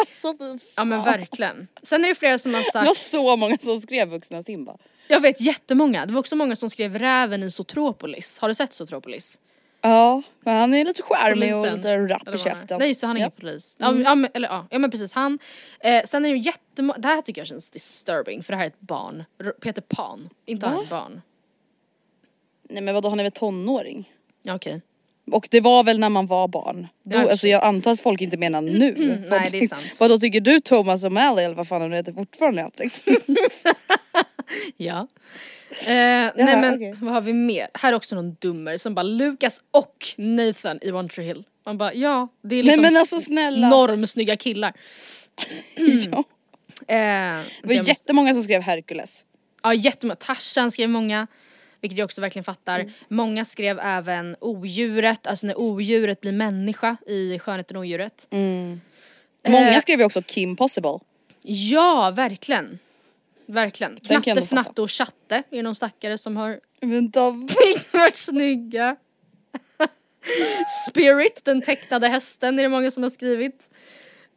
Alltså 0.00 0.34
ja 0.76 0.84
men 0.84 1.04
verkligen. 1.04 1.68
Sen 1.82 2.04
är 2.04 2.08
det 2.08 2.14
flera 2.14 2.38
som 2.38 2.54
har 2.54 2.60
Det 2.60 2.70
var 2.74 2.84
sagt, 2.84 2.96
så 3.00 3.36
många 3.36 3.58
som 3.58 3.80
skrev 3.80 4.08
vuxna 4.08 4.42
Simba. 4.42 4.76
Jag 5.08 5.20
vet 5.20 5.40
jättemånga, 5.40 6.06
det 6.06 6.12
var 6.12 6.20
också 6.20 6.36
många 6.36 6.56
som 6.56 6.70
skrev 6.70 6.98
räven 6.98 7.42
i 7.42 7.50
Zootropolis. 7.50 8.38
Har 8.38 8.48
du 8.48 8.54
sett 8.54 8.72
Zootropolis? 8.72 9.38
Ja, 9.80 10.22
men 10.40 10.56
han 10.56 10.74
är 10.74 10.84
lite 10.84 11.02
charmig 11.02 11.56
och 11.56 11.72
lite 11.76 11.98
rapp 11.98 12.22
i 12.28 12.30
han 12.30 12.38
käften. 12.38 12.78
Nej 12.78 12.88
just 12.88 13.00
det, 13.00 13.06
han 13.06 13.16
är 13.16 13.20
Ja. 13.20 13.24
ingen 13.26 13.40
polis. 13.40 13.76
Ja, 13.78 13.92
men- 13.92 14.02
ja, 14.02 14.14
men, 14.14 14.30
eller, 14.34 14.48
ja, 14.48 14.66
ja 14.70 14.78
men 14.78 14.90
precis 14.90 15.12
han. 15.12 15.38
Eh, 15.80 16.02
sen 16.04 16.24
är 16.24 16.28
det 16.30 16.36
ju 16.36 16.42
jättemånga, 16.42 16.98
det 16.98 17.08
här 17.08 17.22
tycker 17.22 17.40
jag 17.40 17.48
känns 17.48 17.70
disturbing 17.70 18.42
för 18.42 18.52
det 18.52 18.56
här 18.56 18.64
är 18.64 18.68
ett 18.68 18.80
barn. 18.80 19.24
Peter 19.62 19.82
Pan, 19.82 20.28
inte 20.46 20.66
han 20.66 20.76
Va? 20.76 20.82
ett 20.82 20.90
barn. 20.90 21.22
Nej 22.70 22.82
men 22.82 22.94
vadå 22.94 23.08
han 23.08 23.18
är 23.18 23.22
väl 23.22 23.32
tonåring? 23.32 24.12
Ja 24.42 24.54
okej. 24.54 24.82
Och 25.32 25.48
det 25.50 25.60
var 25.60 25.84
väl 25.84 25.98
när 25.98 26.08
man 26.08 26.26
var 26.26 26.48
barn. 26.48 26.86
Då, 27.02 27.18
alltså 27.18 27.46
jag 27.46 27.64
antar 27.64 27.92
att 27.92 28.00
folk 28.00 28.20
inte 28.20 28.36
menar 28.36 28.60
nu. 28.62 29.24
nej, 29.30 29.48
det 29.50 29.58
är 29.58 29.66
sant. 29.68 29.82
Vad 29.98 30.10
då 30.10 30.18
tycker 30.18 30.40
du 30.40 30.60
Thomas 30.60 31.04
O'Malley 31.04 31.40
eller 31.40 31.54
vad 31.54 31.68
fan 31.68 31.80
han 31.80 31.92
heter 31.92 32.12
fortfarande 32.12 32.62
är 32.62 32.66
attraktiv? 32.66 33.16
Ja. 34.76 35.06
Eh, 35.70 35.86
nej 35.88 36.32
men 36.36 36.74
okej. 36.74 36.94
vad 37.00 37.12
har 37.14 37.20
vi 37.20 37.32
mer? 37.32 37.68
Här 37.74 37.92
är 37.92 37.96
också 37.96 38.14
någon 38.14 38.34
dummer 38.34 38.76
som 38.76 38.94
bara 38.94 39.02
Lucas 39.02 39.60
och 39.70 40.06
Nathan 40.16 40.78
i 40.82 40.92
One 40.92 41.08
Tree 41.08 41.24
Hill. 41.26 41.44
Man 41.66 41.78
bara 41.78 41.94
ja, 41.94 42.28
det 42.42 42.54
är 42.56 42.56
Nej, 42.56 42.62
liksom 42.62 42.82
men 42.82 42.96
alltså, 42.96 43.20
snälla. 43.20 43.68
normsnygga 43.68 44.36
killar. 44.36 44.72
ja. 46.10 46.24
Eh, 46.94 47.44
Det 47.62 47.66
var 47.68 47.88
jättemånga 47.88 48.34
som 48.34 48.42
skrev 48.42 48.62
Hercules. 48.62 49.24
Ja 49.62 49.74
jättemånga, 49.74 50.16
Tarzan 50.16 50.70
skrev 50.70 50.88
många. 50.88 51.26
Vilket 51.80 51.98
jag 51.98 52.04
också 52.04 52.20
verkligen 52.20 52.44
fattar. 52.44 52.80
Mm. 52.80 52.92
Många 53.08 53.44
skrev 53.44 53.78
även 53.78 54.36
odjuret, 54.40 55.26
alltså 55.26 55.46
när 55.46 55.58
odjuret 55.60 56.20
blir 56.20 56.32
människa 56.32 56.96
i 57.06 57.38
Skönheten 57.38 57.76
och 57.76 57.80
odjuret. 57.80 58.26
Många 59.46 59.72
Eh. 59.74 59.80
skrev 59.80 59.98
ju 59.98 60.04
också 60.04 60.22
Kim 60.22 60.56
Possible. 60.56 60.98
Ja, 61.42 62.12
verkligen. 62.16 62.78
Verkligen. 63.48 63.96
Knatte. 64.00 64.42
Fnatte 64.42 64.82
och 64.82 64.90
Chatte 64.90 65.34
är 65.36 65.56
det 65.56 65.62
någon 65.62 65.74
stackare 65.74 66.18
som 66.18 66.36
har 66.36 66.60
Vänta. 66.80 67.30
varit 67.92 68.16
snygga. 68.16 68.96
Spirit, 70.88 71.44
den 71.44 71.62
tecknade 71.62 72.08
hästen 72.08 72.58
är 72.58 72.62
det 72.62 72.68
många 72.68 72.90
som 72.90 73.02
har 73.02 73.10
skrivit. 73.10 73.70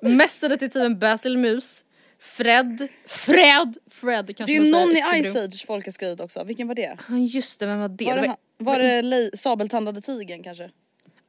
Mästerdetektiven 0.01 0.99
Basil 0.99 1.37
Mus. 1.37 1.85
Fred, 2.19 2.87
Fred, 3.07 3.77
Fred 3.91 4.25
Det 4.25 4.33
kanske 4.33 4.57
är 4.57 4.65
ju 4.65 4.71
någon 4.71 4.89
i. 4.91 5.23
Ice 5.23 5.35
Age 5.35 5.65
folk 5.67 5.85
har 5.85 5.91
skrivit 5.91 6.21
också. 6.21 6.43
Vilken 6.43 6.67
var 6.67 6.75
det? 6.75 6.97
Ja 7.09 7.17
just 7.17 7.59
det, 7.59 7.65
vem 7.65 7.79
var 7.79 7.89
det? 7.89 8.05
Var 8.05 8.15
det 8.15 8.21
det, 8.21 8.27
var, 8.27 8.37
var 8.57 8.79
det 8.79 9.01
li- 9.01 9.31
sabeltandade 9.33 10.01
tigern 10.01 10.43
kanske? 10.43 10.69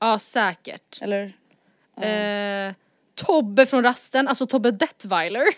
ja 0.01 0.19
säkert. 0.19 0.99
Eller? 1.03 1.37
Eh, 2.01 2.75
Tobbe 3.15 3.67
från 3.67 3.83
rasten, 3.83 4.29
alltså 4.29 4.47
Tobbe 4.47 4.71
Detweiler. 4.71 5.45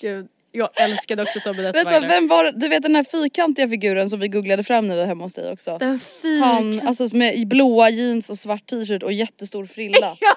Gud, 0.00 0.28
jag 0.52 0.68
älskade 0.80 1.22
också 1.22 1.40
Tobbe 1.40 1.62
Vänta, 1.62 1.78
Detweiler. 1.78 2.08
vem 2.08 2.28
var? 2.28 2.52
Du 2.52 2.68
vet 2.68 2.82
den 2.82 2.94
här 2.96 3.04
fyrkantiga 3.04 3.68
figuren 3.68 4.10
som 4.10 4.20
vi 4.20 4.28
googlade 4.28 4.62
fram 4.64 4.88
när 4.88 4.94
vi 4.94 5.00
var 5.00 5.06
hemma 5.08 5.24
hos 5.24 5.34
dig 5.34 5.52
också? 5.52 5.78
Den 5.78 5.88
Han, 5.88 5.98
fyrkant... 5.98 6.88
alltså 7.00 7.16
med 7.16 7.36
i 7.36 7.46
blåa 7.46 7.90
jeans 7.90 8.30
och 8.30 8.38
svart 8.38 8.66
t-shirt 8.66 9.02
och 9.02 9.12
jättestor 9.12 9.66
frilla. 9.66 10.16
Ja! 10.20 10.36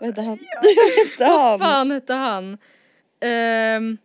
Vad 0.00 0.08
hette 0.08 0.22
han? 0.22 0.36
Vet 0.62 1.06
inte 1.10 1.24
Vad 1.24 1.40
han. 1.50 1.58
fan 1.60 1.90
hette 1.90 2.14
han? 2.14 2.58
Ehm, 3.20 3.98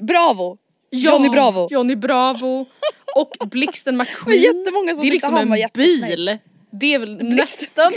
Bravo! 0.00 0.58
ja, 0.90 1.10
Johnny 1.12 1.28
Bravo. 1.28 1.68
Johnny 1.70 1.96
Bravo 1.96 2.66
och 3.14 3.48
Blixten 3.48 3.96
McQueen. 3.98 4.40
jättemånga 4.42 4.94
som 4.94 5.02
det 5.02 5.08
är 5.08 5.12
liksom 5.12 5.34
han 5.34 5.52
en 5.52 5.68
bil. 5.74 6.38
Det 6.70 6.94
är 6.94 6.98
väl 6.98 7.22
nästan 7.22 7.92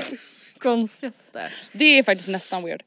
konstigaste. 0.57 1.49
Det 1.71 1.85
är 1.99 2.03
faktiskt 2.03 2.29
nästan 2.29 2.63
weird. 2.63 2.83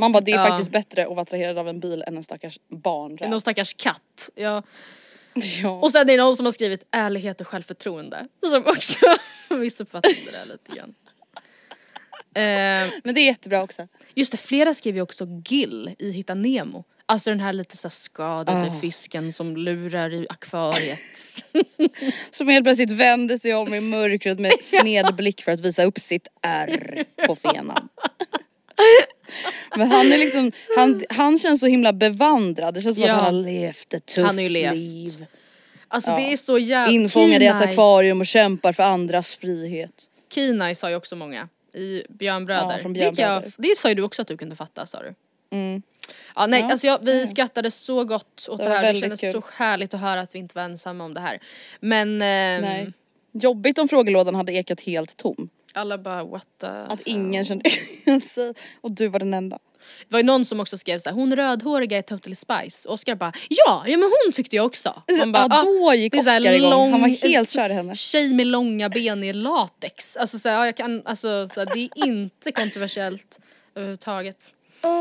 Man 0.00 0.12
bara 0.12 0.20
det 0.20 0.32
är 0.32 0.36
Ja. 0.36 0.46
faktiskt 0.48 0.70
bättre 0.72 1.02
att 1.02 1.08
vara 1.08 1.20
attraherad 1.22 1.58
av 1.58 1.68
en 1.68 1.80
bil 1.80 2.04
än 2.06 2.16
en 2.16 2.22
stackars 2.22 2.58
barn. 2.68 3.18
Någon 3.30 3.40
stackars 3.40 3.74
katt. 3.74 4.30
Ja. 4.34 4.62
Ja. 5.62 5.70
Och 5.70 5.90
sen 5.90 6.00
är 6.10 6.16
det 6.16 6.22
någon 6.22 6.36
som 6.36 6.46
har 6.46 6.52
skrivit 6.52 6.86
ärlighet 6.90 7.40
och 7.40 7.46
självförtroende. 7.48 8.26
Som 8.46 8.62
också 8.66 8.98
missuppfattade 9.54 10.14
det 10.26 10.30
där 10.32 10.46
lite 10.46 10.76
grann. 10.76 10.94
Eh, 12.34 12.92
Men 13.04 13.14
det 13.14 13.20
är 13.20 13.24
jättebra 13.24 13.62
också. 13.62 13.88
just 14.14 14.32
det, 14.32 14.38
flera 14.38 14.74
skrev 14.74 14.96
ju 14.96 15.02
också 15.02 15.26
Gill 15.48 15.94
i 15.98 16.10
Hitta 16.10 16.34
Nemo. 16.34 16.84
Alltså 17.06 17.30
den 17.30 17.40
här 17.40 17.52
lite 17.52 17.76
så 17.76 17.88
här 17.88 17.90
skadade 17.90 18.70
Ah. 18.70 18.80
fisken 18.80 19.32
som 19.32 19.56
lurar 19.56 20.12
i 20.14 20.26
akvariet. 20.28 20.98
Som 22.30 22.48
helt 22.48 22.64
plötsligt 22.64 22.90
vänder 22.90 23.38
sig 23.38 23.54
om 23.54 23.74
i 23.74 23.80
mörkret 23.80 24.38
med 24.40 24.52
sned 24.60 25.14
blick 25.14 25.42
för 25.42 25.52
att 25.52 25.60
visa 25.60 25.84
upp 25.84 25.98
sitt 25.98 26.28
R 26.42 27.04
på 27.26 27.36
fenan. 27.36 27.88
Men 29.76 29.90
han 29.90 30.12
är 30.12 30.18
liksom, 30.18 30.52
han, 30.76 31.02
han 31.10 31.38
känns 31.38 31.60
så 31.60 31.66
himla 31.66 31.92
bevandrad. 31.92 32.74
Det 32.74 32.80
känns 32.80 32.96
som 32.96 33.04
Ja. 33.04 33.12
att 33.12 33.16
han 33.24 33.34
har 33.34 33.42
levt 33.42 33.94
ett 33.94 34.06
tufft 34.06 34.26
Han 34.26 34.36
har 34.36 34.42
ju 34.42 34.48
levt. 34.48 34.74
liv. 34.74 35.26
Alltså 35.88 36.10
Ja. 36.10 36.16
det 36.16 36.32
är 36.32 36.36
så 36.36 36.58
jävla... 36.58 36.92
Infångad 36.92 37.42
i 37.42 37.46
ett 37.46 37.60
akvarium 37.62 38.20
och 38.20 38.26
kämpar 38.26 38.72
för 38.72 38.82
andras 38.82 39.36
frihet. 39.36 39.92
Kenai 40.34 40.74
sa 40.74 40.90
ju 40.90 40.96
också 40.96 41.16
många 41.16 41.48
i 41.74 42.02
Björnbröder. 42.08 42.72
Ja, 42.72 42.78
från 42.82 42.92
det, 42.92 42.98
gick 42.98 43.06
jag, 43.08 43.14
Björnbröder. 43.14 43.52
det 43.58 43.78
sa 43.78 43.88
ju 43.88 43.94
du 43.94 44.02
också 44.02 44.22
att 44.22 44.28
du 44.28 44.36
kunde 44.36 44.56
fatta 44.56 44.86
sa 44.86 44.98
du. 45.02 45.14
Mm. 45.56 45.82
Ja 46.34 46.46
nej 46.46 46.60
Ja. 46.60 46.70
alltså 46.72 46.86
jag, 46.86 46.98
vi 47.04 47.26
skrattade 47.26 47.70
så 47.70 48.04
gott 48.04 48.48
åt 48.48 48.58
Det 48.58 48.64
det, 48.64 48.70
här, 48.70 48.92
det 48.92 49.00
kändes 49.00 49.20
kul. 49.20 49.32
så 49.32 49.42
härligt 49.52 49.94
att 49.94 50.00
höra 50.00 50.20
att 50.20 50.34
vi 50.34 50.38
inte 50.38 50.54
var 50.54 50.62
ensamma 50.62 51.04
om 51.04 51.14
det 51.14 51.20
här. 51.20 51.38
Men 51.80 52.08
ehm, 52.22 52.62
Nej. 52.62 52.92
Jobbigt 53.32 53.78
om 53.78 53.88
frågelådan 53.88 54.34
hade 54.34 54.52
ekat 54.52 54.80
helt 54.80 55.16
tom. 55.16 55.48
Alla 55.74 55.98
bara 55.98 56.24
what 56.24 56.46
the... 56.60 56.66
Att 56.66 57.00
ingen 57.04 57.44
kände... 57.44 57.70
Alltså, 58.06 58.54
och 58.80 58.92
du 58.92 59.08
var 59.08 59.18
den 59.18 59.34
enda. 59.34 59.58
Det 60.08 60.12
var 60.12 60.18
ju 60.18 60.24
någon 60.26 60.44
som 60.44 60.60
också 60.60 60.78
skrev 60.78 60.98
så 60.98 61.08
här, 61.08 61.16
hon 61.16 61.36
rödhåriga 61.36 61.98
är 61.98 62.02
Totally 62.02 62.36
Spice. 62.36 62.88
Oscar 62.88 63.14
bara, 63.14 63.32
ja, 63.48 63.84
ja 63.86 63.96
men 63.98 64.10
hon 64.24 64.32
tyckte 64.32 64.56
jag 64.56 64.66
också. 64.66 65.02
Man 65.18 65.32
bara, 65.32 65.46
ja 65.50 65.62
då 65.62 65.94
gick 65.94 66.14
så 66.24 66.30
här 66.30 66.40
Oscar 66.40 66.52
igång, 66.52 66.70
lång- 66.70 66.90
han 66.90 67.00
var 67.00 67.28
helt 67.28 67.50
kär 67.50 67.70
i 67.70 67.72
henne. 67.72 67.94
Tjej 67.96 68.34
med 68.34 68.46
långa 68.46 68.88
ben 68.88 69.24
i 69.24 69.32
latex. 69.32 70.16
Alltså, 70.16 70.38
så 70.38 70.48
här, 70.48 70.56
ja, 70.58 70.66
jag 70.66 70.76
kan, 70.76 71.02
alltså 71.04 71.48
så 71.54 71.60
här, 71.60 71.68
det 71.74 71.80
är 71.80 72.06
inte 72.06 72.52
kontroversiellt 72.52 73.38
överhuvudtaget. 73.74 74.52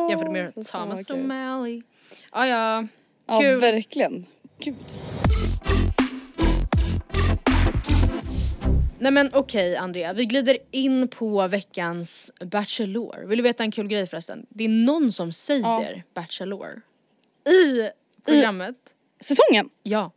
Jämfört 0.09 0.31
med 0.31 0.53
Thomas. 0.67 1.09
O'Malley. 1.09 1.83
Ja 2.31 2.47
ja, 2.47 2.87
Ja 3.27 3.39
kul. 3.39 3.59
verkligen. 3.59 4.25
Gud. 4.59 4.75
Nej 8.99 9.11
men 9.11 9.29
okej 9.33 9.75
Andrea, 9.75 10.13
vi 10.13 10.25
glider 10.25 10.57
in 10.71 11.07
på 11.07 11.47
veckans 11.47 12.31
Bachelor. 12.45 13.25
Vill 13.27 13.37
du 13.37 13.43
veta 13.43 13.63
en 13.63 13.71
kul 13.71 13.87
grej 13.87 14.07
förresten? 14.07 14.45
Det 14.49 14.63
är 14.63 14.69
någon 14.69 15.11
som 15.11 15.31
säger 15.31 16.03
Bachelor. 16.13 16.81
I 17.49 17.89
programmet. 18.25 18.75
Säsongen? 19.21 19.69
Ja. 19.83 20.11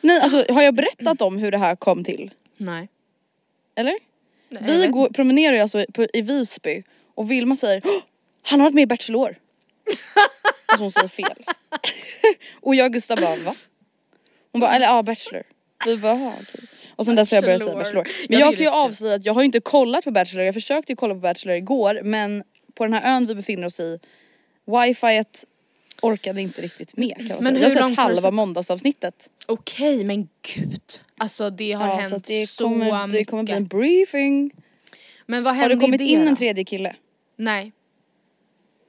Nej 0.00 0.20
alltså 0.20 0.44
har 0.52 0.62
jag 0.62 0.74
berättat 0.74 1.22
om 1.22 1.38
hur 1.38 1.50
det 1.50 1.58
här 1.58 1.76
kom 1.76 2.04
till? 2.04 2.30
Nej. 2.56 2.88
Eller? 3.76 3.94
Nej, 4.48 4.62
Vi 4.78 4.86
går, 4.86 5.08
promenerar 5.08 5.54
ju 5.54 5.60
alltså 5.60 5.84
på, 5.94 6.06
i 6.12 6.22
Visby 6.22 6.82
och 7.14 7.30
Vilma 7.30 7.56
säger 7.56 7.82
"Åh, 7.84 7.90
han 8.42 8.60
har 8.60 8.66
varit 8.66 8.74
med 8.74 8.82
i 8.82 8.86
Bachelor. 8.86 9.36
alltså 10.66 10.84
hon 10.84 10.92
säger 10.92 11.08
fel. 11.08 11.44
och 12.60 12.74
jag 12.74 12.86
och 12.86 12.92
Gustav 12.92 13.16
bara 13.20 13.36
va? 13.36 13.54
Hon 14.52 14.60
bara 14.60 14.72
eller 14.74 14.86
ja 14.86 15.02
Bachelor. 15.02 15.42
Vi 15.86 15.96
bara 15.96 16.12
"Jaha, 16.14 16.32
okej. 16.40 16.64
Och 17.00 17.06
sen 17.06 17.16
dess 17.16 17.30
har 17.30 17.36
jag 17.36 17.44
börjat 17.44 17.62
säga 17.62 17.74
Bachelor. 17.76 18.06
Jag 18.08 18.30
Men 18.30 18.38
jag 18.40 18.50
tycker 18.50 18.64
kan 18.64 18.74
ju 18.74 18.78
det 18.80 18.84
avslöja 18.84 19.14
att 19.14 19.24
jag 19.24 19.34
har 19.34 19.40
ju 19.42 19.46
inte 19.46 19.60
kollat 19.60 20.04
på 20.04 20.10
Bachelor. 20.10 20.44
Jag 20.44 20.54
försökte 20.54 20.92
ju 20.92 20.96
kolla 20.96 21.14
på 21.14 21.20
Bachelor 21.20 21.56
igår 21.56 22.00
men 22.04 22.42
på 22.74 22.84
den 22.84 22.92
här 22.92 23.16
ön 23.16 23.26
vi 23.26 23.34
befinner 23.34 23.66
oss 23.66 23.80
i 23.80 23.98
wifiet 24.66 25.44
orkade 26.02 26.40
inte 26.42 26.62
riktigt 26.62 26.96
med 26.96 27.16
kan 27.16 27.28
man 27.28 27.44
Men 27.44 27.54
säga. 27.54 27.68
Jag 27.68 27.80
har 27.80 27.88
sett 27.88 27.96
har 27.96 28.04
halva 28.04 28.20
sett? 28.22 28.34
måndagsavsnittet. 28.34 29.30
Okej 29.46 30.04
men 30.04 30.28
gud. 30.54 31.00
Alltså 31.18 31.50
det 31.50 31.72
har 31.72 31.86
Ja, 31.88 31.94
så 31.94 32.00
hänt 32.00 32.14
att 32.14 32.24
det 32.24 32.46
så 32.50 32.64
kommer, 32.64 32.90
det 33.06 33.06
mycket. 33.12 33.28
kommer 33.30 33.42
bli 33.42 33.54
en 33.54 33.66
briefing. 33.66 34.50
Men 35.26 35.44
vad 35.44 35.54
Har 35.54 35.62
hände 35.62 35.74
det 35.74 35.80
kommit 35.80 36.00
in 36.00 36.20
det 36.20 36.26
en 36.28 36.36
tredje 36.36 36.64
kille? 36.64 36.96
Nej. 37.36 37.72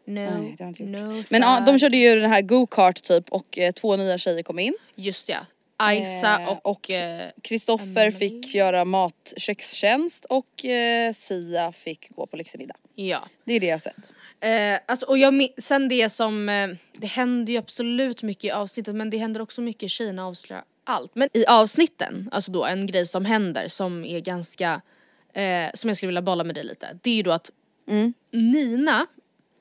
No, 0.08 0.14
Nej, 0.14 0.56
det 0.58 0.64
har 0.64 0.70
inte 0.70 0.84
gjort. 0.84 0.92
no 0.92 1.24
Men 1.30 1.42
ja, 1.42 1.64
de 1.66 1.80
körde 1.80 1.98
ju 1.98 2.20
den 2.20 2.30
här 2.32 2.42
go-kart 2.42 3.04
typ 3.04 3.30
och 3.30 3.58
eh, 3.58 3.72
två 3.72 3.96
nya 3.98 4.18
tjejer 4.18 4.44
kom 4.44 4.60
in. 4.60 4.74
Just 4.96 5.30
ja. 5.30 5.38
Aisa 5.82 6.40
Eh, 6.42 6.50
och... 6.50 6.66
och- 6.66 6.90
eh, 6.90 7.30
Kristoffer 7.42 8.08
Emily. 8.08 8.12
fick 8.12 8.56
göra 8.56 8.86
mat, 8.86 9.34
kökstjänst 9.38 10.26
och 10.26 10.66
eh, 10.66 11.14
Sia 11.14 11.72
fick 11.72 12.10
gå 12.10 12.26
på 12.28 12.38
lyxig 12.38 12.60
middag. 12.60 12.76
ja. 12.96 13.24
Det 13.44 13.54
är 13.54 13.60
det 13.60 13.66
jag 13.66 13.74
har 13.74 13.80
sett. 13.80 14.10
Eh, 14.40 14.80
alltså, 14.86 15.06
och 15.06 15.18
jag, 15.18 15.48
sen 15.58 15.90
det 15.90 16.10
som, 16.10 16.50
eh, 16.50 16.68
det 16.94 17.08
händer 17.08 17.54
ju 17.54 17.60
absolut 17.60 18.24
mycket 18.24 18.44
i 18.44 18.52
avsnittet 18.52 18.96
men 18.96 19.10
det 19.10 19.18
händer 19.18 19.42
också 19.42 19.62
mycket 19.62 19.92
tjejerna 19.92 20.28
avslöjar 20.28 20.64
allt. 20.84 21.16
Men 21.16 21.30
i 21.34 21.46
avsnitten, 21.46 22.30
alltså 22.32 22.52
då 22.52 22.66
en 22.66 22.88
grej 22.88 23.08
som 23.08 23.26
händer 23.26 23.68
som 23.68 24.06
är 24.06 24.20
ganska, 24.20 24.82
eh, 25.34 25.72
som 25.74 25.88
jag 25.88 25.98
skulle 25.98 26.08
vilja 26.08 26.22
bolla 26.22 26.44
med 26.44 26.56
dig 26.56 26.64
lite. 26.64 27.00
Det 27.02 27.10
är 27.10 27.16
ju 27.16 27.24
då 27.24 27.32
att 27.32 27.52
Nina 28.32 29.08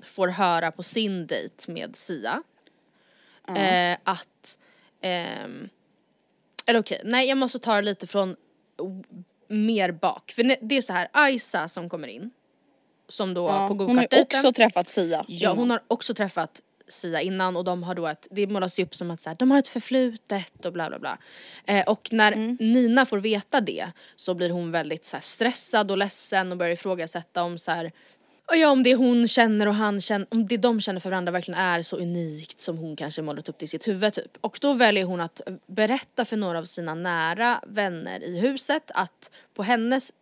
får 0.04 0.28
höra 0.28 0.72
på 0.72 0.82
sin 0.82 1.26
dejt 1.26 1.72
med 1.72 1.96
Sia 1.96 2.42
eh, 3.56 3.98
att, 4.04 4.58
ehm, 5.02 5.68
eller 6.66 6.80
okej, 6.80 7.00
nej 7.04 7.28
jag 7.28 7.38
måste 7.38 7.58
ta 7.58 7.74
det 7.76 7.82
lite 7.82 8.06
från 8.06 8.36
mer 9.48 9.92
bak. 9.92 10.32
För 10.36 10.56
det 10.68 10.76
är 10.76 10.82
så 10.82 10.92
här, 10.92 11.08
Aisa 11.12 11.68
som 11.68 11.88
kommer 11.88 12.08
in. 12.08 12.30
Som 13.08 13.34
då 13.34 13.48
Ja, 13.48 13.68
på 13.68 13.74
hon 13.74 13.98
har 13.98 14.06
också 14.20 14.52
träffat 14.52 14.88
Sia. 14.88 15.24
Ja 15.28 15.52
hon 15.52 15.70
har 15.70 15.82
också 15.88 16.14
träffat 16.14 16.60
Sia 16.88 17.20
innan 17.20 17.56
och 17.56 17.64
de 17.64 17.82
har 17.82 17.94
då 17.94 18.06
ett, 18.06 18.26
det 18.30 18.46
målas 18.46 18.78
ju 18.78 18.84
upp 18.84 18.94
som 18.94 19.10
att 19.10 19.20
så 19.20 19.30
här, 19.30 19.36
de 19.38 19.50
har 19.50 19.58
ett 19.58 19.68
förflutet 19.68 20.66
och 20.66 20.72
bla 20.72 20.88
bla 20.88 20.98
bla. 20.98 21.18
Eh, 21.64 21.84
och 21.88 22.08
när 22.12 22.32
Mm. 22.32 22.56
Nina 22.60 23.06
får 23.06 23.18
veta 23.18 23.60
det 23.60 23.86
så 24.16 24.34
blir 24.34 24.50
hon 24.50 24.70
väldigt 24.70 25.04
så 25.04 25.16
här, 25.16 25.22
stressad 25.22 25.90
och 25.90 25.98
ledsen 25.98 26.52
och 26.52 26.58
börjar 26.58 26.72
ifrågasätta 26.72 27.42
om 27.42 27.58
så 27.58 27.70
här, 27.70 27.92
och 28.50 28.56
ja, 28.56 28.70
om 28.70 28.82
det 28.82 28.94
hon 28.94 29.28
känner 29.28 29.68
och 29.68 29.74
han 29.74 30.00
känner, 30.00 30.26
om 30.30 30.46
det 30.46 30.56
de 30.56 30.80
känner 30.80 31.00
för 31.00 31.10
varandra 31.10 31.32
verkligen 31.32 31.60
är 31.60 31.82
så 31.82 31.96
unikt 31.96 32.60
som 32.60 32.78
hon 32.78 32.96
kanske 32.96 33.22
målat 33.22 33.48
upp 33.48 33.58
det 33.58 33.64
i 33.64 33.68
sitt 33.68 33.88
huvud 33.88 34.12
typ. 34.12 34.38
Och 34.40 34.58
då 34.60 34.72
väljer 34.72 35.04
hon 35.04 35.20
att 35.20 35.40
berätta 35.66 36.24
för 36.24 36.36
några 36.36 36.58
av 36.58 36.64
sina 36.64 36.94
nära 36.94 37.60
vänner 37.66 38.24
i 38.24 38.40
huset 38.40 38.90
att 38.94 39.30
på 39.54 39.62
hennes 39.62 40.12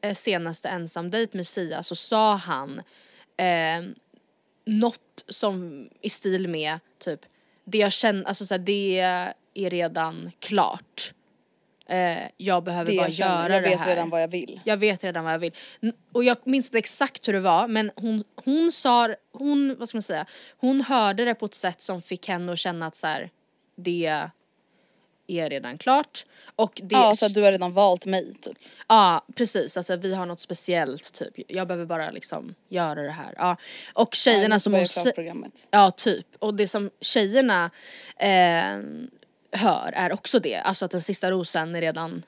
eh, 0.00 0.14
senaste 0.14 0.68
ensamdejt 0.68 1.36
med 1.36 1.46
Sia 1.46 1.82
så 1.82 1.94
sa 1.94 2.34
han 2.36 2.82
eh, 3.36 3.84
något 4.64 5.24
som 5.28 5.88
i 6.00 6.10
stil 6.10 6.48
med 6.48 6.78
typ 6.98 7.20
det 7.64 7.78
jag 7.78 7.92
känner, 7.92 8.24
alltså 8.24 8.46
såhär, 8.46 8.58
det 8.58 8.98
är 9.54 9.70
redan 9.70 10.30
klart. 10.38 11.12
Eh, 11.88 12.18
jag 12.36 12.64
behöver 12.64 12.96
bara 12.96 13.06
jag 13.06 13.14
känner. 13.14 13.42
göra 13.42 13.54
Jag 13.54 13.62
det 13.62 13.68
vet 13.68 13.78
här. 13.78 13.86
redan 13.86 14.10
vad 14.10 14.22
jag 14.22 14.28
vill. 14.28 14.60
Jag 14.64 14.76
vet 14.76 15.04
redan 15.04 15.24
vad 15.24 15.32
jag 15.32 15.38
vill. 15.38 15.52
Och 16.12 16.24
jag 16.24 16.36
minns 16.44 16.66
inte 16.66 16.78
exakt 16.78 17.28
hur 17.28 17.32
det 17.32 17.40
var 17.40 17.68
men 17.68 17.90
hon, 17.96 18.24
hon 18.44 18.72
sa, 18.72 19.14
hon, 19.32 19.76
vad 19.78 19.88
ska 19.88 19.96
man 19.96 20.02
säga, 20.02 20.26
hon 20.58 20.80
hörde 20.80 21.24
det 21.24 21.34
på 21.34 21.46
ett 21.46 21.54
sätt 21.54 21.80
som 21.80 22.02
fick 22.02 22.28
henne 22.28 22.52
att 22.52 22.58
känna 22.58 22.86
att 22.86 22.96
så 22.96 23.06
här, 23.06 23.30
det 23.76 24.28
är 25.26 25.50
redan 25.50 25.78
klart. 25.78 26.24
Och 26.56 26.80
det, 26.84 26.94
Ja 26.94 27.16
så 27.16 27.26
att 27.26 27.34
du 27.34 27.42
har 27.42 27.52
redan 27.52 27.72
valt 27.72 28.06
mig 28.06 28.34
typ. 28.34 28.58
Ja 28.88 29.24
precis, 29.34 29.76
alltså 29.76 29.96
vi 29.96 30.14
har 30.14 30.26
något 30.26 30.40
speciellt 30.40 31.12
typ. 31.12 31.34
Jag 31.48 31.66
behöver 31.68 31.86
bara 31.86 32.10
liksom 32.10 32.54
göra 32.68 33.02
det 33.02 33.10
här. 33.10 33.34
Ja. 33.36 33.56
Och 33.94 34.14
tjejerna 34.14 34.54
Jag 34.54 34.62
som 34.62 34.72
hon. 34.74 35.52
Ja 35.70 35.90
typ. 35.90 36.26
Och 36.38 36.54
det 36.54 36.68
som 36.68 36.90
tjejerna 37.00 37.70
eh, 38.16 38.78
hör 39.52 39.92
är 39.96 40.12
också 40.12 40.40
det. 40.40 40.56
Alltså 40.56 40.84
att 40.84 40.90
den 40.90 41.02
sista 41.02 41.30
rosen 41.30 41.76
är 41.76 41.80
redan 41.80 42.24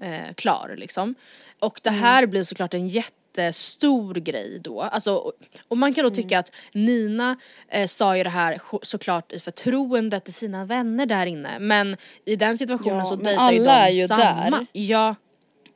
eh, 0.00 0.34
klar 0.34 0.74
liksom. 0.78 1.14
Och 1.58 1.80
det 1.82 1.90
här 1.90 2.26
blir 2.26 2.44
såklart 2.44 2.74
en 2.74 2.88
jättestor 2.88 4.14
grej 4.14 4.60
då. 4.64 4.80
Alltså, 4.82 5.32
och, 5.68 5.78
man 5.78 5.94
kan 5.94 6.04
då 6.04 6.10
tycka 6.10 6.38
att 6.38 6.52
Nina 6.72 7.36
eh, 7.68 7.86
sa 7.86 8.16
ju 8.16 8.24
det 8.24 8.30
här 8.30 8.60
såklart 8.82 9.32
i 9.32 9.38
förtroende 9.38 10.20
till 10.20 10.34
sina 10.34 10.64
vänner 10.64 11.06
där 11.06 11.26
inne. 11.26 11.58
Men 11.58 11.96
i 12.24 12.36
den 12.36 12.58
situationen 12.58 12.98
Ja, 12.98 13.04
så 13.04 13.16
dejtar 13.16 13.52
ju 13.52 13.58
de 13.58 13.68
alla 13.68 13.88
är 13.88 13.92
ju 13.92 14.06
samma. 14.06 14.50
där. 14.50 14.66
Ja. 14.72 15.14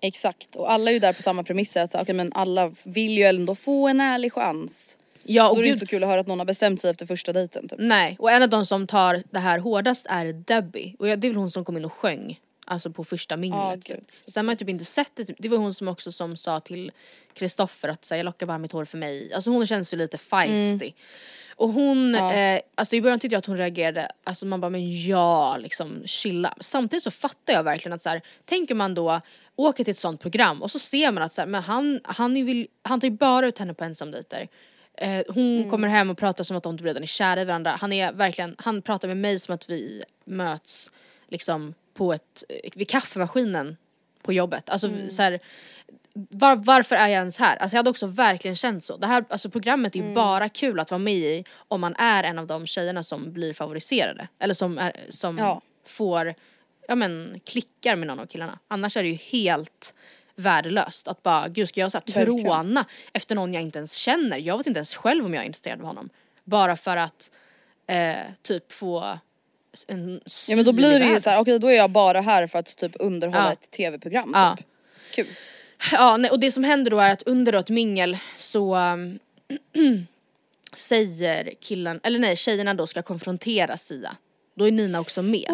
Exakt 0.01 0.57
och 0.57 0.73
alla 0.73 0.91
är 0.91 0.95
ju 0.95 1.01
där 1.01 1.13
på 1.13 1.23
samma 1.23 1.43
premisser 1.43 1.83
att 1.83 1.95
okay, 1.95 2.15
men 2.15 2.33
alla 2.35 2.73
vill 2.85 3.19
ju 3.19 3.25
ändå 3.25 3.55
få 3.55 3.89
en 3.89 4.01
ärlig 4.01 4.33
chans. 4.33 4.97
Ja 5.31 5.45
Då 5.45 5.51
och 5.51 5.59
är 5.59 5.63
det 5.63 5.69
inte 5.69 5.81
så 5.81 5.87
kul 5.87 6.03
att 6.05 6.09
höra 6.09 6.21
att 6.21 6.27
någon 6.27 6.39
har 6.39 6.47
bestämt 6.47 6.81
sig 6.81 6.91
efter 6.91 7.07
första 7.07 7.33
dejten 7.33 7.69
typ. 7.69 7.79
nej. 7.83 8.17
Och 8.19 8.31
en 8.31 8.43
av 8.43 8.49
de 8.49 8.67
som 8.67 8.87
tar 8.87 9.23
det 9.31 9.39
här 9.39 9.59
hårdast 9.59 10.07
är 10.11 10.33
Debbie. 10.33 10.97
Och 10.99 11.07
det 11.07 11.13
är 11.13 11.17
väl 11.31 11.37
hon 11.37 11.51
som 11.51 11.65
kom 11.65 11.77
in 11.77 11.85
och 11.85 11.93
sjöng. 11.93 12.41
Alltså 12.67 12.91
på 12.91 13.05
första 13.05 13.37
minglet. 13.37 13.61
Ja, 13.89 13.95
typ. 13.97 14.05
Sen 14.11 14.41
har 14.41 14.43
man 14.47 14.57
typ 14.57 14.69
inte 14.69 14.85
sett 14.85 15.11
det. 15.15 15.25
typ. 15.25 15.37
Det 15.39 15.49
var 15.49 15.59
hon 15.59 15.75
som 15.75 15.89
också 15.89 16.13
som 16.13 16.37
sa 16.37 16.61
till 16.61 16.93
Kristoffer 17.35 17.89
att 17.89 18.05
så 18.05 18.15
här, 18.15 18.19
jag 18.19 18.25
lockar 18.25 18.47
bara 18.47 18.59
mitt 18.59 18.73
hår 18.73 18.85
för 18.85 18.99
mig. 18.99 19.33
Alltså 19.35 19.51
hon 19.51 19.67
känns 19.67 19.95
ju 19.95 19.99
lite 19.99 20.19
feisty. 20.19 20.93
Och 21.57 21.69
hon, 21.69 22.15
Ja. 22.15 22.35
eh, 22.35 22.61
alltså 22.75 22.97
i 22.97 23.03
början 23.03 23.19
tyckte 23.21 23.35
jag 23.35 23.39
att 23.39 23.47
hon 23.47 23.57
reagerade, 23.57 24.11
alltså 24.25 24.47
man 24.47 24.61
bara 24.61 24.71
men 24.71 25.03
ja 25.07 25.57
liksom 25.57 26.03
chilla. 26.07 26.55
Samtidigt 26.61 27.03
så 27.05 27.11
fattar 27.11 27.53
jag 27.53 27.63
verkligen 27.63 27.93
att 27.97 28.03
så 28.03 28.09
här, 28.09 28.23
tänker 28.45 28.75
man 28.75 28.95
då 28.95 29.21
åker 29.57 29.85
till 29.85 29.91
ett 29.91 29.97
sånt 29.99 30.21
program 30.21 30.63
och 30.63 30.71
så 30.71 30.79
ser 30.79 31.13
man 31.13 31.23
att 31.23 31.33
så 31.33 31.41
här, 31.41 31.49
men 31.49 31.63
han, 31.63 32.01
han, 32.05 32.35
vill, 32.35 32.67
han 32.83 33.01
tar 33.01 33.09
ju 33.09 33.15
bara 33.15 33.47
ut 33.47 33.59
henne 33.59 33.75
på 33.75 33.85
ensamdejter. 33.85 34.49
Eh, 35.01 35.25
hon 35.29 35.71
kommer 35.71 35.89
hem 35.89 36.11
och 36.11 36.19
pratar 36.19 36.45
som 36.45 36.57
att 36.57 36.63
de 36.63 36.79
typ 36.79 36.87
redan 36.87 37.03
är 37.03 37.07
kära 37.07 37.41
i 37.43 37.45
varandra. 37.45 37.71
Han 37.81 37.93
är 37.93 38.13
verkligen, 38.13 38.57
han 38.59 38.83
pratar 38.83 39.09
med 39.09 39.17
mig 39.17 39.39
som 39.39 39.55
att 39.55 39.71
vi 39.71 40.03
möts 40.25 40.91
liksom 41.29 41.75
på 41.95 42.13
ett, 42.13 42.45
eh, 42.49 42.71
vid 42.75 42.89
kaffemaskinen 42.89 43.77
på 44.23 44.33
jobbet. 44.33 44.71
Alltså 44.71 44.91
så 45.09 45.23
här, 45.23 45.41
var, 46.15 46.57
varför 46.57 46.97
är 46.97 47.09
jag 47.09 47.19
ens 47.19 47.39
här? 47.39 47.57
Alltså 47.57 47.75
jag 47.75 47.79
hade 47.79 47.91
också 47.91 48.07
verkligen 48.07 48.57
känt 48.57 48.85
så. 48.85 48.97
Det 48.97 49.07
här 49.07 49.25
alltså 49.29 49.51
programmet 49.51 49.97
är 49.97 50.01
ju 50.01 50.15
bara 50.15 50.49
kul 50.49 50.81
att 50.81 50.91
vara 50.91 50.99
med 50.99 51.15
i 51.15 51.45
om 51.69 51.81
man 51.81 51.95
är 51.99 52.25
en 52.25 52.39
av 52.39 52.47
de 52.47 52.67
tjejerna 52.67 53.03
som 53.03 53.33
blir 53.33 53.55
favoriserade. 53.55 54.29
Eller 54.41 54.55
som, 54.55 54.79
är, 54.79 54.93
som 55.09 55.39
Ja. 55.39 55.63
får, 55.87 56.35
ja 56.89 56.95
men 56.95 57.41
klickar 57.45 57.97
med 57.97 58.07
någon 58.07 58.19
av 58.21 58.27
killarna. 58.27 58.59
Annars 58.69 58.97
är 58.97 59.03
det 59.03 59.09
ju 59.09 59.15
helt 59.15 59.95
värdelöst 60.39 61.09
att 61.09 61.23
bara, 61.23 61.49
gud 61.49 61.69
ska 61.69 61.81
jag 61.81 61.93
så 61.93 61.99
här 61.99 62.15
Verkligen. 62.15 62.45
tråna 62.45 62.85
efter 63.13 63.35
någon 63.35 63.55
jag 63.55 63.63
inte 63.63 63.79
ens 63.79 63.95
känner? 63.95 64.39
Jag 64.39 64.59
vet 64.59 64.67
inte 64.67 64.79
ens 64.79 64.95
själv 64.95 65.25
om 65.25 65.35
jag 65.35 65.43
är 65.43 65.47
intresserad 65.47 65.81
av 65.81 65.87
honom. 65.87 66.09
Bara 66.45 66.77
för 66.77 66.97
att 66.97 67.31
eh, 67.87 68.15
typ 68.43 68.73
få 68.73 69.19
en 69.89 70.21
Ja 70.49 70.57
men 70.57 70.65
då 70.65 70.73
blir 70.73 70.89
det 70.89 70.95
ju 70.95 71.01
världen. 71.01 71.21
så 71.21 71.31
här, 71.31 71.41
okej 71.41 71.59
då 71.59 71.69
är 71.69 71.77
jag 71.77 71.91
bara 71.91 72.21
här 72.21 72.47
för 72.47 72.59
att 72.59 72.77
typ 72.77 72.93
underhålla 72.99 73.45
Ja. 73.47 73.53
ett 73.53 73.71
tv-program 73.71 74.31
Ja. 74.35 74.57
typ. 74.57 74.67
Kul. 75.15 75.27
Ja, 75.93 76.17
nej, 76.17 76.31
och 76.31 76.41
det 76.41 76.53
som 76.53 76.65
händer 76.65 76.91
då 76.91 76.99
är 76.99 77.11
att 77.11 77.23
under 77.23 77.53
då 77.53 77.59
ett 77.59 77.71
mingel 77.71 78.19
så 78.37 78.77
säger 80.77 81.53
killen, 81.61 82.01
eller 82.03 82.19
nej 82.19 82.37
tjejerna 82.37 82.75
då 82.75 82.87
ska 82.87 83.03
konfrontera 83.03 83.77
Sia. 83.77 84.17
Då 84.59 84.67
är 84.67 84.73
Nina 84.73 85.01
också 85.01 85.23
med. 85.23 85.45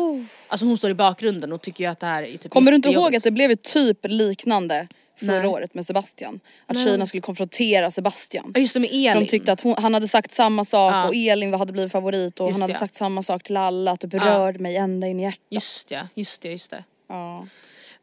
Alltså 0.49 0.67
hon 0.67 0.79
står 0.79 0.91
i 0.91 0.95
bakgrunden 0.95 1.53
och 1.53 1.63
tycker 1.63 1.85
ju 1.85 1.91
att 1.91 2.01
det 2.01 2.07
här 2.07 2.23
är 2.23 2.39
typ 2.39 2.51
Kommer 2.53 2.71
du 2.71 2.75
inte 2.77 2.89
ihåg 2.89 3.17
att 3.17 3.23
det 3.25 3.31
blev 3.31 3.55
typ 3.55 3.99
liknande 4.03 4.89
förra 5.21 5.39
Nej. 5.39 5.47
året 5.47 5.75
med 5.75 5.87
Sebastian. 5.87 6.41
Att 6.67 6.77
Nej. 6.77 6.85
tjejerna 6.85 7.07
skulle 7.07 7.21
konfrontera 7.21 7.91
Sebastian. 7.91 8.53
Ja, 8.55 8.61
just 8.61 8.75
det 8.75 8.81
med 8.81 8.89
För 8.91 8.97
Elin. 8.97 9.21
de 9.25 9.27
tyckte 9.27 9.53
att 9.53 9.61
hon, 9.61 9.75
han 9.79 9.95
hade 9.95 10.09
sagt 10.09 10.33
samma 10.33 10.65
sak 10.65 10.93
Ja. 10.95 11.09
och 11.09 11.15
Elin 11.15 11.55
hade 11.55 11.73
blivit 11.73 11.93
favorit 11.93 12.41
och 12.41 12.47
Just 12.49 12.55
han 12.55 12.61
hade 12.63 12.73
det. 12.73 12.79
sagt 12.79 12.95
samma 12.95 13.23
sak 13.23 13.43
till 13.43 13.57
alla 13.57 13.91
att 13.91 14.01
det 14.01 14.07
berörde 14.07 14.59
mig 14.59 14.77
ända 14.77 15.07
in 15.07 15.21
i 15.21 15.23
hjärtat. 15.23 15.41
Just 15.51 15.89
det, 15.89 16.09
just 16.15 16.43
det, 16.43 16.53
just 16.53 16.71
det. 16.71 16.85
Ja. 17.09 17.47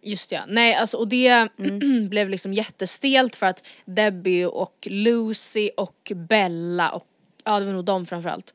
Just 0.03 0.29
det, 0.29 0.41
nej 0.47 0.75
alltså 0.75 0.97
och 0.97 1.07
det 1.07 1.27
Mm. 1.59 2.09
blev 2.09 2.29
liksom 2.29 2.53
jättestelt 2.53 3.35
för 3.35 3.45
att 3.45 3.63
Debbie 3.85 4.45
och 4.45 4.87
Lucy 4.91 5.69
och 5.77 6.11
Bella 6.15 6.89
och, 6.91 7.03
ja 7.45 7.59
det 7.59 7.65
var 7.65 7.73
nog 7.73 7.85
de 7.85 8.05
framförallt, 8.05 8.53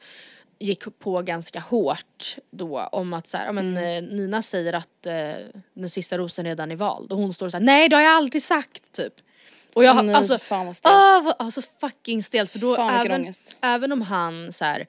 gick 0.59 0.99
på 0.99 1.23
ganska 1.23 1.61
hårt 1.61 2.37
då 2.51 2.81
om 2.93 3.13
att 3.13 3.29
så 3.29 3.37
här, 3.37 3.53
men, 3.53 3.77
Mm. 3.77 4.05
eh, 4.05 4.11
Nina 4.17 4.43
säger 4.43 4.73
att 4.73 5.07
eh, 5.07 5.13
den 5.75 5.91
sista 5.91 6.19
rosen 6.19 6.45
redan 6.45 6.71
är 6.71 6.77
vald 6.77 7.13
och 7.13 7.19
hon 7.19 7.35
står 7.35 7.49
så 7.49 7.57
här, 7.57 7.65
nej 7.65 7.89
det 7.89 7.97
har 7.97 8.03
jag 8.03 8.13
aldrig 8.15 8.43
sagt 8.43 8.93
typ. 8.93 9.15
Och 9.75 9.85
jag 9.85 10.05
nej, 10.05 10.15
alltså, 10.15 10.39
fan 10.39 10.67
vad 10.67 10.77
stelt. 10.77 10.95
ah, 10.95 11.35
alltså 11.39 11.63
fucking 11.81 12.23
stelt 12.23 12.51
för 12.51 12.59
då 12.59 12.77
Fan, 12.77 13.07
även, 13.07 13.33
även 13.63 13.93
om 13.93 14.03
han 14.03 14.53
så 14.53 14.65
här, 14.65 14.87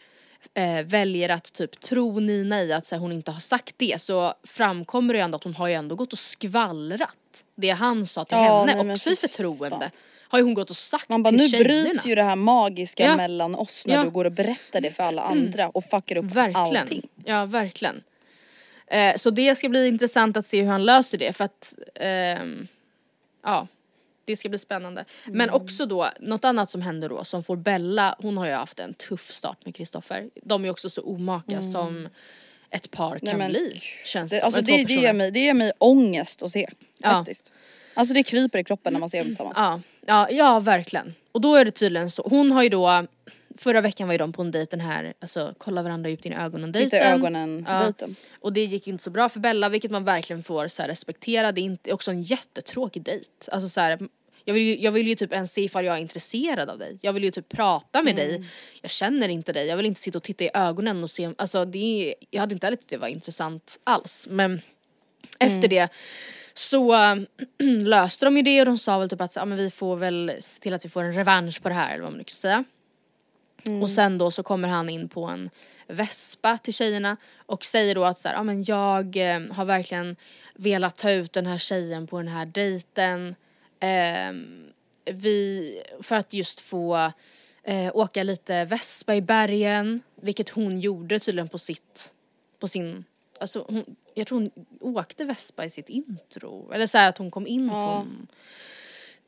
eh, 0.54 0.82
väljer 0.86 1.30
att 1.30 1.54
typ 1.54 1.80
tro 1.82 2.20
Nina 2.20 2.64
i 2.64 2.74
att 2.74 2.86
så 2.86 2.96
här, 2.96 3.00
hon 3.00 3.12
inte 3.12 3.32
har 3.32 3.40
sagt 3.40 3.74
det 3.78 4.02
så 4.02 4.34
framkommer 4.44 5.14
det 5.14 5.18
ju 5.18 5.24
ändå 5.24 5.36
att 5.36 5.44
hon 5.44 5.56
har 5.56 5.68
ju 5.68 5.74
ändå 5.74 5.96
gått 5.96 6.14
och 6.14 6.20
skvallrat 6.20 7.44
det 7.56 7.70
han 7.70 8.06
sa 8.06 8.26
till 8.26 8.38
Ja, 8.38 8.44
henne 8.66 8.84
nej, 8.84 8.94
också 8.94 9.10
i 9.10 9.16
förtroende. 9.16 9.70
fan. 9.80 9.90
Har 10.30 10.40
ju 10.40 10.44
hon 10.46 10.54
gått 10.54 10.70
och 10.70 10.78
sagt 10.78 11.10
Man 11.10 11.24
bara 11.24 11.30
till 11.30 11.38
nu 11.38 11.50
tjejerna. 11.50 11.70
bryts 11.90 12.06
ju 12.06 12.16
det 12.16 12.24
här 12.24 12.36
magiska 12.36 13.04
Ja. 13.04 13.16
mellan 13.18 13.56
oss 13.56 13.88
när 13.88 13.96
Ja. 13.96 14.04
du 14.04 14.10
går 14.10 14.26
och 14.26 14.32
berättar 14.32 14.82
det 14.82 14.92
för 14.92 15.04
alla 15.04 15.22
andra 15.22 15.70
och 15.70 15.84
fuckar 15.84 16.16
upp 16.18 16.26
Verkligen. 16.26 16.56
allting. 16.82 17.08
Ja, 17.26 17.46
verkligen. 17.46 18.04
Eh, 18.88 19.16
så 19.18 19.30
det 19.30 19.58
ska 19.58 19.70
bli 19.70 19.88
intressant 19.88 20.38
att 20.38 20.48
se 20.48 20.62
hur 20.62 20.70
han 20.70 20.86
löser 20.86 21.18
det 21.18 21.34
för 21.34 21.44
att 21.44 21.74
ehm, 21.96 22.68
ja, 23.44 23.68
det 24.26 24.36
ska 24.38 24.50
bli 24.50 24.60
spännande. 24.60 25.06
Mm. 25.26 25.38
Men 25.38 25.50
också 25.50 25.86
då, 25.86 26.10
något 26.20 26.46
annat 26.46 26.72
som 26.72 26.82
händer 26.82 27.10
då 27.10 27.24
som 27.24 27.44
får 27.44 27.56
Bella, 27.56 28.16
hon 28.20 28.38
har 28.38 28.48
ju 28.48 28.54
haft 28.54 28.80
en 28.80 28.94
tuff 28.94 29.32
start 29.32 29.66
med 29.66 29.76
Kristoffer. 29.76 30.30
De 30.44 30.66
är 30.66 30.70
också 30.70 30.90
så 30.90 31.02
omaka 31.02 31.62
som 31.62 32.10
ett 32.70 32.92
par 32.92 33.20
kan 33.20 33.28
Mm. 33.30 33.38
Nej, 33.40 33.48
men 33.48 33.52
bli. 33.52 33.82
Känns 34.06 34.32
Det, 34.32 34.42
alltså 34.42 34.62
det, 34.62 34.84
det, 34.88 34.94
ger 34.94 35.14
mig, 35.14 35.32
det 35.32 35.40
ger 35.40 35.54
mig 35.54 35.72
ångest 35.78 36.42
att 36.44 36.52
se 36.52 36.68
Ja. 37.00 37.10
faktiskt. 37.10 37.54
Alltså 37.94 38.14
det 38.14 38.24
kryper 38.24 38.60
i 38.60 38.64
kroppen 38.64 38.94
när 38.94 39.00
man 39.00 39.10
ser 39.10 39.18
dem 39.18 39.28
tillsammans. 39.28 39.58
Ja, 39.58 39.82
ja, 40.08 40.28
ja 40.32 40.60
verkligen. 40.60 41.16
Och 41.32 41.42
då 41.42 41.56
är 41.56 41.66
det 41.66 41.72
tydligen 41.72 42.10
så, 42.12 42.22
hon 42.30 42.52
har 42.52 42.64
ju 42.64 42.70
då, 42.70 43.06
förra 43.58 43.82
veckan 43.82 44.08
var 44.08 44.14
ju 44.14 44.18
de 44.18 44.34
på 44.34 44.42
en 44.42 44.52
dejt 44.52 44.70
den 44.78 44.80
här, 44.86 45.14
alltså 45.20 45.54
kolla 45.58 45.84
varandra 45.84 46.10
djupt 46.10 46.26
in 46.26 46.34
i 46.34 46.36
ögonen 46.36 46.74
Titta 46.74 46.86
i 46.86 46.90
dejten. 47.00 47.14
ögonen, 47.20 47.66
Ja. 47.70 47.80
dejten. 47.84 48.16
Och 48.42 48.54
det 48.54 48.66
gick 48.66 48.88
ju 48.88 48.92
inte 48.94 49.04
så 49.04 49.10
bra 49.10 49.30
för 49.30 49.40
Bella 49.40 49.70
vilket 49.70 49.92
man 49.92 50.04
verkligen 50.04 50.44
får 50.44 50.68
så 50.68 50.82
här, 50.82 50.90
respektera. 50.90 51.52
Det 51.52 51.62
är 51.62 51.64
inte, 51.64 51.94
också 51.94 52.12
en 52.12 52.24
jättetråkig 52.24 53.04
dejt. 53.04 53.30
Alltså 53.52 53.70
så 53.70 53.82
här, 53.82 54.00
jag, 54.46 54.54
vill 54.54 54.64
ju, 54.64 54.80
jag 54.80 54.92
vill 54.92 55.08
ju 55.08 55.16
typ 55.16 55.34
ens 55.34 55.52
se 55.54 55.62
ifall 55.62 55.86
jag 55.86 55.96
är 55.96 56.00
intresserad 56.02 56.70
av 56.70 56.78
dig. 56.80 56.98
Jag 57.02 57.14
vill 57.14 57.24
ju 57.24 57.32
typ 57.32 57.50
prata 57.50 58.04
med 58.04 58.14
Mm. 58.20 58.28
dig. 58.28 58.50
Jag 58.82 58.92
känner 58.92 59.30
inte 59.30 59.54
dig. 59.54 59.68
Jag 59.68 59.78
vill 59.78 59.86
inte 59.86 60.02
sitta 60.02 60.18
och 60.18 60.24
titta 60.24 60.44
i 60.44 60.50
ögonen 60.54 61.04
och 61.04 61.10
se. 61.10 61.30
Alltså 61.38 61.66
det 61.66 62.08
är, 62.10 62.16
jag 62.30 62.40
hade 62.40 62.54
inte 62.54 62.66
heller 62.68 62.78
tyckt 62.78 62.90
det 62.90 62.98
var 62.98 63.08
intressant 63.08 63.80
alls. 63.84 64.28
Men 64.30 64.62
Mm. 65.40 65.54
efter 65.54 65.68
det 65.68 65.90
så 66.60 66.96
löste 67.84 68.26
de 68.26 68.38
ju 68.38 68.44
det 68.44 68.60
och 68.60 68.66
de 68.66 68.78
sa 68.78 68.98
väl 68.98 69.10
typ 69.10 69.22
att 69.22 69.34
så, 69.34 69.40
ja, 69.40 69.46
men 69.46 69.58
vi 69.58 69.72
får 69.72 69.96
väl 69.96 70.32
se 70.40 70.62
till 70.62 70.74
att 70.74 70.86
vi 70.86 70.90
får 70.90 71.04
en 71.04 71.14
revansch 71.14 71.62
på 71.62 71.70
det 71.70 71.76
här 71.76 71.94
eller 71.94 72.04
vad 72.04 72.12
man 72.12 72.18
nu 72.18 72.24
kan 72.24 72.36
säga. 72.36 72.64
Och 73.82 73.90
sen 73.90 74.18
då 74.18 74.32
så 74.32 74.44
kommer 74.44 74.68
han 74.68 74.90
in 74.90 75.10
på 75.10 75.26
en 75.26 75.50
vespa 75.88 76.58
till 76.58 76.74
tjejerna 76.74 77.18
och 77.46 77.66
säger 77.66 77.96
då 77.96 78.06
att 78.06 78.18
så 78.18 78.28
här, 78.28 78.36
ja 78.36 78.44
men 78.44 78.64
jag 78.64 79.16
eh, 79.16 79.42
har 79.52 79.66
verkligen 79.66 80.16
velat 80.56 80.98
ta 80.98 81.12
ut 81.12 81.34
den 81.34 81.46
här 81.46 81.58
tjejen 81.58 82.08
på 82.08 82.18
den 82.18 82.28
här 82.28 82.46
dejten. 82.46 83.36
Ehm, 83.80 84.72
vi, 85.06 85.82
för 86.02 86.16
att 86.16 86.34
just 86.34 86.60
få 86.60 87.12
eh, 87.64 87.96
åka 87.96 88.24
lite 88.24 88.66
vespa 88.66 89.16
i 89.16 89.22
bergen, 89.22 90.02
vilket 90.16 90.50
hon 90.50 90.80
gjorde 90.80 91.20
tydligen 91.20 91.50
på 91.50 91.58
sitt, 91.58 92.12
på 92.60 92.68
sin, 92.68 93.04
alltså 93.40 93.66
hon, 93.70 93.96
jag 94.18 94.28
tror 94.28 94.40
hon 94.40 94.52
åkte 94.98 95.26
vespa 95.26 95.66
i 95.66 95.70
sitt 95.70 95.90
intro. 95.90 96.72
Eller 96.74 96.88
så 96.88 96.98
här 96.98 97.10
att 97.10 97.18
hon 97.18 97.32
kom 97.32 97.48
in 97.48 97.70
på 97.70 97.76
Ja. 97.76 98.02
en. 98.02 98.28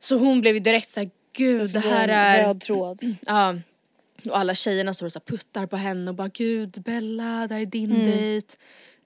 Så 0.00 0.16
hon 0.18 0.40
blev 0.40 0.54
ju 0.54 0.60
direkt 0.60 0.90
så 0.90 1.00
här, 1.00 1.10
gud 1.32 1.72
det 1.72 1.78
här 1.80 2.08
är 2.08 2.44
Röd 2.46 2.60
tråd. 2.60 3.00
Ja. 3.26 3.54
Och 4.30 4.38
alla 4.38 4.54
tjejerna 4.54 4.94
står 4.94 5.06
och 5.06 5.12
så 5.12 5.18
här 5.18 5.36
puttar 5.36 5.66
på 5.66 5.76
henne 5.76 6.10
och 6.10 6.14
bara 6.14 6.28
gud 6.28 6.82
Bella, 6.84 7.46
där 7.46 7.60
är 7.60 7.66
din 7.66 7.90
Mm. 7.92 8.06
dejt. 8.10 8.56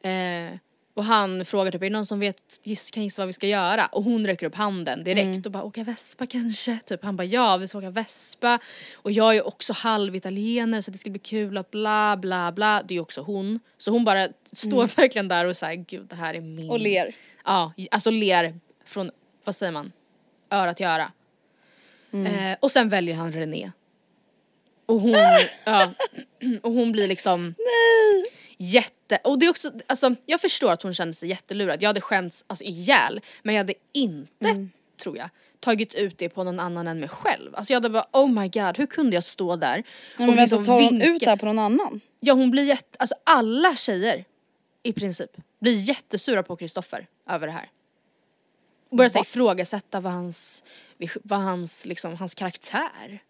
Eh, 0.03 0.59
och 0.95 1.05
han 1.05 1.45
frågar 1.45 1.73
typ, 1.73 1.83
är 1.83 1.87
det 1.87 1.91
någon 1.93 2.07
som 2.07 2.21
vet, 2.21 2.61
giss, 2.63 2.91
kan 2.91 3.03
gissa 3.03 3.23
vad 3.23 3.27
vi 3.27 3.33
ska 3.33 3.47
göra? 3.47 3.87
Och 3.87 4.05
hon 4.05 4.27
räcker 4.27 4.47
upp 4.47 4.55
handen 4.55 5.05
direkt 5.05 5.25
Mm. 5.25 5.43
och 5.45 5.51
bara, 5.53 5.63
åka 5.63 5.85
vespa 5.85 6.27
kanske? 6.27 6.79
Typ 6.87 7.05
han 7.05 7.17
bara, 7.17 7.25
ja 7.25 7.57
vi 7.57 7.69
ska 7.69 7.79
åka 7.79 7.91
vespa. 7.91 8.59
Och 8.95 9.13
jag 9.13 9.31
är 9.31 9.33
ju 9.35 9.41
också 9.41 9.73
halvitalienare 9.73 10.83
så 10.83 10.91
det 10.91 10.99
ska 10.99 11.11
bli 11.11 11.19
kul 11.19 11.57
att 11.57 11.71
bla 11.71 12.17
bla 12.17 12.53
bla. 12.53 12.83
Det 12.83 12.93
är 12.93 12.97
ju 12.97 13.01
också 13.03 13.21
hon. 13.21 13.61
Så 13.79 13.91
hon 13.91 14.05
bara 14.05 14.29
står 14.53 14.97
verkligen 14.97 15.29
där 15.29 15.45
och 15.45 15.57
säger 15.57 15.85
gud 15.89 16.07
det 16.07 16.17
här 16.17 16.35
är 16.35 16.41
min. 16.41 16.59
Mm. 16.59 16.71
Och 16.71 16.81
ler. 16.81 17.15
Ja, 17.45 17.73
alltså 17.91 18.11
ler 18.11 18.61
från, 18.87 19.11
vad 19.45 19.57
säger 19.57 19.73
man, 19.73 19.93
öra 20.51 20.75
till 20.75 20.87
öra. 20.87 21.13
Mm. 22.13 22.53
Eh, 22.53 22.57
och 22.61 22.71
sen 22.71 22.89
väljer 22.89 23.15
han 23.15 23.33
René. 23.33 23.71
Och 24.87 25.01
hon, 25.01 25.15
ja, 25.65 25.91
och 26.63 26.73
hon 26.73 26.93
blir 26.93 27.09
liksom 27.09 27.55
jätte, 28.59 29.19
och 29.25 29.39
det 29.39 29.47
är 29.47 29.51
också, 29.51 29.71
alltså 29.87 30.15
jag 30.27 30.41
förstår 30.41 30.73
att 30.73 30.83
hon 30.83 30.95
kände 30.95 31.15
sig 31.15 31.29
jättelurad. 31.29 31.83
Jag 31.83 31.89
hade 31.89 32.01
skämts 32.01 32.45
alltså 32.47 32.65
ihjäl, 32.65 33.21
men 33.43 33.55
jag 33.55 33.61
hade 33.61 33.75
inte, 33.93 34.49
Mm. 34.49 34.71
tror 35.03 35.17
jag, 35.17 35.29
tagit 35.61 35.95
ut 35.95 36.19
det 36.19 36.29
på 36.29 36.45
någon 36.45 36.61
annan 36.61 36.87
än 36.89 37.01
mig 37.01 37.09
själv. 37.09 37.55
Alltså 37.57 37.73
jag 37.73 37.77
hade 37.77 37.91
bara 37.91 38.07
oh 38.13 38.29
my 38.31 38.49
god, 38.49 38.77
hur 38.79 38.87
kunde 38.87 39.15
jag 39.17 39.25
stå 39.25 39.57
där 39.57 39.69
Nej, 39.77 39.83
men 40.17 40.27
vänta, 40.27 40.43
liksom 40.43 40.65
tar 40.65 40.73
hon 40.73 40.83
vinka- 40.83 41.07
ut 41.07 41.21
det 41.21 41.27
här 41.31 41.37
på 41.37 41.47
någon 41.47 41.59
annan? 41.59 42.01
Ja 42.21 42.35
hon 42.35 42.51
blir 42.51 42.65
jätte, 42.65 42.97
alltså 42.99 43.15
alla 43.25 43.77
tjejer 43.77 44.25
i 44.83 44.93
princip 44.93 45.31
blir 45.61 45.73
jättesura 45.89 46.43
på 46.43 46.57
Kristoffer 46.57 47.07
över 47.29 47.47
det 47.47 47.53
här. 47.53 47.71
Och 48.91 48.97
börjar 48.97 49.09
så 49.09 49.19
här 49.19 49.25
Va? 49.25 49.29
ifrågasätta 49.29 50.01
vad 50.01 50.13
hans, 50.13 50.65
vad 51.23 51.39
hans, 51.39 51.87
liksom, 51.87 52.17
hans 52.17 52.35
karaktär. 52.35 53.23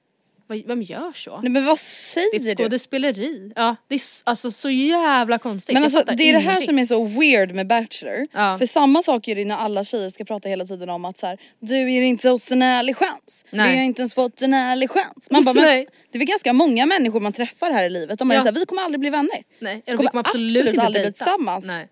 Vem 0.67 0.83
gör 0.83 1.13
så? 1.15 1.41
Nej 1.41 1.51
men 1.51 1.65
vad 1.65 1.75
Det 1.75 1.79
säger 1.81 2.35
är 2.49 2.51
ett 2.53 2.57
du? 2.57 2.65
skådespeleri. 2.65 3.53
Ja, 3.57 3.77
det 3.89 3.95
är 3.95 4.01
alltså 4.25 4.51
så 4.51 4.71
jävla 4.71 5.39
konstigt. 5.39 5.75
Men 5.75 5.83
alltså 5.85 6.03
det 6.05 6.13
är 6.13 6.33
det 6.33 6.39
här 6.39 6.51
ingenting. 6.51 6.67
som 6.67 6.79
är 6.79 6.85
så 6.85 7.05
weird 7.21 7.55
med 7.55 7.67
Bachelor. 7.67 8.27
Ja. 8.33 8.59
För 8.59 8.67
samma 8.67 9.03
sak 9.03 9.29
är 9.29 9.35
det 9.35 9.45
när 9.45 9.57
alla 9.57 9.85
tjejer 9.85 10.11
ska 10.11 10.25
prata 10.25 10.49
hela 10.49 10.67
tiden 10.67 10.91
om 10.91 11.05
att 11.05 11.19
så 11.19 11.27
här, 11.27 11.39
du 11.61 11.91
ger 11.93 12.03
inte 12.03 12.31
oss 12.31 12.53
en 12.53 12.63
ärlig 12.63 12.97
chans. 12.97 13.45
Nej. 13.51 13.71
Vi 13.73 13.77
har 13.77 13.85
inte 13.85 14.01
ens 14.03 14.15
fått 14.15 14.43
en 14.43 14.55
ärlig 14.55 14.91
chans. 14.91 15.31
Man 15.31 15.45
bara, 15.45 15.53
men 15.55 15.65
Nej. 15.65 15.87
det 16.11 16.17
är 16.17 16.19
väl 16.19 16.29
ganska 16.29 16.53
många 16.53 16.87
människor 16.87 17.21
man 17.21 17.33
träffar 17.33 17.71
här 17.71 17.85
i 17.85 17.91
livet. 17.91 18.19
De 18.19 18.31
är 18.31 18.35
Ja. 18.35 18.41
så 18.41 18.47
här, 18.47 18.53
vi 18.55 18.67
kommer 18.67 18.83
aldrig 18.83 19.01
bli 19.01 19.11
vänner. 19.11 19.43
Nej, 19.59 19.83
Vi 19.87 19.93
kommer 19.97 20.11
kommer 20.11 20.21
absolut, 20.21 20.51
absolut 20.57 20.75
inte 20.75 20.87
aldrig 20.87 21.05
bli 21.05 21.13
tillsammans. 21.13 21.67
Nej. 21.67 21.89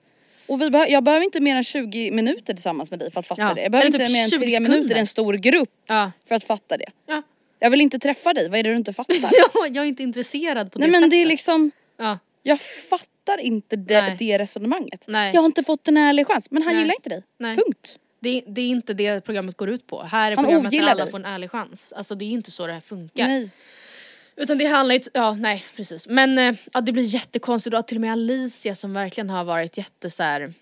Och 0.47 0.61
vi 0.63 0.71
behö- 0.71 0.87
jag 0.89 1.05
behöver 1.05 1.25
inte 1.25 1.41
mer 1.41 1.57
än 1.57 1.65
20 1.65 2.11
minuter 2.11 2.55
tillsammans 2.55 2.91
med 2.91 2.99
dig 3.01 3.11
för 3.13 3.21
att 3.21 3.27
fatta 3.27 3.43
Ja. 3.43 3.55
det. 3.55 3.63
Jag 3.63 3.73
behöver 3.73 3.89
Eller 3.89 3.99
inte 3.99 4.07
typ 4.07 4.13
mer 4.15 4.25
än 4.25 4.31
20 4.31 4.39
3 4.39 4.51
sekunder. 4.51 4.71
minuter 4.71 4.97
i 4.97 4.99
en 4.99 5.07
stor 5.07 5.35
grupp 5.35 5.71
Ja. 5.89 6.11
för 6.29 6.35
att 6.35 6.45
fatta 6.45 6.77
det. 6.77 6.87
Ja. 7.09 7.23
Jag 7.63 7.71
vill 7.71 7.81
inte 7.81 7.99
träffa 7.99 8.33
dig, 8.33 8.49
vad 8.49 8.59
är 8.59 8.63
det 8.63 8.71
du 8.71 8.77
inte 8.77 8.93
fattar? 8.93 9.15
ja, 9.33 9.51
jag 9.67 9.77
är 9.77 9.85
inte 9.85 10.03
intresserad 10.03 10.73
på 10.73 10.79
Nej 10.79 10.89
det 10.89 10.93
men 10.93 11.01
sättet. 11.01 11.11
det 11.11 11.17
är 11.23 11.27
liksom, 11.27 11.71
ja. 11.97 12.19
jag 12.43 12.61
fattar 12.61 13.39
inte 13.41 13.77
det, 13.77 14.01
Nej. 14.03 14.17
det 14.19 14.39
resonemanget. 14.39 15.05
Nej. 15.09 15.35
Jag 15.35 15.41
har 15.41 15.47
inte 15.47 15.63
fått 15.65 15.89
en 15.89 15.97
ärlig 15.97 16.27
chans, 16.27 16.51
men 16.51 16.63
han 16.63 16.73
Nej. 16.73 16.83
gillar 16.83 16.95
inte 16.95 17.09
dig. 17.09 17.23
Nej. 17.39 17.57
Punkt. 17.57 17.99
Det, 18.21 18.29
är- 18.29 18.43
det 18.47 18.61
är 18.61 18.69
inte 18.69 18.95
det 18.95 19.21
programmet 19.25 19.57
går 19.57 19.69
ut 19.71 19.87
på. 19.87 20.03
Här 20.03 20.33
är 20.33 20.37
Han 20.37 20.45
programmet 20.45 20.73
där 20.73 20.81
alla 20.83 20.95
dig. 20.95 21.11
får 21.11 21.19
en 21.19 21.25
ärlig 21.25 21.51
chans. 21.51 21.93
Alltså 21.97 22.15
det 22.15 22.25
är 22.25 22.31
inte 22.31 22.51
så 22.51 22.67
det 22.67 22.73
här 22.73 22.81
funkar. 22.81 23.27
Nej. 23.27 23.51
Utan 24.37 24.59
det 24.59 24.65
handlar 24.67 24.95
ju, 24.95 25.01
ja 25.15 25.35
nej 25.35 25.65
precis. 25.77 26.09
Men 26.09 26.39
eh, 26.39 26.55
ja, 26.73 26.81
det 26.81 26.93
blir 26.93 27.03
jättekonstigt 27.05 27.77
och 27.77 27.87
till 27.87 27.97
och 27.97 28.01
med 28.01 28.13
Alicia 28.13 28.75
som 28.75 28.93
verkligen 28.93 29.31
har 29.31 29.45
varit 29.45 29.77
jätte 29.79 30.11
så 30.11 30.23
här. 30.23 30.55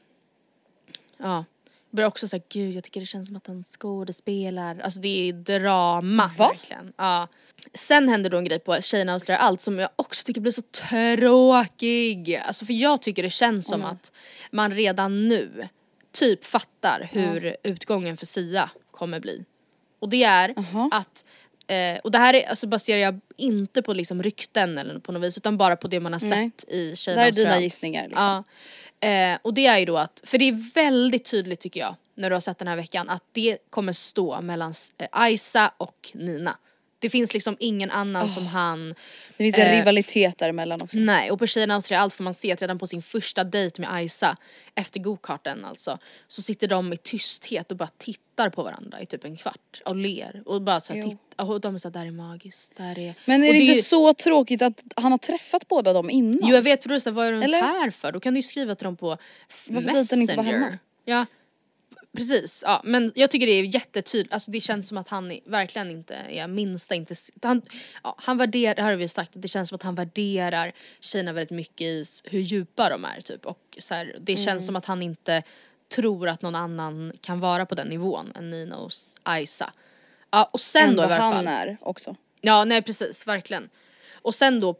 ja. 1.19 1.45
Börjar 1.91 2.09
också 2.09 2.29
säga 2.29 2.43
gud 2.49 2.75
jag 2.75 2.85
tycker 2.85 3.01
det 3.01 3.07
känns 3.07 3.27
som 3.27 3.37
att 3.37 3.47
han 3.47 3.65
skådespelar. 3.65 4.81
Alltså 4.81 5.01
det 5.01 5.29
är 5.29 5.33
drama 5.33 6.31
Va? 6.39 6.49
verkligen. 6.49 6.93
Ja. 6.97 7.29
Sen 7.75 8.09
händer 8.09 8.31
då 8.31 8.37
en 8.39 8.45
grej 8.45 8.59
på 8.59 8.83
Tjejerna 8.83 9.15
avslöjar 9.15 9.41
allt 9.41 9.61
som 9.61 9.79
jag 9.79 9.91
också 9.97 10.25
tycker 10.25 10.41
blir 10.41 10.53
så 10.53 10.63
tråkig. 10.63 12.37
Alltså 12.37 12.65
för 12.65 12.73
jag 12.73 13.03
tycker 13.03 13.23
det 13.23 13.31
känns 13.31 13.67
som 13.69 13.85
att 13.85 14.13
man 14.51 14.73
redan 14.73 15.29
nu 15.29 15.69
typ 16.13 16.45
fattar 16.45 17.09
hur 17.13 17.57
utgången 17.63 18.17
för 18.17 18.27
Sia 18.27 18.71
kommer 18.91 19.21
bli. 19.21 19.45
Och 19.99 20.09
det 20.09 20.25
är 20.25 20.55
Jaha. 20.57 20.91
att 20.93 21.25
Eh, 21.71 21.99
och 21.99 22.11
det 22.11 22.19
här 22.19 22.35
är, 22.35 22.49
alltså 22.49 22.67
baserar 22.67 23.01
jag 23.01 23.21
inte 23.37 23.83
på 23.83 23.93
liksom 23.93 24.23
rykten 24.23 24.79
eller 24.79 24.99
på 25.01 25.13
något 25.13 25.23
vis 25.23 25.37
utan 25.37 25.59
bara 25.59 25.77
på 25.77 25.89
det 25.89 26.01
man 26.01 26.13
har 26.13 26.21
Nej. 26.21 26.51
sett 26.57 26.69
i 26.73 26.91
Det 26.91 26.97
Tjejerna 26.97 27.23
här 27.23 27.29
är 27.29 27.33
dina 27.33 27.61
gissningar 27.61 28.09
liksom. 28.09 28.25
Ja. 28.25 28.45
Eh, 29.01 29.39
och 29.43 29.55
det 29.55 29.67
är 29.67 29.79
ju 29.79 29.85
då 29.85 29.97
att, 29.97 30.23
för 30.25 30.39
det 30.39 30.49
är 30.49 30.75
väldigt 30.75 31.25
tydligt 31.25 31.61
tycker 31.61 31.81
jag, 31.81 31.97
när 32.15 32.31
du 32.31 32.37
har 32.37 32.41
sett 32.41 32.59
den 32.59 32.69
här 32.69 32.77
veckan, 32.77 33.09
att 33.09 33.25
det 33.33 33.59
kommer 33.71 33.93
stå 33.93 34.41
mellan 34.41 34.75
eh, 34.99 35.09
Aisa 35.13 35.73
och 35.77 36.11
Nina. 36.15 36.57
Det 37.01 37.11
finns 37.11 37.35
liksom 37.35 37.57
ingen 37.61 37.91
annan 37.91 38.29
som 38.29 38.47
han 38.47 38.89
Det 39.37 39.45
finns 39.45 39.59
en 39.59 39.67
Eh, 39.67 39.77
rivalitet 39.79 40.39
däremellan 40.39 40.83
också. 40.83 40.99
Nej 40.99 41.31
och 41.31 41.39
på 41.39 41.47
Tjejerna 41.47 41.75
Austria 41.75 42.01
allt 42.01 42.15
får 42.15 42.25
man 42.25 42.35
se 42.35 42.53
att 42.53 42.61
redan 42.63 42.79
på 42.79 42.87
sin 42.87 43.03
första 43.03 43.45
dejt 43.45 43.83
med 43.83 44.05
Isa, 44.05 44.37
efter 44.75 45.01
gokarten 45.01 45.65
alltså, 45.65 45.99
så 46.29 46.43
sitter 46.43 46.69
de 46.69 46.93
i 46.93 46.97
tysthet 46.97 47.71
och 47.71 47.77
bara 47.77 47.89
tittar 47.99 48.51
på 48.51 48.63
varandra 48.63 49.01
i 49.01 49.07
typ 49.07 49.25
en 49.25 49.37
kvart 49.37 49.83
och 49.85 49.97
ler 49.97 50.43
och 50.47 50.63
bara 50.63 50.81
såhär 50.81 51.03
tittar 51.03 51.45
och 51.51 51.61
de 51.61 51.75
är 51.75 51.79
såhär, 51.79 51.93
det 51.93 51.99
här 51.99 52.07
är 52.07 52.11
magiskt, 52.11 52.73
det 52.77 52.83
här 52.83 52.99
är... 52.99 53.15
Men 53.25 53.43
är 53.45 53.49
och 53.49 53.53
det 53.53 53.59
inte 53.61 53.73
ju- 53.77 53.83
så 53.83 54.15
tråkigt 54.15 54.63
att 54.63 54.83
han 54.97 55.11
har 55.13 55.19
träffat 55.19 55.69
båda 55.69 55.93
dem 55.93 56.11
innan? 56.11 56.41
Jo 56.43 56.55
jag 56.55 56.63
vet 56.63 56.83
för 56.83 56.89
då 56.89 56.93
är 56.93 56.97
det 56.97 57.01
så 57.01 57.11
här, 57.11 57.15
vad 57.15 57.27
är 57.27 57.33
ens 57.33 57.45
Eller? 57.45 57.59
här 57.63 57.91
för? 57.91 58.13
Då 58.13 58.21
kan 58.21 58.35
du 58.35 58.39
ju 58.39 58.43
skriva 58.43 58.75
till 58.75 58.85
dem 58.85 58.97
på 58.97 59.17
Varför 59.69 59.93
dejtar 59.93 60.17
ni 60.17 60.23
inte 60.23 60.37
bara 60.37 60.43
Messenger. 60.43 60.65
hemma? 60.65 60.79
Ja 61.05 61.27
precis, 62.17 62.63
ja 62.67 62.81
men 62.85 63.13
jag 63.15 63.31
tycker 63.31 63.47
det 63.47 63.53
är 63.53 63.65
jättetydligt, 63.65 64.35
alltså 64.35 64.51
det 64.51 64.61
känns 64.61 64.89
som 64.89 64.99
att 64.99 65.09
han 65.09 65.33
är, 65.33 65.41
verkligen 65.47 65.91
inte 65.91 66.15
är 66.15 66.49
minsta 66.49 66.95
intresserad. 66.95 67.39
Han, 67.45 67.63
ja, 68.05 68.15
han 68.19 68.39
värderar, 68.39 68.75
det 68.75 68.83
har 68.83 68.95
vi 68.95 69.09
sagt, 69.09 69.37
att 69.37 69.43
det 69.43 69.49
känns 69.49 69.69
som 69.69 69.77
att 69.77 69.83
han 69.83 69.95
värderar 69.95 70.73
tjejerna 71.01 71.33
väldigt 71.33 71.51
mycket 71.57 71.81
i 71.81 72.05
hur 72.25 72.41
djupa 72.41 72.89
de 72.89 73.05
är 73.05 73.21
typ 73.21 73.47
och 73.47 73.79
så 73.79 73.95
här, 73.95 74.17
det 74.21 74.37
känns 74.37 74.49
Mm. 74.49 74.61
som 74.61 74.77
att 74.77 74.87
han 74.87 75.03
inte 75.03 75.43
tror 75.95 76.29
att 76.29 76.43
någon 76.43 76.55
annan 76.55 77.13
kan 77.21 77.41
vara 77.41 77.67
på 77.67 77.75
den 77.75 77.89
nivån 77.89 78.33
än 78.37 78.51
Nina 78.51 78.77
och 78.77 78.91
Isa. 79.41 79.73
Ja 80.31 80.51
och 80.53 80.61
sen 80.61 80.89
Än 80.89 80.97
då 80.97 81.03
i 81.03 81.07
vad 81.07 81.09
varje 81.09 81.23
han 81.23 81.35
fall. 81.35 81.47
är 81.47 81.77
också. 81.81 82.17
Ja 82.41 82.65
nej 82.65 82.83
precis, 82.83 83.27
verkligen. 83.27 83.69
Och 84.23 84.35
sen 84.35 84.61
då 84.61 84.75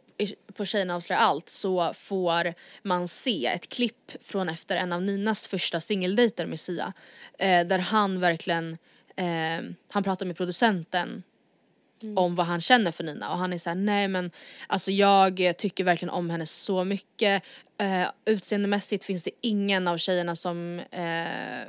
på 0.53 0.65
Tjejerna 0.65 0.95
avslöjar 0.95 1.21
allt 1.21 1.49
så 1.49 1.93
får 1.93 2.53
man 2.83 3.07
se 3.07 3.45
ett 3.45 3.69
klipp 3.69 4.11
från 4.21 4.49
efter 4.49 4.75
en 4.75 4.93
av 4.93 5.01
Ninas 5.01 5.47
första 5.47 5.79
singeldejter 5.79 6.45
med 6.45 6.59
Sia. 6.59 6.93
Eh, 7.39 7.67
där 7.67 7.79
han 7.79 8.19
verkligen, 8.19 8.77
eh, 9.15 9.61
han 9.91 10.03
pratar 10.03 10.25
med 10.25 10.37
producenten 10.37 11.23
om 12.15 12.35
vad 12.35 12.45
han 12.45 12.61
känner 12.61 12.91
för 12.91 13.03
Nina 13.03 13.31
och 13.31 13.37
han 13.37 13.53
är 13.53 13.57
såhär 13.57 13.75
nej 13.75 14.07
men 14.07 14.31
alltså 14.67 14.91
jag 14.91 15.53
tycker 15.57 15.83
verkligen 15.83 16.09
om 16.09 16.29
henne 16.29 16.45
så 16.45 16.83
mycket. 16.83 17.43
Eh, 17.77 18.07
utseendemässigt 18.25 19.03
finns 19.03 19.23
det 19.23 19.31
ingen 19.41 19.87
av 19.87 19.97
tjejerna 19.97 20.35
som 20.35 20.79
eh, 20.91 21.67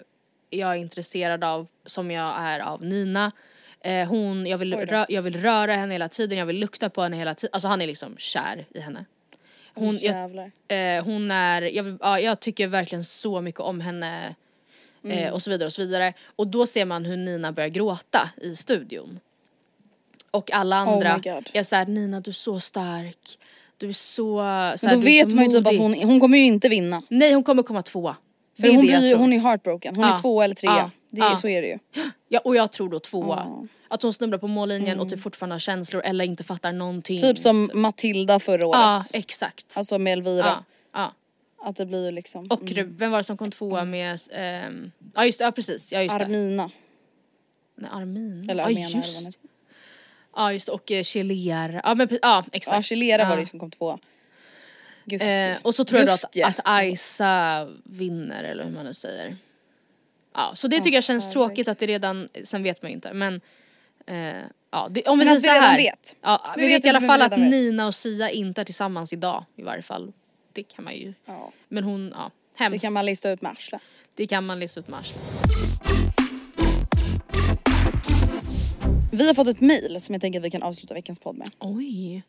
jag 0.50 0.70
är 0.70 0.74
intresserad 0.74 1.44
av 1.44 1.66
som 1.84 2.10
jag 2.10 2.34
är 2.38 2.60
av 2.60 2.84
Nina. 2.84 3.32
Eh, 3.84 4.08
hon, 4.08 4.46
jag 4.46 4.58
vill, 4.58 4.74
rö- 4.74 5.06
jag 5.08 5.22
vill 5.22 5.40
röra 5.42 5.74
henne 5.76 5.94
hela 5.94 6.08
tiden, 6.08 6.38
jag 6.38 6.46
vill 6.46 6.56
lukta 6.56 6.90
på 6.90 7.02
henne 7.02 7.16
hela 7.16 7.34
tiden. 7.34 7.50
Alltså 7.52 7.68
han 7.68 7.80
är 7.82 7.86
liksom 7.86 8.16
kär 8.18 8.66
i 8.74 8.80
henne. 8.80 9.04
Hon, 9.74 9.98
jag, 10.02 10.14
eh, 10.68 11.04
hon 11.04 11.30
är, 11.30 11.62
jag, 11.62 11.98
ja, 12.00 12.20
jag 12.20 12.40
tycker 12.40 12.68
verkligen 12.68 13.04
så 13.04 13.40
mycket 13.40 13.60
om 13.60 13.80
henne 13.80 14.26
eh, 14.26 14.32
Mm. 15.04 15.32
och 15.32 15.42
så 15.42 15.50
vidare 15.50 15.66
och 15.66 15.72
så 15.72 15.82
vidare. 15.82 16.12
Och 16.36 16.46
då 16.46 16.66
ser 16.66 16.84
man 16.84 17.04
hur 17.04 17.16
Nina 17.16 17.52
börjar 17.52 17.68
gråta 17.68 18.30
i 18.42 18.56
studion. 18.56 19.20
Och 20.30 20.52
alla 20.52 20.76
andra 20.76 21.12
Oh 21.14 21.16
my 21.24 21.30
God. 21.30 21.50
är 21.52 21.62
såhär 21.62 21.86
Nina 21.86 22.20
du 22.20 22.30
är 22.30 22.32
så 22.32 22.60
stark, 22.60 23.38
du 23.76 23.88
är 23.88 23.92
så, 23.92 24.36
så 24.78 24.86
Men 24.86 24.94
då 24.98 25.04
vet 25.04 25.32
man 25.34 25.44
ju 25.44 25.50
typ 25.50 25.58
att 25.58 25.64
modig." 25.64 25.78
hon, 25.78 25.94
hon 26.10 26.20
kommer 26.20 26.38
ju 26.38 26.44
inte 26.44 26.68
vinna. 26.68 27.02
Nej 27.08 27.32
hon 27.32 27.42
kommer 27.42 27.62
komma 27.62 27.82
tvåa. 27.82 28.16
Det 28.62 28.66
För 28.68 28.72
är 28.72 28.76
hon, 28.76 28.86
det 28.86 28.98
blir, 28.98 29.16
hon 29.16 29.32
är 29.32 29.38
heartbroken, 29.38 29.96
hon 29.96 30.04
Ja. 30.04 30.12
är 30.16 30.20
två 30.20 30.42
eller 30.42 30.54
trea. 30.54 30.70
Ja. 30.76 30.90
Det, 31.10 31.20
Ja. 31.20 31.36
Så 31.36 31.48
är 31.48 31.62
det 31.62 31.68
ju. 31.68 31.78
Ja, 32.28 32.40
och 32.44 32.56
jag 32.56 32.72
tror 32.72 32.88
då 32.90 32.98
tvåa. 33.00 33.36
Ja. 33.36 33.66
Att 33.88 34.02
hon 34.02 34.12
snubblar 34.12 34.38
på 34.38 34.48
mållinjen 34.48 35.00
och 35.00 35.10
typ 35.10 35.20
fortfarande 35.20 35.54
har 35.54 35.58
känslor 35.60 36.02
eller 36.04 36.24
inte 36.24 36.44
fattar 36.44 36.72
någonting. 36.72 37.20
Typ 37.20 37.38
som 37.38 37.70
Matilda 37.74 38.38
förra 38.40 38.66
året. 38.66 38.80
Ja 38.80 39.02
exakt. 39.12 39.66
Alltså 39.76 39.98
med 39.98 40.12
Elvira. 40.12 40.46
ja, 40.46 40.64
ja. 40.92 41.12
Att 41.68 41.76
det 41.76 41.86
blir 41.86 42.12
liksom. 42.12 42.46
Och 42.50 42.60
vem 42.74 43.10
var 43.10 43.18
det 43.18 43.24
som 43.24 43.36
kom 43.36 43.50
tvåa 43.50 43.84
med, 43.84 44.20
ehm, 44.32 44.92
ja 45.14 45.26
just 45.26 45.38
det, 45.38 45.44
ja 45.44 45.52
precis, 45.52 45.92
ja 45.92 46.02
just 46.02 46.18
det. 46.18 46.24
Armina. 46.24 46.70
Nej, 47.76 47.90
Armin. 47.92 48.46
Eller 48.50 48.62
ja, 48.62 48.68
Armena 48.68 48.86
eller 48.86 48.94
vad 48.98 49.04
just, 49.06 49.18
heter. 49.18 49.34
ja 50.36 50.52
just 50.52 50.66
det, 50.66 50.72
och 50.72 50.90
eh, 50.92 51.02
Chilier. 51.02 51.80
Ja 51.84 51.94
men 51.94 52.08
ja 52.22 52.44
exakt. 52.52 52.76
Ja, 52.76 52.82
Chilera 52.82 53.24
var 53.24 53.30
Ja. 53.30 53.36
det 53.40 53.46
som 53.46 53.58
kom 53.58 53.70
tvåa. 53.70 53.98
Gust. 55.05 55.24
Eh, 55.24 55.57
och 55.62 55.74
så 55.74 55.84
tror 55.84 56.00
jag 56.00 56.09
då 56.09 56.12
att, 56.44 56.61
att 56.64 56.84
Isa 56.84 57.68
vinner 57.84 58.44
eller 58.44 58.64
hur 58.64 58.70
man 58.70 58.84
nu 58.84 58.94
säger. 58.94 59.36
Ja 60.34 60.53
så 60.55 60.68
det 60.68 60.80
tycker 60.80 60.96
jag 60.96 61.05
känns 61.05 61.24
herregud. 61.24 61.48
tråkigt 61.48 61.68
att 61.68 61.78
det 61.78 61.86
redan, 61.86 62.28
sen 62.44 62.62
vet 62.62 62.82
man 62.82 62.90
ju 62.90 62.94
inte 62.94 63.12
men 63.12 63.40
eh, 64.07 64.42
ja, 64.70 64.88
det, 64.90 65.03
om 65.07 65.18
vi 65.18 65.24
Men 65.24 65.40
säger 65.40 65.55
så 65.55 65.61
här. 65.62 65.76
vet. 65.76 66.16
Ja, 66.20 66.53
vi, 66.57 66.62
Vi 66.62 66.68
vet, 66.68 66.76
vet 66.78 66.84
i 66.86 66.88
alla 66.88 67.00
fall 67.00 67.22
att 67.22 67.32
vet. 67.32 67.38
Nina 67.50 67.86
och 67.86 67.94
Sia 67.94 68.30
inte 68.30 68.61
är 68.61 68.64
tillsammans 68.64 69.12
idag 69.12 69.44
i 69.57 69.62
varje 69.62 69.82
fall. 69.82 70.12
Det 70.53 70.62
kan 70.62 70.84
man 70.84 70.94
ju, 70.96 71.14
Ja, 71.26 71.53
men 71.68 71.84
hon, 71.84 72.12
ja, 72.16 72.30
det 72.59 72.64
hemskt. 72.64 72.82
kan 72.84 72.92
man 72.92 73.07
lista 73.07 73.30
ut 73.30 73.42
med 73.42 73.53
arslet. 73.53 73.82
det 74.14 74.26
kan 74.26 74.46
man 74.46 74.61
lista 74.61 74.80
ut 74.80 74.88
med 74.88 74.98
arslet. 75.00 75.20
Vi 79.12 79.26
har 79.26 79.34
fått 79.34 79.48
ett 79.48 79.61
mail 79.61 80.00
som 80.00 80.12
jag 80.14 80.20
tänker 80.22 80.38
att 80.38 80.44
vi 80.44 80.50
kan 80.50 80.62
avsluta 80.62 80.94
veckans 80.94 81.18
podd 81.18 81.36
med. 81.36 81.50
Oj, 81.59 82.22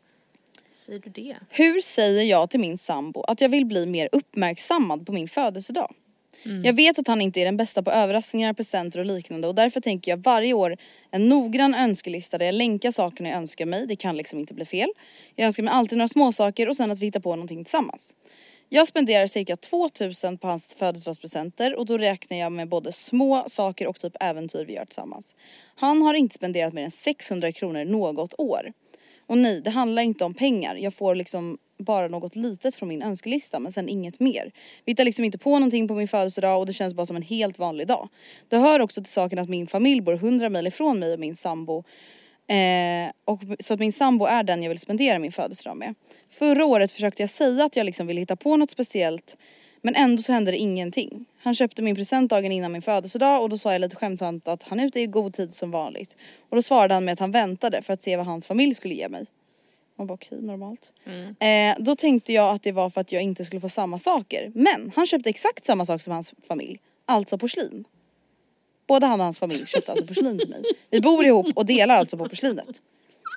säger 0.84 0.98
du 0.98 1.10
det? 1.10 1.36
Hur 1.48 1.80
säger 1.80 2.22
jag 2.22 2.50
till 2.50 2.60
min 2.60 2.78
sambo 2.78 3.20
att 3.22 3.40
jag 3.40 3.48
vill 3.48 3.66
bli 3.66 3.86
mer 3.86 4.08
uppmärksammad 4.12 5.06
på 5.06 5.12
min 5.12 5.28
födelsedag? 5.28 5.94
Jag 6.64 6.72
vet 6.72 6.98
att 6.98 7.06
han 7.06 7.20
inte 7.20 7.40
är 7.40 7.44
den 7.44 7.56
bästa 7.56 7.82
på 7.82 7.90
överraskningar, 7.90 8.52
presenter 8.52 8.98
och 8.98 9.06
liknande 9.06 9.48
och 9.48 9.54
därför 9.54 9.80
tänker 9.80 10.10
jag 10.10 10.18
varje 10.18 10.52
år 10.54 10.76
en 11.10 11.28
noggrann 11.28 11.74
önskelista 11.74 12.38
där 12.38 12.46
jag 12.46 12.54
länkar 12.54 12.90
sakerna 12.90 13.28
jag 13.28 13.38
önskar 13.38 13.66
mig, 13.66 13.86
det 13.86 13.96
kan 13.96 14.16
liksom 14.16 14.38
inte 14.38 14.54
bli 14.54 14.64
fel. 14.64 14.88
Jag 15.34 15.46
önskar 15.46 15.62
mig 15.62 15.74
alltid 15.74 15.98
några 15.98 16.08
småsaker 16.08 16.68
och 16.68 16.76
sen 16.76 16.90
att 16.90 17.00
vi 17.00 17.06
hittar 17.06 17.20
på 17.20 17.30
någonting 17.30 17.64
tillsammans. 17.64 18.14
Jag 18.68 18.88
spenderar 18.88 19.26
cirka 19.26 19.56
2000 19.56 20.38
på 20.38 20.46
hans 20.48 20.74
födelsedagspresenter 20.74 21.74
och 21.74 21.86
då 21.86 21.98
räknar 21.98 22.36
jag 22.36 22.52
med 22.52 22.68
både 22.68 22.92
små 22.92 23.44
saker 23.46 23.86
och 23.86 24.00
typ 24.00 24.16
äventyr 24.20 24.64
vi 24.64 24.74
gör 24.74 24.84
tillsammans. 24.84 25.34
Han 25.74 26.02
har 26.02 26.14
inte 26.14 26.34
spenderat 26.34 26.72
mer 26.72 26.82
än 26.82 26.90
600 26.90 27.52
kronor 27.52 27.84
något 27.84 28.34
år. 28.38 28.72
Och 29.26 29.38
nej, 29.38 29.60
det 29.60 29.70
handlar 29.70 30.02
inte 30.02 30.24
om 30.24 30.34
pengar. 30.34 30.76
Jag 30.76 30.94
får 30.94 31.14
liksom 31.14 31.58
bara 31.78 32.08
något 32.08 32.36
litet 32.36 32.76
från 32.76 32.88
min 32.88 33.02
önskelista 33.02 33.58
men 33.58 33.72
sen 33.72 33.88
inget 33.88 34.20
mer. 34.20 34.52
Vi 34.84 34.90
hittar 34.90 35.04
liksom 35.04 35.24
inte 35.24 35.38
på 35.38 35.50
någonting 35.50 35.88
på 35.88 35.94
min 35.94 36.08
födelsedag 36.08 36.58
och 36.58 36.66
det 36.66 36.72
känns 36.72 36.94
bara 36.94 37.06
som 37.06 37.16
en 37.16 37.22
helt 37.22 37.58
vanlig 37.58 37.86
dag. 37.86 38.08
Det 38.48 38.56
hör 38.56 38.80
också 38.80 39.02
till 39.02 39.12
saken 39.12 39.38
att 39.38 39.48
min 39.48 39.66
familj 39.66 40.00
bor 40.00 40.14
100 40.14 40.48
mil 40.48 40.66
ifrån 40.66 40.98
mig 40.98 41.12
och 41.12 41.20
min 41.20 41.36
sambo. 41.36 41.84
Eh, 42.46 43.12
och 43.24 43.40
så 43.60 43.74
att 43.74 43.80
min 43.80 43.92
sambo 43.92 44.24
är 44.24 44.42
den 44.42 44.62
jag 44.62 44.68
vill 44.68 44.78
spendera 44.78 45.18
min 45.18 45.32
födelsedag 45.32 45.76
med. 45.76 45.94
Förra 46.30 46.64
året 46.64 46.92
försökte 46.92 47.22
jag 47.22 47.30
säga 47.30 47.64
att 47.64 47.76
jag 47.76 47.86
liksom 47.86 48.06
vill 48.06 48.16
hitta 48.16 48.36
på 48.36 48.56
något 48.56 48.70
speciellt 48.70 49.36
men 49.84 49.94
ändå 49.94 50.22
så 50.22 50.32
hände 50.32 50.50
det 50.50 50.56
ingenting. 50.56 51.24
Han 51.38 51.54
köpte 51.54 51.82
min 51.82 51.94
present 51.94 52.30
dagen 52.30 52.52
innan 52.52 52.72
min 52.72 52.82
födelsedag 52.82 53.42
och 53.42 53.48
då 53.48 53.58
sa 53.58 53.72
jag 53.72 53.80
lite 53.80 53.96
skämtsamt 53.96 54.48
att 54.48 54.62
han 54.62 54.80
är 54.80 54.86
ute 54.86 55.00
i 55.00 55.06
god 55.06 55.32
tid 55.32 55.54
som 55.54 55.70
vanligt. 55.70 56.16
Och 56.48 56.56
då 56.56 56.62
svarade 56.62 56.94
han 56.94 57.04
med 57.04 57.12
att 57.12 57.18
han 57.18 57.30
väntade 57.30 57.82
för 57.82 57.92
att 57.92 58.02
se 58.02 58.16
vad 58.16 58.26
hans 58.26 58.46
familj 58.46 58.74
skulle 58.74 58.94
ge 58.94 59.08
mig. 59.08 59.26
Man 59.96 60.06
bara 60.06 60.14
okej, 60.14 60.38
normalt. 60.42 60.92
Eh, 61.38 61.84
då 61.84 61.96
tänkte 61.96 62.32
jag 62.32 62.54
att 62.54 62.62
det 62.62 62.72
var 62.72 62.90
för 62.90 63.00
att 63.00 63.12
jag 63.12 63.22
inte 63.22 63.44
skulle 63.44 63.60
få 63.60 63.68
samma 63.68 63.98
saker. 63.98 64.52
Men 64.54 64.92
han 64.96 65.06
köpte 65.06 65.30
exakt 65.30 65.64
samma 65.64 65.84
sak 65.84 66.02
som 66.02 66.12
hans 66.12 66.34
familj. 66.48 66.80
Alltså 67.06 67.38
porslin. 67.38 67.84
Både 68.86 69.06
han 69.06 69.20
och 69.20 69.24
hans 69.24 69.38
familj 69.38 69.66
köpte 69.66 69.92
alltså 69.92 70.06
porslin 70.06 70.38
till 70.38 70.48
mig. 70.48 70.62
Vi 70.90 71.00
bor 71.00 71.26
ihop 71.26 71.46
och 71.54 71.66
delar 71.66 71.96
alltså 71.96 72.16
på 72.16 72.28
porslinet. 72.28 72.80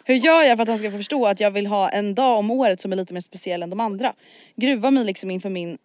Hur 0.06 0.16
gör 0.16 0.44
jag 0.44 0.58
för 0.58 0.62
att 0.62 0.70
han 0.70 0.78
ska 0.78 0.92
förstå 0.92 1.26
att 1.26 1.40
jag 1.40 1.52
vill 1.52 1.68
ha 1.68 1.90
en 1.90 2.16
dag 2.16 2.38
om 2.38 2.52
året 2.52 2.82
som 2.82 2.92
är 2.92 2.96
lite 2.96 3.14
mer 3.14 3.22
speciell 3.22 3.64
än 3.64 3.70
de 3.70 3.80
andra? 3.80 4.14
Gruva 4.56 4.92
mig 4.92 5.06
liksom 5.06 5.32
inför 5.32 5.50
min 5.50 5.78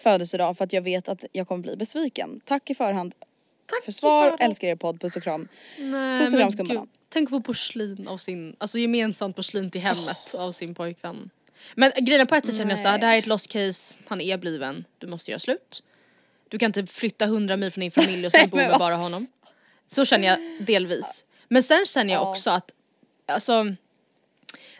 födelsedag 0.00 0.56
för 0.56 0.64
att 0.64 0.72
jag 0.72 0.82
vet 0.82 1.08
att 1.08 1.24
jag 1.32 1.48
kommer 1.48 1.62
bli 1.62 1.76
besviken. 1.76 2.40
Tack 2.44 2.70
i 2.70 2.74
förhand 2.74 3.14
Tack 3.66 3.84
för 3.84 3.92
svar, 3.92 4.36
älskar 4.40 4.68
er 4.68 4.76
podd, 4.76 5.00
puss 5.00 5.16
och 5.16 5.22
kram. 5.22 5.48
Nej, 5.78 6.20
Puss 6.20 6.34
och 6.34 6.40
kram, 6.40 6.52
skumbanan. 6.52 6.88
Tänk 7.08 7.30
på 7.30 7.40
porslin 7.40 8.08
av 8.08 8.18
sin, 8.18 8.56
alltså 8.58 8.78
gemensamt 8.78 9.36
porslin 9.36 9.70
till 9.70 9.80
hemmet 9.80 10.34
av 10.34 10.52
sin 10.52 10.74
pojkvän. 10.74 11.30
Men 11.74 11.92
grejen 12.00 12.26
på 12.26 12.34
ett 12.34 12.46
sätt 12.46 12.56
känner 12.56 12.70
jag 12.70 12.80
såhär, 12.80 12.98
det 12.98 13.06
här 13.06 13.14
är 13.14 13.18
ett 13.18 13.26
lost 13.26 13.48
case, 13.48 13.96
han 14.06 14.20
är 14.20 14.38
bliven, 14.38 14.84
du 14.98 15.06
måste 15.06 15.30
göra 15.30 15.38
slut. 15.38 15.82
Du 16.48 16.58
kan 16.58 16.66
inte 16.66 16.86
flytta 16.86 17.24
100 17.24 17.56
mil 17.56 17.70
från 17.70 17.80
din 17.80 17.90
familj 17.90 18.26
och 18.26 18.32
sen 18.32 18.50
bo 18.50 18.56
med 18.56 18.78
bara 18.78 18.94
honom. 18.94 19.26
Så 19.86 20.04
känner 20.04 20.28
jag 20.28 20.38
delvis. 20.66 21.24
Men 21.48 21.62
sen 21.62 21.86
känner 21.86 22.12
jag 22.14 22.30
också 22.30 22.50
att, 22.50 22.70
alltså 23.26 23.64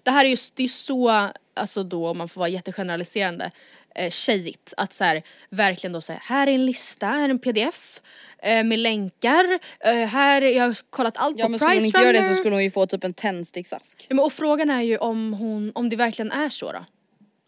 det 0.02 0.10
här 0.10 0.24
är 0.24 0.28
just, 0.28 0.56
det 0.56 0.64
är 0.64 0.68
så, 0.68 1.30
alltså 1.54 1.82
då 1.82 2.08
om 2.08 2.18
man 2.18 2.28
får 2.28 2.40
vara 2.40 2.48
jättegeneraliserande, 2.48 3.50
eh, 3.98 4.10
tjejigt 4.10 4.74
att 4.76 4.92
så 4.92 5.04
här, 5.04 5.22
verkligen 5.50 5.92
då 5.92 6.00
säga 6.00 6.20
här 6.22 6.46
är 6.46 6.52
en 6.52 6.66
lista, 6.66 7.06
här 7.06 7.24
är 7.24 7.28
en 7.28 7.38
pdf 7.38 8.00
eh, 8.38 8.64
med 8.64 8.78
länkar, 8.78 9.58
eh, 9.80 9.94
här, 9.94 10.42
jag 10.42 10.64
har 10.64 10.76
kollat 10.90 11.16
allt 11.16 11.38
Ja 11.38 11.44
på 11.44 11.50
men 11.50 11.58
skulle 11.58 11.70
hon 11.70 11.76
Price 11.76 11.86
inte 11.86 12.00
göra 12.00 12.12
det 12.12 12.22
så 12.22 12.34
skulle 12.34 12.54
hon 12.54 12.64
ju 12.64 12.70
få 12.70 12.86
typ 12.86 13.04
en 13.04 13.14
tändsticksask. 13.14 14.06
Ja, 14.08 14.14
men 14.14 14.24
och 14.24 14.32
frågan 14.32 14.70
är 14.70 14.82
ju 14.82 14.96
om 14.96 15.32
hon, 15.32 15.72
om 15.74 15.88
det 15.88 15.96
verkligen 15.96 16.32
är 16.32 16.48
så 16.48 16.72
då. 16.72 16.84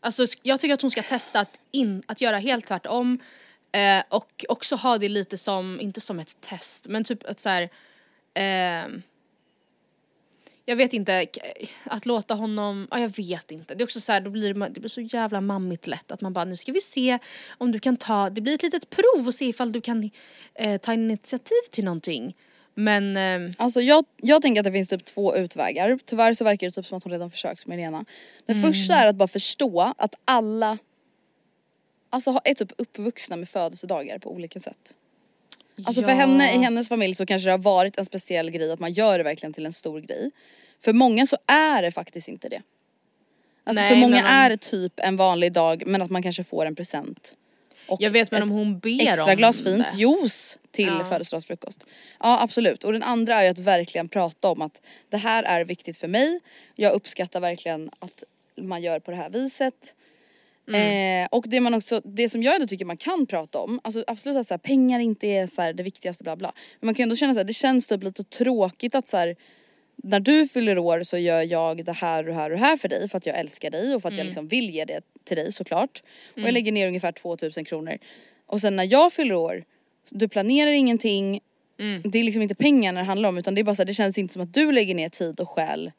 Alltså 0.00 0.26
jag 0.42 0.60
tycker 0.60 0.74
att 0.74 0.82
hon 0.82 0.90
ska 0.90 1.02
testa 1.02 1.40
att, 1.40 1.60
in, 1.70 2.02
att 2.06 2.20
göra 2.20 2.38
helt 2.38 2.66
tvärtom. 2.66 3.18
Eh, 3.72 4.02
och 4.08 4.44
också 4.48 4.76
ha 4.76 4.98
det 4.98 5.08
lite 5.08 5.38
som, 5.38 5.80
inte 5.80 6.00
som 6.00 6.18
ett 6.18 6.40
test, 6.40 6.86
men 6.88 7.04
typ 7.04 7.24
att 7.24 7.40
så 7.40 7.48
här. 7.48 7.70
Jag 10.68 10.76
vet 10.76 10.92
inte, 10.92 11.26
att 11.84 12.06
låta 12.06 12.34
honom, 12.34 12.88
ja 12.90 13.00
jag 13.00 13.16
vet 13.16 13.50
inte. 13.50 13.74
Det 13.74 13.82
är 13.82 13.84
också 13.84 14.00
så 14.00 14.12
här, 14.12 14.20
då 14.20 14.30
blir 14.30 14.54
det, 14.54 14.68
det 14.68 14.80
blir 14.80 14.88
så 14.88 15.00
jävla 15.00 15.40
mammigt 15.40 15.86
lätt 15.86 16.12
att 16.12 16.20
man 16.20 16.32
bara 16.32 16.44
nu 16.44 16.56
ska 16.56 16.72
vi 16.72 16.80
se 16.80 17.18
om 17.58 17.72
du 17.72 17.78
kan 17.78 17.96
ta, 17.96 18.30
det 18.30 18.40
blir 18.40 18.54
ett 18.54 18.62
litet 18.62 18.90
prov 18.90 19.26
och 19.26 19.34
se 19.34 19.44
ifall 19.44 19.72
du 19.72 19.80
kan 19.80 20.10
eh, 20.54 20.80
ta 20.80 20.94
initiativ 20.94 21.60
till 21.70 21.84
någonting. 21.84 22.36
Men 22.74 23.16
eh, 23.16 23.54
Alltså 23.58 23.80
jag, 23.80 24.04
jag 24.16 24.42
tänker 24.42 24.60
att 24.60 24.64
det 24.64 24.72
finns 24.72 24.88
typ 24.88 25.04
två 25.04 25.36
utvägar. 25.36 25.98
Tyvärr 26.04 26.34
så 26.34 26.44
verkar 26.44 26.66
det 26.66 26.70
typ 26.70 26.86
som 26.86 26.96
att 26.96 27.04
hon 27.04 27.12
redan 27.12 27.30
försökt 27.30 27.66
med 27.66 27.78
det 27.78 27.82
ena. 27.82 28.04
Den 28.46 28.62
första 28.62 28.94
är 28.94 29.06
att 29.06 29.16
bara 29.16 29.28
förstå 29.28 29.94
att 29.98 30.14
alla 30.24 30.78
Alltså 32.10 32.40
är 32.44 32.54
typ 32.54 32.72
uppvuxna 32.78 33.36
med 33.36 33.48
födelsedagar 33.48 34.18
på 34.18 34.32
olika 34.32 34.60
sätt. 34.60 34.94
Alltså 35.84 36.02
för 36.02 36.08
Ja. 36.10 36.14
henne, 36.16 36.54
i 36.54 36.58
hennes 36.58 36.88
familj 36.88 37.14
så 37.14 37.26
kanske 37.26 37.46
det 37.48 37.52
har 37.52 37.58
varit 37.58 37.98
en 37.98 38.04
speciell 38.04 38.50
grej 38.50 38.72
att 38.72 38.80
man 38.80 38.92
gör 38.92 39.18
det 39.18 39.24
verkligen 39.24 39.52
till 39.52 39.66
en 39.66 39.72
stor 39.72 40.00
grej. 40.00 40.30
För 40.84 40.92
många 40.92 41.26
så 41.26 41.36
är 41.46 41.82
det 41.82 41.90
faktiskt 41.92 42.28
inte 42.28 42.48
det. 42.48 42.62
Alltså 43.64 43.82
Nej, 43.82 43.90
för 43.90 43.96
många 44.00 44.18
om- 44.18 44.26
är 44.26 44.50
det 44.50 44.56
typ 44.56 44.92
en 45.00 45.16
vanlig 45.16 45.52
dag 45.52 45.82
men 45.86 46.02
att 46.02 46.10
man 46.10 46.22
kanske 46.22 46.44
får 46.44 46.66
en 46.66 46.74
present. 46.74 47.34
Och 47.88 48.02
jag 48.02 48.10
vet 48.10 48.30
men 48.30 48.42
om 48.42 48.50
hon 48.50 48.78
ber 48.78 49.02
extra 49.08 49.24
om 49.24 49.36
glas 49.36 49.62
fint 49.62 49.86
det. 49.92 49.98
juice 49.98 50.58
till 50.70 50.86
Ja. 50.98 51.04
födelsedagsfrukost. 51.04 51.84
Ja 52.20 52.40
absolut 52.42 52.84
och 52.84 52.92
den 52.92 53.02
andra 53.02 53.34
är 53.34 53.42
ju 53.44 53.48
att 53.50 53.58
verkligen 53.58 54.08
prata 54.08 54.48
om 54.48 54.62
att 54.62 54.82
det 55.10 55.16
här 55.16 55.42
är 55.42 55.64
viktigt 55.64 55.96
för 55.96 56.08
mig. 56.08 56.40
Jag 56.74 56.92
uppskattar 56.92 57.40
verkligen 57.40 57.90
att 57.98 58.22
man 58.60 58.82
gör 58.82 59.00
på 59.00 59.10
det 59.10 59.16
här 59.16 59.30
viset. 59.30 59.94
Mm. 60.68 61.24
Eh, 61.24 61.28
och 61.30 61.44
det 61.48 61.60
man 61.60 61.74
också, 61.74 62.00
det 62.04 62.28
som 62.28 62.42
jag 62.42 62.54
ändå 62.54 62.66
tycker 62.66 62.84
man 62.84 62.96
kan 62.96 63.26
prata 63.26 63.58
om, 63.58 63.80
alltså 63.84 64.04
absolut 64.06 64.38
att 64.38 64.48
så 64.48 64.54
här, 64.54 64.58
pengar 64.58 65.00
inte 65.00 65.26
är 65.26 65.46
så 65.46 65.72
det 65.72 65.82
viktigaste 65.82 66.24
bla 66.24 66.36
bla. 66.36 66.52
Men 66.80 66.86
man 66.86 66.94
kan 66.94 67.02
ändå 67.02 67.16
känna 67.16 67.34
så 67.34 67.40
här, 67.40 67.44
det 67.44 67.52
känns 67.52 67.88
typ 67.88 68.02
lite 68.02 68.24
tråkigt 68.24 68.94
att 68.94 69.08
så 69.08 69.16
här, 69.16 69.36
när 70.02 70.20
du 70.20 70.48
fyller 70.48 70.78
år 70.78 71.02
så 71.02 71.18
gör 71.18 71.42
jag 71.42 71.84
det 71.84 71.92
här 71.92 72.18
och 72.22 72.28
det 72.28 72.34
här 72.34 72.50
och 72.50 72.56
det 72.58 72.64
här 72.64 72.76
för 72.76 72.88
dig 72.88 73.08
för 73.08 73.16
att 73.18 73.26
jag 73.26 73.38
älskar 73.38 73.70
dig 73.70 73.94
och 73.94 74.02
för 74.02 74.08
att 74.08 74.12
Mm. 74.12 74.18
jag 74.18 74.24
liksom 74.26 74.48
vill 74.48 74.70
ge 74.70 74.84
det 74.84 75.00
till 75.24 75.36
dig 75.36 75.52
såklart. 75.52 76.02
Och 76.34 76.40
jag 76.40 76.52
lägger 76.52 76.72
ner 76.72 76.88
ungefär 76.88 77.12
2000 77.12 77.64
kronor. 77.64 77.98
Och 78.46 78.60
sen 78.60 78.76
när 78.76 78.84
jag 78.92 79.12
fyller 79.12 79.34
år, 79.34 79.64
du 80.10 80.28
planerar 80.28 80.70
ingenting, 80.70 81.40
Mm. 81.80 82.02
det 82.04 82.18
är 82.18 82.24
liksom 82.24 82.42
inte 82.42 82.54
pengar 82.54 82.92
det 82.92 83.02
handlar 83.02 83.28
om 83.28 83.38
utan 83.38 83.54
det 83.54 83.60
är 83.60 83.64
bara 83.64 83.74
så 83.74 83.82
här, 83.82 83.86
det 83.86 83.94
känns 83.94 84.18
inte 84.18 84.32
som 84.32 84.42
att 84.42 84.54
du 84.54 84.72
lägger 84.72 84.94
ner 84.94 85.08
tid 85.08 85.40
och 85.40 85.48
själ 85.50 85.92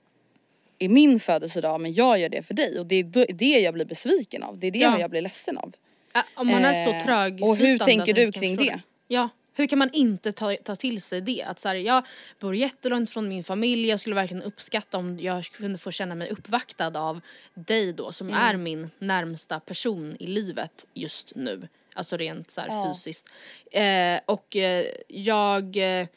i 0.80 0.88
min 0.90 1.20
födelsedag 1.20 1.82
men 1.82 1.94
jag 1.94 2.20
gör 2.20 2.30
det 2.30 2.44
för 2.44 2.54
dig 2.54 2.80
och 2.80 2.86
det 2.86 2.96
är 3.00 3.34
det 3.34 3.60
jag 3.60 3.74
blir 3.74 3.86
besviken 3.86 4.44
av, 4.44 4.60
det 4.60 4.68
är 4.68 4.72
det 4.72 4.80
Ja. 4.80 5.00
jag 5.00 5.10
blir 5.10 5.22
ledsen 5.22 5.58
av. 5.58 5.74
Ja, 6.14 6.24
Om 6.36 6.48
man 6.48 6.66
är 6.66 6.74
Eh, 6.88 7.00
så 7.00 7.06
trög 7.06 7.44
och 7.44 7.56
hur 7.58 7.78
tänker 7.80 8.14
du 8.14 8.32
kring 8.32 8.56
det? 8.56 8.80
Ja, 9.08 9.30
hur 9.54 9.68
kan 9.68 9.80
man 9.80 9.90
inte 9.94 10.32
ta, 10.32 10.56
ta 10.56 10.76
till 10.76 11.02
sig 11.02 11.22
det? 11.22 11.44
Att 11.44 11.60
så 11.60 11.68
här, 11.68 11.76
jag 11.76 12.06
bor 12.40 12.56
jättelångt 12.56 13.10
från 13.10 13.30
min 13.30 13.44
familj, 13.44 13.88
jag 13.90 14.00
skulle 14.00 14.16
verkligen 14.16 14.44
uppskatta 14.44 14.98
om 14.98 15.20
jag 15.20 15.44
kunde 15.46 15.78
få 15.78 15.92
känna 15.92 16.16
mig 16.16 16.30
uppvaktad 16.30 16.88
av 17.00 17.22
dig 17.54 17.94
då 17.94 18.12
som 18.12 18.28
Mm. 18.28 18.40
är 18.40 18.58
min 18.58 18.90
närmsta 19.00 19.60
person 19.60 20.16
i 20.20 20.28
livet 20.28 20.86
just 20.94 21.32
nu. 21.36 21.68
Alltså 21.94 22.18
rent 22.18 22.52
så 22.52 22.62
här 22.62 22.68
Ja. 22.68 22.94
fysiskt. 22.94 23.28
Eh, 23.72 24.20
och 24.26 24.56
eh, 24.56 24.86
jag 25.08 25.78
eh, 26.02 26.08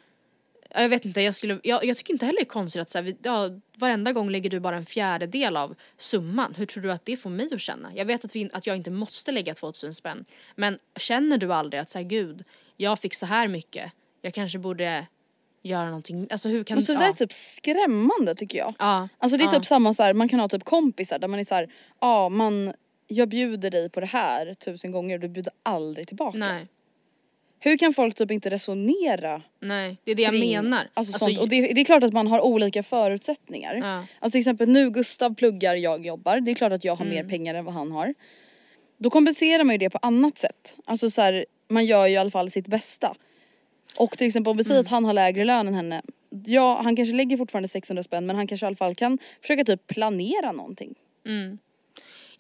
jag 0.75 0.89
vet 0.89 1.05
inte, 1.05 1.20
jag, 1.20 1.35
skulle, 1.35 1.61
jag, 1.62 1.85
jag 1.85 1.97
tycker 1.97 2.12
inte 2.12 2.27
heller 2.27 2.39
det 2.39 2.45
är 2.45 2.47
konstigt 2.47 2.83
att 2.83 2.91
så 2.91 2.99
här, 2.99 3.14
ja, 3.23 3.51
varenda 3.77 4.12
gång 4.12 4.31
lägger 4.31 4.51
du 4.51 4.61
bara 4.61 4.77
en 4.77 4.87
fjärdedel 4.87 5.57
av 5.57 5.75
summan. 5.99 6.55
Hur 6.55 6.66
tror 6.66 6.83
du 6.83 6.93
att 6.93 7.05
det 7.05 7.16
får 7.16 7.31
mig 7.31 7.55
att 7.55 7.61
känna? 7.61 7.93
Jag 7.95 8.05
vet 8.05 8.25
att, 8.25 8.37
vi, 8.37 8.51
att 8.53 8.66
jag 8.66 8.77
inte 8.77 8.91
måste 8.91 9.33
lägga 9.33 9.55
2000 9.55 9.95
spänn. 9.95 10.25
Men 10.57 10.79
känner 10.97 11.39
du 11.39 11.53
aldrig 11.53 11.81
att 11.81 11.91
så 11.91 11.99
här, 11.99 12.05
gud, 12.05 12.45
jag 12.77 12.99
fick 12.99 13.14
så 13.14 13.27
här 13.27 13.49
mycket. 13.49 13.93
Jag 14.23 14.35
kanske 14.35 14.59
borde 14.59 15.07
göra 15.62 15.85
någonting. 15.85 16.27
Alltså 16.31 16.49
hur 16.49 16.64
kan... 16.64 16.75
Men 16.75 16.83
så 16.83 16.93
det 16.93 17.05
ja. 17.05 17.09
är 17.09 17.12
typ 17.12 17.33
skrämmande 17.33 18.35
tycker 18.35 18.59
jag. 18.59 18.75
Ja, 18.79 19.09
Alltså 19.18 19.39
det 19.39 19.45
är 19.45 19.47
ja. 19.47 19.53
typ 19.53 19.66
samma 19.66 19.95
så 19.95 20.03
här, 20.03 20.14
man 20.14 20.29
kan 20.29 20.41
ha 20.41 20.49
typ 20.49 20.64
kompisar 20.64 21.18
där 21.18 21.29
man 21.29 21.41
är 21.41 21.45
så 21.45 21.55
här, 21.55 21.73
ja 22.01 22.29
man, 22.29 22.73
jag 23.07 23.29
bjuder 23.29 23.70
dig 23.70 23.91
på 23.91 24.01
det 24.01 24.07
här 24.07 24.55
tusen 24.55 24.93
gånger 24.93 25.14
och 25.14 25.20
du 25.20 25.29
bjuder 25.29 25.53
aldrig 25.62 26.07
tillbaka. 26.07 26.39
Nej, 26.39 26.68
Hur 27.65 27.77
kan 27.79 27.95
folk 27.95 28.15
typ 28.15 28.31
inte 28.31 28.51
resonera 28.51 29.43
nej, 29.61 29.97
det 30.05 30.11
är 30.11 30.15
det 30.15 30.23
jag 30.23 30.33
kring, 30.33 30.51
menar. 30.53 30.89
Alltså, 30.95 31.19
sånt. 31.19 31.39
Och 31.39 31.49
det, 31.49 31.61
det 31.61 31.81
är 31.81 31.85
klart 31.85 32.03
att 32.03 32.13
man 32.13 32.27
har 32.27 32.41
olika 32.41 32.83
förutsättningar. 32.83 33.75
Ja. 33.75 33.97
Alltså 33.97 34.31
till 34.31 34.41
exempel 34.41 34.69
nu 34.69 34.91
Gustav 34.91 35.35
pluggar, 35.35 35.75
jag 35.75 36.07
jobbar. 36.07 36.41
Det 36.41 36.51
är 36.51 36.55
klart 36.55 36.73
att 36.73 36.85
jag 36.85 36.97
har 36.97 37.05
Mm. 37.05 37.17
mer 37.17 37.25
pengar 37.31 37.55
än 37.55 37.65
vad 37.65 37.75
han 37.75 37.93
har. 37.93 38.15
Då 38.99 39.11
kompenserar 39.11 39.65
man 39.65 39.75
ju 39.75 39.79
det 39.79 39.91
på 39.91 39.99
annat 40.03 40.39
sätt. 40.39 40.77
Alltså 40.85 41.11
så 41.11 41.21
här, 41.23 41.47
man 41.69 41.85
gör 41.87 42.07
ju 42.07 42.15
i 42.15 42.17
alla 42.17 42.31
fall 42.31 42.51
sitt 42.51 42.67
bästa. 42.67 43.15
Och 43.97 44.19
till 44.19 44.27
exempel 44.27 44.51
om 44.51 44.57
vi 44.57 44.65
säger 44.65 44.77
Mm. 44.77 44.85
att 44.87 44.91
han 44.91 45.05
har 45.05 45.13
lägre 45.13 45.45
lön 45.45 45.69
än 45.69 45.75
henne. 45.75 46.03
Ja, 46.45 46.81
han 46.85 46.97
kanske 46.97 47.15
lägger 47.15 47.37
fortfarande 47.37 47.69
600 47.69 48.03
spänn 48.03 48.27
men 48.27 48.37
han 48.37 48.47
kanske 48.47 48.67
i 48.67 48.69
alla 48.69 48.77
fall 48.77 48.95
kan 48.95 49.19
försöka 49.41 49.65
typ 49.65 49.87
planera 49.87 50.53
någonting. 50.53 50.95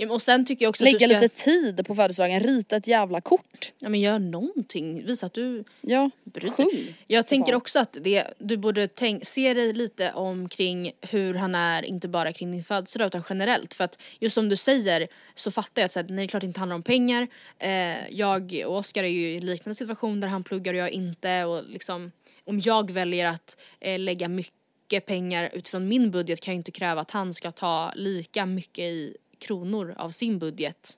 Ja, 0.02 0.12
och 0.14 0.22
sen 0.22 0.44
tycker 0.44 0.64
jag 0.64 0.70
också 0.70 0.84
att 0.84 0.92
Lägga 0.92 1.06
du 1.08 1.14
ska... 1.14 1.22
lite 1.22 1.34
tid 1.44 1.86
på 1.86 1.94
födelsedagen, 1.94 2.40
rita 2.40 2.76
ett 2.76 2.86
jävla 2.86 3.20
kort. 3.20 3.72
Ja 3.78 3.88
men 3.88 4.00
gör 4.00 4.18
någonting, 4.18 5.06
visa 5.06 5.26
att 5.26 5.34
du 5.34 5.64
Ja, 5.80 6.10
dig. 6.24 6.50
sjung. 6.50 6.94
Jag 7.06 7.26
tänker 7.26 7.52
fan. 7.52 7.56
också 7.60 7.78
att 7.78 7.96
det, 8.00 8.24
du 8.38 8.56
borde 8.56 8.88
tänk, 8.88 9.26
se 9.26 9.54
dig 9.54 9.72
lite 9.72 10.12
omkring 10.12 10.92
hur 11.00 11.34
han 11.34 11.54
är, 11.54 11.82
inte 11.82 12.08
bara 12.08 12.32
kring 12.32 12.52
din 12.52 12.64
födelsedag 12.64 13.06
utan 13.06 13.22
generellt. 13.28 13.74
För 13.74 13.84
att 13.84 13.98
just 14.18 14.34
som 14.34 14.48
du 14.48 14.56
säger 14.56 15.08
så 15.34 15.50
fattar 15.50 15.82
jag 15.82 15.86
att 15.86 15.92
så 15.92 16.00
här, 16.00 16.06
nej, 16.08 16.16
det 16.16 16.22
är 16.22 16.26
klart 16.28 16.40
det 16.40 16.46
inte 16.46 16.60
handlar 16.60 16.76
om 16.76 16.82
pengar. 16.82 17.28
Eh, 17.58 18.10
jag 18.10 18.62
och 18.66 18.76
Oskar 18.76 19.04
är 19.04 19.08
ju 19.08 19.28
i 19.32 19.36
en 19.36 19.46
liknande 19.46 19.74
situation 19.74 20.20
där 20.20 20.28
han 20.28 20.44
pluggar 20.44 20.74
och 20.74 20.80
jag 20.80 20.90
inte. 20.90 21.44
Och 21.44 21.64
liksom, 21.68 22.12
om 22.44 22.60
jag 22.60 22.90
väljer 22.90 23.26
att 23.26 23.56
eh, 23.80 23.98
lägga 23.98 24.28
mycket 24.28 25.06
pengar 25.06 25.50
utifrån 25.52 25.88
min 25.88 26.10
budget 26.10 26.40
kan 26.40 26.54
jag 26.54 26.58
inte 26.58 26.70
kräva 26.70 27.00
att 27.00 27.10
han 27.10 27.34
ska 27.34 27.52
ta 27.52 27.92
lika 27.94 28.46
mycket 28.46 28.84
i 28.84 29.16
kronor 29.42 29.94
av 29.98 30.10
sin 30.10 30.38
budget 30.38 30.96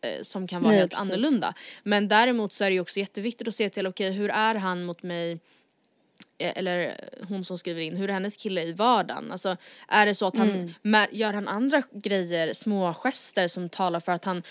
eh, 0.00 0.22
som 0.22 0.46
kan 0.48 0.62
vara 0.62 0.70
Nej, 0.70 0.80
helt 0.80 0.90
precis. 0.92 1.12
annorlunda. 1.12 1.54
Men 1.82 2.08
däremot 2.08 2.52
så 2.52 2.64
är 2.64 2.70
det 2.70 2.74
ju 2.74 2.80
också 2.80 3.00
jätteviktigt 3.00 3.48
att 3.48 3.54
se 3.54 3.70
till, 3.70 3.86
okej 3.86 4.12
hur 4.12 4.30
är 4.30 4.54
han 4.54 4.84
mot 4.84 5.02
mig 5.02 5.32
eh, 6.38 6.52
eller 6.58 6.94
hon 7.28 7.44
som 7.44 7.58
skriver 7.58 7.80
in, 7.82 7.96
hur 7.96 8.08
är 8.08 8.12
hennes 8.12 8.36
kille 8.36 8.62
i 8.62 8.72
vardagen? 8.72 9.32
Alltså 9.32 9.56
är 9.88 10.06
det 10.06 10.14
så 10.14 10.26
att 10.26 10.36
han, 10.36 10.72
Mm. 10.82 11.06
gör 11.12 11.32
han 11.32 11.48
andra 11.48 11.82
grejer, 11.92 12.54
små 12.54 12.94
gester 12.94 13.48
som 13.48 13.68
talar 13.68 14.00
för 14.00 14.12
att 14.12 14.24
han 14.24 14.42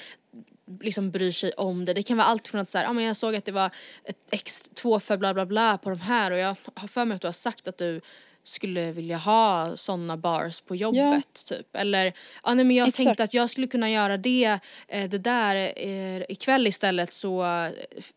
liksom 0.82 1.12
bryr 1.12 1.32
sig 1.32 1.52
om 1.52 1.86
det. 1.86 1.94
Det 1.94 2.04
kan 2.04 2.18
vara 2.18 2.28
allt 2.28 2.48
från 2.48 2.62
att 2.62 2.70
så 2.70 2.78
här, 2.78 2.86
ja 2.86 2.94
men 2.94 3.04
jag 3.06 3.18
såg 3.18 3.36
att 3.36 3.46
det 3.46 3.52
var 3.52 3.72
ett 4.04 4.18
extra, 4.30 4.74
två 4.74 5.00
för 5.00 5.18
bla 5.18 5.34
bla 5.34 5.46
bla 5.46 5.78
på 5.78 5.90
de 5.90 6.00
här 6.00 6.32
och 6.32 6.38
jag 6.38 6.56
har 6.74 6.88
för 6.88 7.06
mig 7.06 7.16
att 7.16 7.22
du 7.22 7.28
har 7.28 7.34
sagt 7.34 7.68
att 7.68 7.78
du 7.78 8.02
skulle 8.48 8.92
vilja 8.92 9.18
ha 9.18 9.78
såna 9.78 10.18
bars 10.18 10.62
på 10.62 10.76
jobbet 10.76 11.46
typ. 11.46 11.76
Eller, 11.76 12.14
ja 12.44 12.54
nej 12.54 12.66
men 12.66 12.76
jag 12.76 12.88
Exakt. 12.88 13.06
tänkte 13.06 13.24
att 13.24 13.34
jag 13.34 13.50
skulle 13.50 13.68
kunna 13.68 13.90
göra 13.90 14.18
det, 14.18 14.60
eh, 14.88 15.10
det 15.10 15.18
där 15.18 15.74
eh, 15.76 16.22
ikväll 16.30 16.68
istället 16.68 17.14
så 17.14 17.46
eh, 17.46 17.72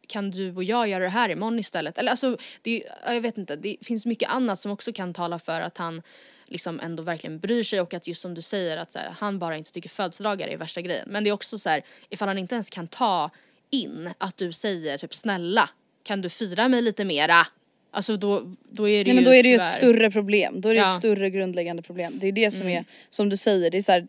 kan 0.06 0.30
du 0.30 0.54
och 0.56 0.64
jag 0.64 0.88
göra 0.88 1.04
det 1.04 1.10
här 1.10 1.28
imorgon 1.28 1.58
istället. 1.58 1.98
Eller 1.98 2.10
alltså, 2.10 2.36
det, 2.62 2.82
jag 3.06 3.20
vet 3.20 3.38
inte, 3.38 3.56
det 3.56 3.76
finns 3.82 4.06
mycket 4.06 4.30
annat 4.30 4.60
som 4.60 4.72
också 4.72 4.92
kan 4.92 5.14
tala 5.14 5.38
för 5.38 5.60
att 5.60 5.78
han 5.78 6.02
liksom 6.46 6.80
ändå 6.80 7.02
verkligen 7.02 7.38
bryr 7.38 7.62
sig 7.62 7.80
och 7.80 7.94
att 7.94 8.06
just 8.06 8.20
som 8.20 8.34
du 8.34 8.42
säger 8.42 8.76
att 8.76 8.92
så 8.92 8.98
här, 8.98 9.14
han 9.18 9.38
bara 9.38 9.56
inte 9.56 9.72
tycker 9.72 9.88
födelsedagar 9.88 10.48
är 10.48 10.56
värsta 10.56 10.80
grejen. 10.80 11.08
Men 11.10 11.24
det 11.24 11.30
är 11.30 11.34
också 11.34 11.58
så 11.58 11.70
här, 11.70 11.84
ifall 12.08 12.28
han 12.28 12.38
inte 12.38 12.54
ens 12.54 12.70
kan 12.70 12.86
ta 12.86 13.30
in 13.70 14.10
att 14.18 14.36
du 14.36 14.52
säger 14.52 14.98
typ 14.98 15.14
snälla 15.14 15.70
kan 16.02 16.20
du 16.20 16.28
fira 16.28 16.68
mig 16.68 16.82
lite 16.82 17.04
mera? 17.04 17.46
Alltså 17.90 18.16
då, 18.16 18.54
då 18.70 18.88
är 18.88 19.04
det 19.04 19.12
Nej 19.12 19.14
men 19.14 19.24
ju 19.24 19.30
då 19.30 19.34
är 19.34 19.42
det 19.42 19.48
ju 19.48 19.56
tyvärr- 19.58 19.64
ett 19.66 19.72
större 19.74 20.10
problem, 20.10 20.60
då 20.60 20.68
är 20.68 20.74
det 20.74 20.78
Ja. 20.80 20.84
Mm. 20.84 20.94
ett 20.96 21.00
större 21.00 21.30
grundläggande 21.30 21.82
problem. 21.82 22.12
Det 22.20 22.26
är 22.26 22.32
det 22.32 22.50
som 22.50 22.68
är, 22.68 22.84
som 23.10 23.28
du 23.28 23.36
säger, 23.36 23.70
det 23.70 23.76
är 23.78 23.82
så 23.82 23.92
här, 23.92 24.08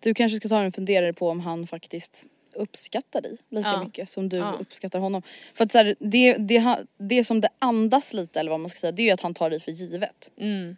du 0.00 0.14
kanske 0.14 0.36
ska 0.38 0.48
ta 0.48 0.62
en 0.62 0.72
funderare 0.72 1.12
på 1.12 1.28
om 1.28 1.40
han 1.40 1.66
faktiskt 1.66 2.26
uppskattar 2.54 3.20
dig 3.20 3.36
lika 3.50 3.68
Ja. 3.68 3.84
mycket 3.84 4.08
som 4.08 4.28
du 4.28 4.36
Ja. 4.36 4.56
uppskattar 4.60 4.98
honom. 4.98 5.22
För 5.54 5.64
att 5.64 5.72
så 5.72 5.78
här, 5.78 5.94
det, 6.00 6.32
det, 6.34 6.76
det 6.98 7.24
som 7.24 7.40
det 7.40 7.48
andas 7.58 8.12
lite 8.14 8.40
eller 8.40 8.50
vad 8.50 8.60
man 8.60 8.70
ska 8.70 8.78
säga 8.80 8.92
det 8.92 9.02
är 9.02 9.06
ju 9.06 9.10
att 9.10 9.20
han 9.20 9.34
tar 9.34 9.50
dig 9.50 9.60
för 9.60 9.70
givet. 9.72 10.30
Mm. 10.40 10.76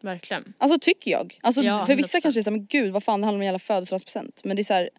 Verkligen. 0.00 0.52
Alltså 0.58 0.78
tycker 0.80 1.10
jag. 1.10 1.38
Alltså 1.40 1.62
Ja, 1.62 1.86
för 1.86 1.96
vissa 1.96 2.18
100%. 2.18 2.22
kanske 2.22 2.40
är 2.40 2.42
såhär, 2.42 2.56
men 2.56 2.66
gud 2.66 2.92
vad 2.92 3.04
fan 3.04 3.20
det 3.20 3.26
handlar 3.26 3.36
om 3.38 3.40
en 3.42 3.46
jävla 3.46 3.58
födelsedagspresent. 3.58 4.40
Men 4.44 4.56
det 4.56 4.62
är 4.62 4.64
så 4.64 4.74
här, 4.74 4.90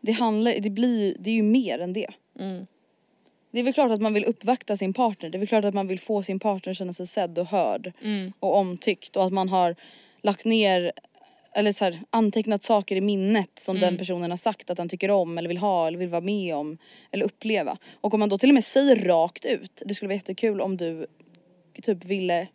det 0.00 0.12
handlar, 0.12 0.54
det 0.58 0.70
blir 0.70 1.16
det 1.18 1.30
är 1.30 1.34
ju 1.34 1.42
mer 1.42 1.78
än 1.78 1.92
det. 1.92 2.10
Mm. 2.40 2.66
Det 3.50 3.58
är 3.60 3.64
väl 3.64 3.72
klart 3.74 3.90
att 3.90 4.00
man 4.00 4.14
vill 4.14 4.24
uppvakta 4.24 4.76
sin 4.76 4.92
partner, 4.94 5.30
det 5.30 5.36
är 5.36 5.38
väl 5.38 5.48
klart 5.48 5.64
att 5.64 5.74
man 5.74 5.86
vill 5.86 6.00
få 6.00 6.22
sin 6.22 6.38
partner 6.40 6.70
att 6.70 6.76
känna 6.76 6.92
sig 6.92 7.06
sedd 7.06 7.38
och 7.38 7.46
hörd 7.46 7.92
Mm. 8.02 8.32
och 8.40 8.56
omtyckt 8.56 9.16
och 9.16 9.24
att 9.24 9.32
man 9.32 9.48
har 9.48 9.76
lagt 10.22 10.44
ner 10.44 10.92
eller 11.52 11.72
så 11.72 11.84
här, 11.84 12.00
antecknat 12.10 12.62
saker 12.62 12.96
i 12.96 13.00
minnet 13.00 13.58
som 13.58 13.76
Mm. 13.76 13.88
den 13.90 13.98
personen 13.98 14.30
har 14.30 14.36
sagt 14.38 14.70
att 14.70 14.76
den 14.76 14.88
tycker 14.88 15.10
om 15.10 15.38
eller 15.38 15.48
vill 15.48 15.58
ha 15.58 15.86
eller 15.86 15.98
vill 15.98 16.08
vara 16.08 16.20
med 16.20 16.54
om 16.56 16.78
eller 17.10 17.24
uppleva. 17.24 17.76
Och 18.00 18.14
om 18.14 18.20
man 18.20 18.28
då 18.28 18.38
till 18.38 18.50
och 18.50 18.54
med 18.54 18.64
säger 18.64 18.96
rakt 18.96 19.44
ut, 19.44 19.82
det 19.86 19.94
skulle 19.94 20.06
vara 20.08 20.16
jättekul 20.16 20.60
om 20.60 20.76
du 20.76 21.06
typ 21.82 22.04
ville 22.04 22.48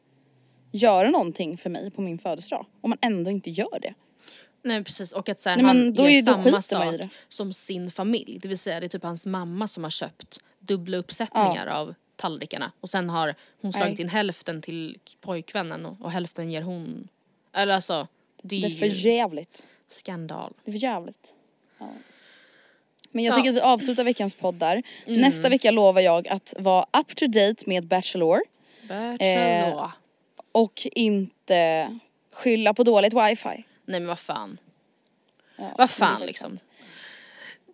göra 0.72 1.10
någonting 1.10 1.58
för 1.58 1.70
mig 1.70 1.92
på 1.92 2.02
min 2.02 2.18
födelsedag. 2.20 2.66
Om 2.82 2.90
man 2.90 3.00
ändå 3.02 3.32
inte 3.32 3.50
gör 3.50 3.80
det. 3.82 3.94
Nej 4.64 4.84
precis 4.84 5.12
och 5.12 5.30
att 5.30 5.42
så 5.42 5.50
här, 5.50 5.56
Nej, 5.58 5.66
men 5.66 5.78
han 5.78 5.94
då 5.94 6.10
ger 6.10 6.18
är- 6.18 6.22
då 6.22 6.32
samma 6.44 6.62
sak 6.62 7.10
som 7.30 7.54
sin 7.54 7.92
familj. 7.92 8.40
Det 8.42 8.48
vill 8.48 8.58
säga 8.58 8.80
det 8.80 8.86
är 8.86 8.90
typ 8.90 9.04
hans 9.04 9.26
mamma 9.26 9.68
som 9.68 9.84
har 9.84 9.92
köpt 9.92 10.40
dubbla 10.66 10.98
uppsättningar 10.98 11.68
av 11.68 11.94
tallrikarna 12.16 12.72
och 12.80 12.90
sen 12.90 13.10
har 13.10 13.36
hon 13.62 13.74
slagit 13.74 14.00
in 14.00 14.10
hälften 14.10 14.62
till 14.62 14.98
pojkvännen 15.22 15.86
och, 15.86 16.02
och 16.02 16.12
hälften 16.12 16.52
ger 16.52 16.62
hon. 16.62 17.08
Eller 17.54 17.74
alltså 17.74 18.08
det 18.42 18.56
är, 18.56 18.62
Det 18.62 18.68
är 18.68 18.80
för 18.80 19.06
jävligt. 19.06 19.68
skandal. 19.90 20.54
Det 20.64 20.72
är 20.72 20.74
för 20.74 20.80
jävligt. 20.80 21.34
Ja. 21.78 21.88
Men 23.12 23.24
jag 23.24 23.32
Ja. 23.32 23.36
tycker 23.38 23.50
att 23.50 23.56
vi 23.56 23.62
avslutar 23.62 24.04
veckans 24.04 24.36
podd 24.36 24.56
där. 24.56 24.84
Nästa 25.06 25.50
vecka 25.50 25.72
lovar 25.72 26.02
jag 26.02 26.28
att 26.28 26.54
vara 26.60 26.86
up 27.00 27.16
to 27.16 27.26
date 27.28 27.64
med 27.68 27.88
Bachelor. 27.88 28.40
Bachelor. 28.88 29.92
och 30.52 30.88
inte 30.92 31.90
skylla 32.32 32.74
på 32.74 32.84
dåligt 32.84 33.14
wifi. 33.14 33.48
Nej 33.86 34.00
men 34.00 34.08
vad 34.08 34.20
fan. 34.20 34.58
Ja, 35.58 35.72
Vad 35.78 35.90
fan 35.90 36.26
liksom. 36.26 36.50
sant. 36.50 36.64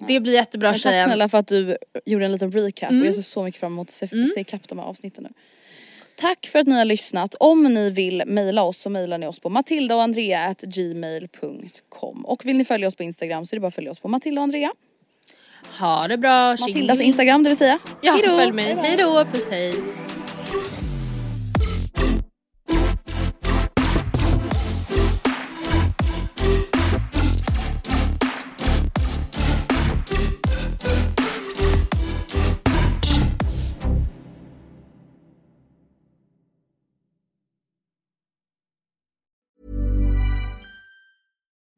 Det 0.08 0.20
blir 0.20 0.34
jättebra 0.34 0.72
Men 0.72 0.80
tack 0.80 0.92
tjejen. 0.92 1.06
snälla 1.06 1.30
för 1.30 1.38
att 1.38 1.48
du 1.48 1.78
gjorde 2.06 2.26
en 2.26 2.32
liten 2.32 2.52
recap 2.52 2.90
Mm. 2.90 3.02
och 3.02 3.08
jag 3.08 3.16
ser 3.16 3.22
så 3.22 3.44
mycket 3.44 3.60
fram 3.60 3.72
emot 3.74 3.88
att 3.88 3.92
se, 3.94 4.08
se 4.08 4.40
ikapp 4.40 4.68
de 4.68 4.80
här 4.80 4.86
avsnitten 4.86 5.24
nu. 5.24 5.30
Tack 6.16 6.48
för 6.48 6.60
att 6.60 6.68
ni 6.68 6.78
har 6.78 6.86
lyssnat. 6.86 7.36
Om 7.40 7.64
ni 7.64 7.90
vill 7.92 8.24
mejla 8.26 8.64
oss 8.64 8.78
så 8.78 8.90
mejlar 8.90 9.18
ni 9.18 9.28
oss 9.28 9.40
på 9.40 9.50
matildaoandrea.gmail.com 9.50 12.26
och 12.26 12.46
vill 12.46 12.58
ni 12.58 12.66
följa 12.66 12.88
oss 12.88 12.96
på 12.96 13.04
Instagram 13.04 13.46
så 13.46 13.54
är 13.54 13.58
det 13.58 13.62
bara 13.62 13.68
att 13.68 13.76
följa 13.76 13.92
oss 13.92 14.00
på 14.00 14.08
Matilda 14.08 14.42
och 14.42 14.44
Andrea. 14.44 14.72
Ha 15.80 16.08
det 16.08 16.18
bra. 16.18 16.56
Matildas. 16.60 17.02
Instagram 17.02 17.44
det 17.44 17.50
vill 17.50 17.58
säga. 17.58 17.80
Ja, 18.02 18.12
Hejdå. 18.14 18.38
följ 18.38 18.52
mig. 18.52 18.76
Hej 18.82 18.98
då, 18.98 19.26
puss 19.26 19.50
hej. 19.50 19.74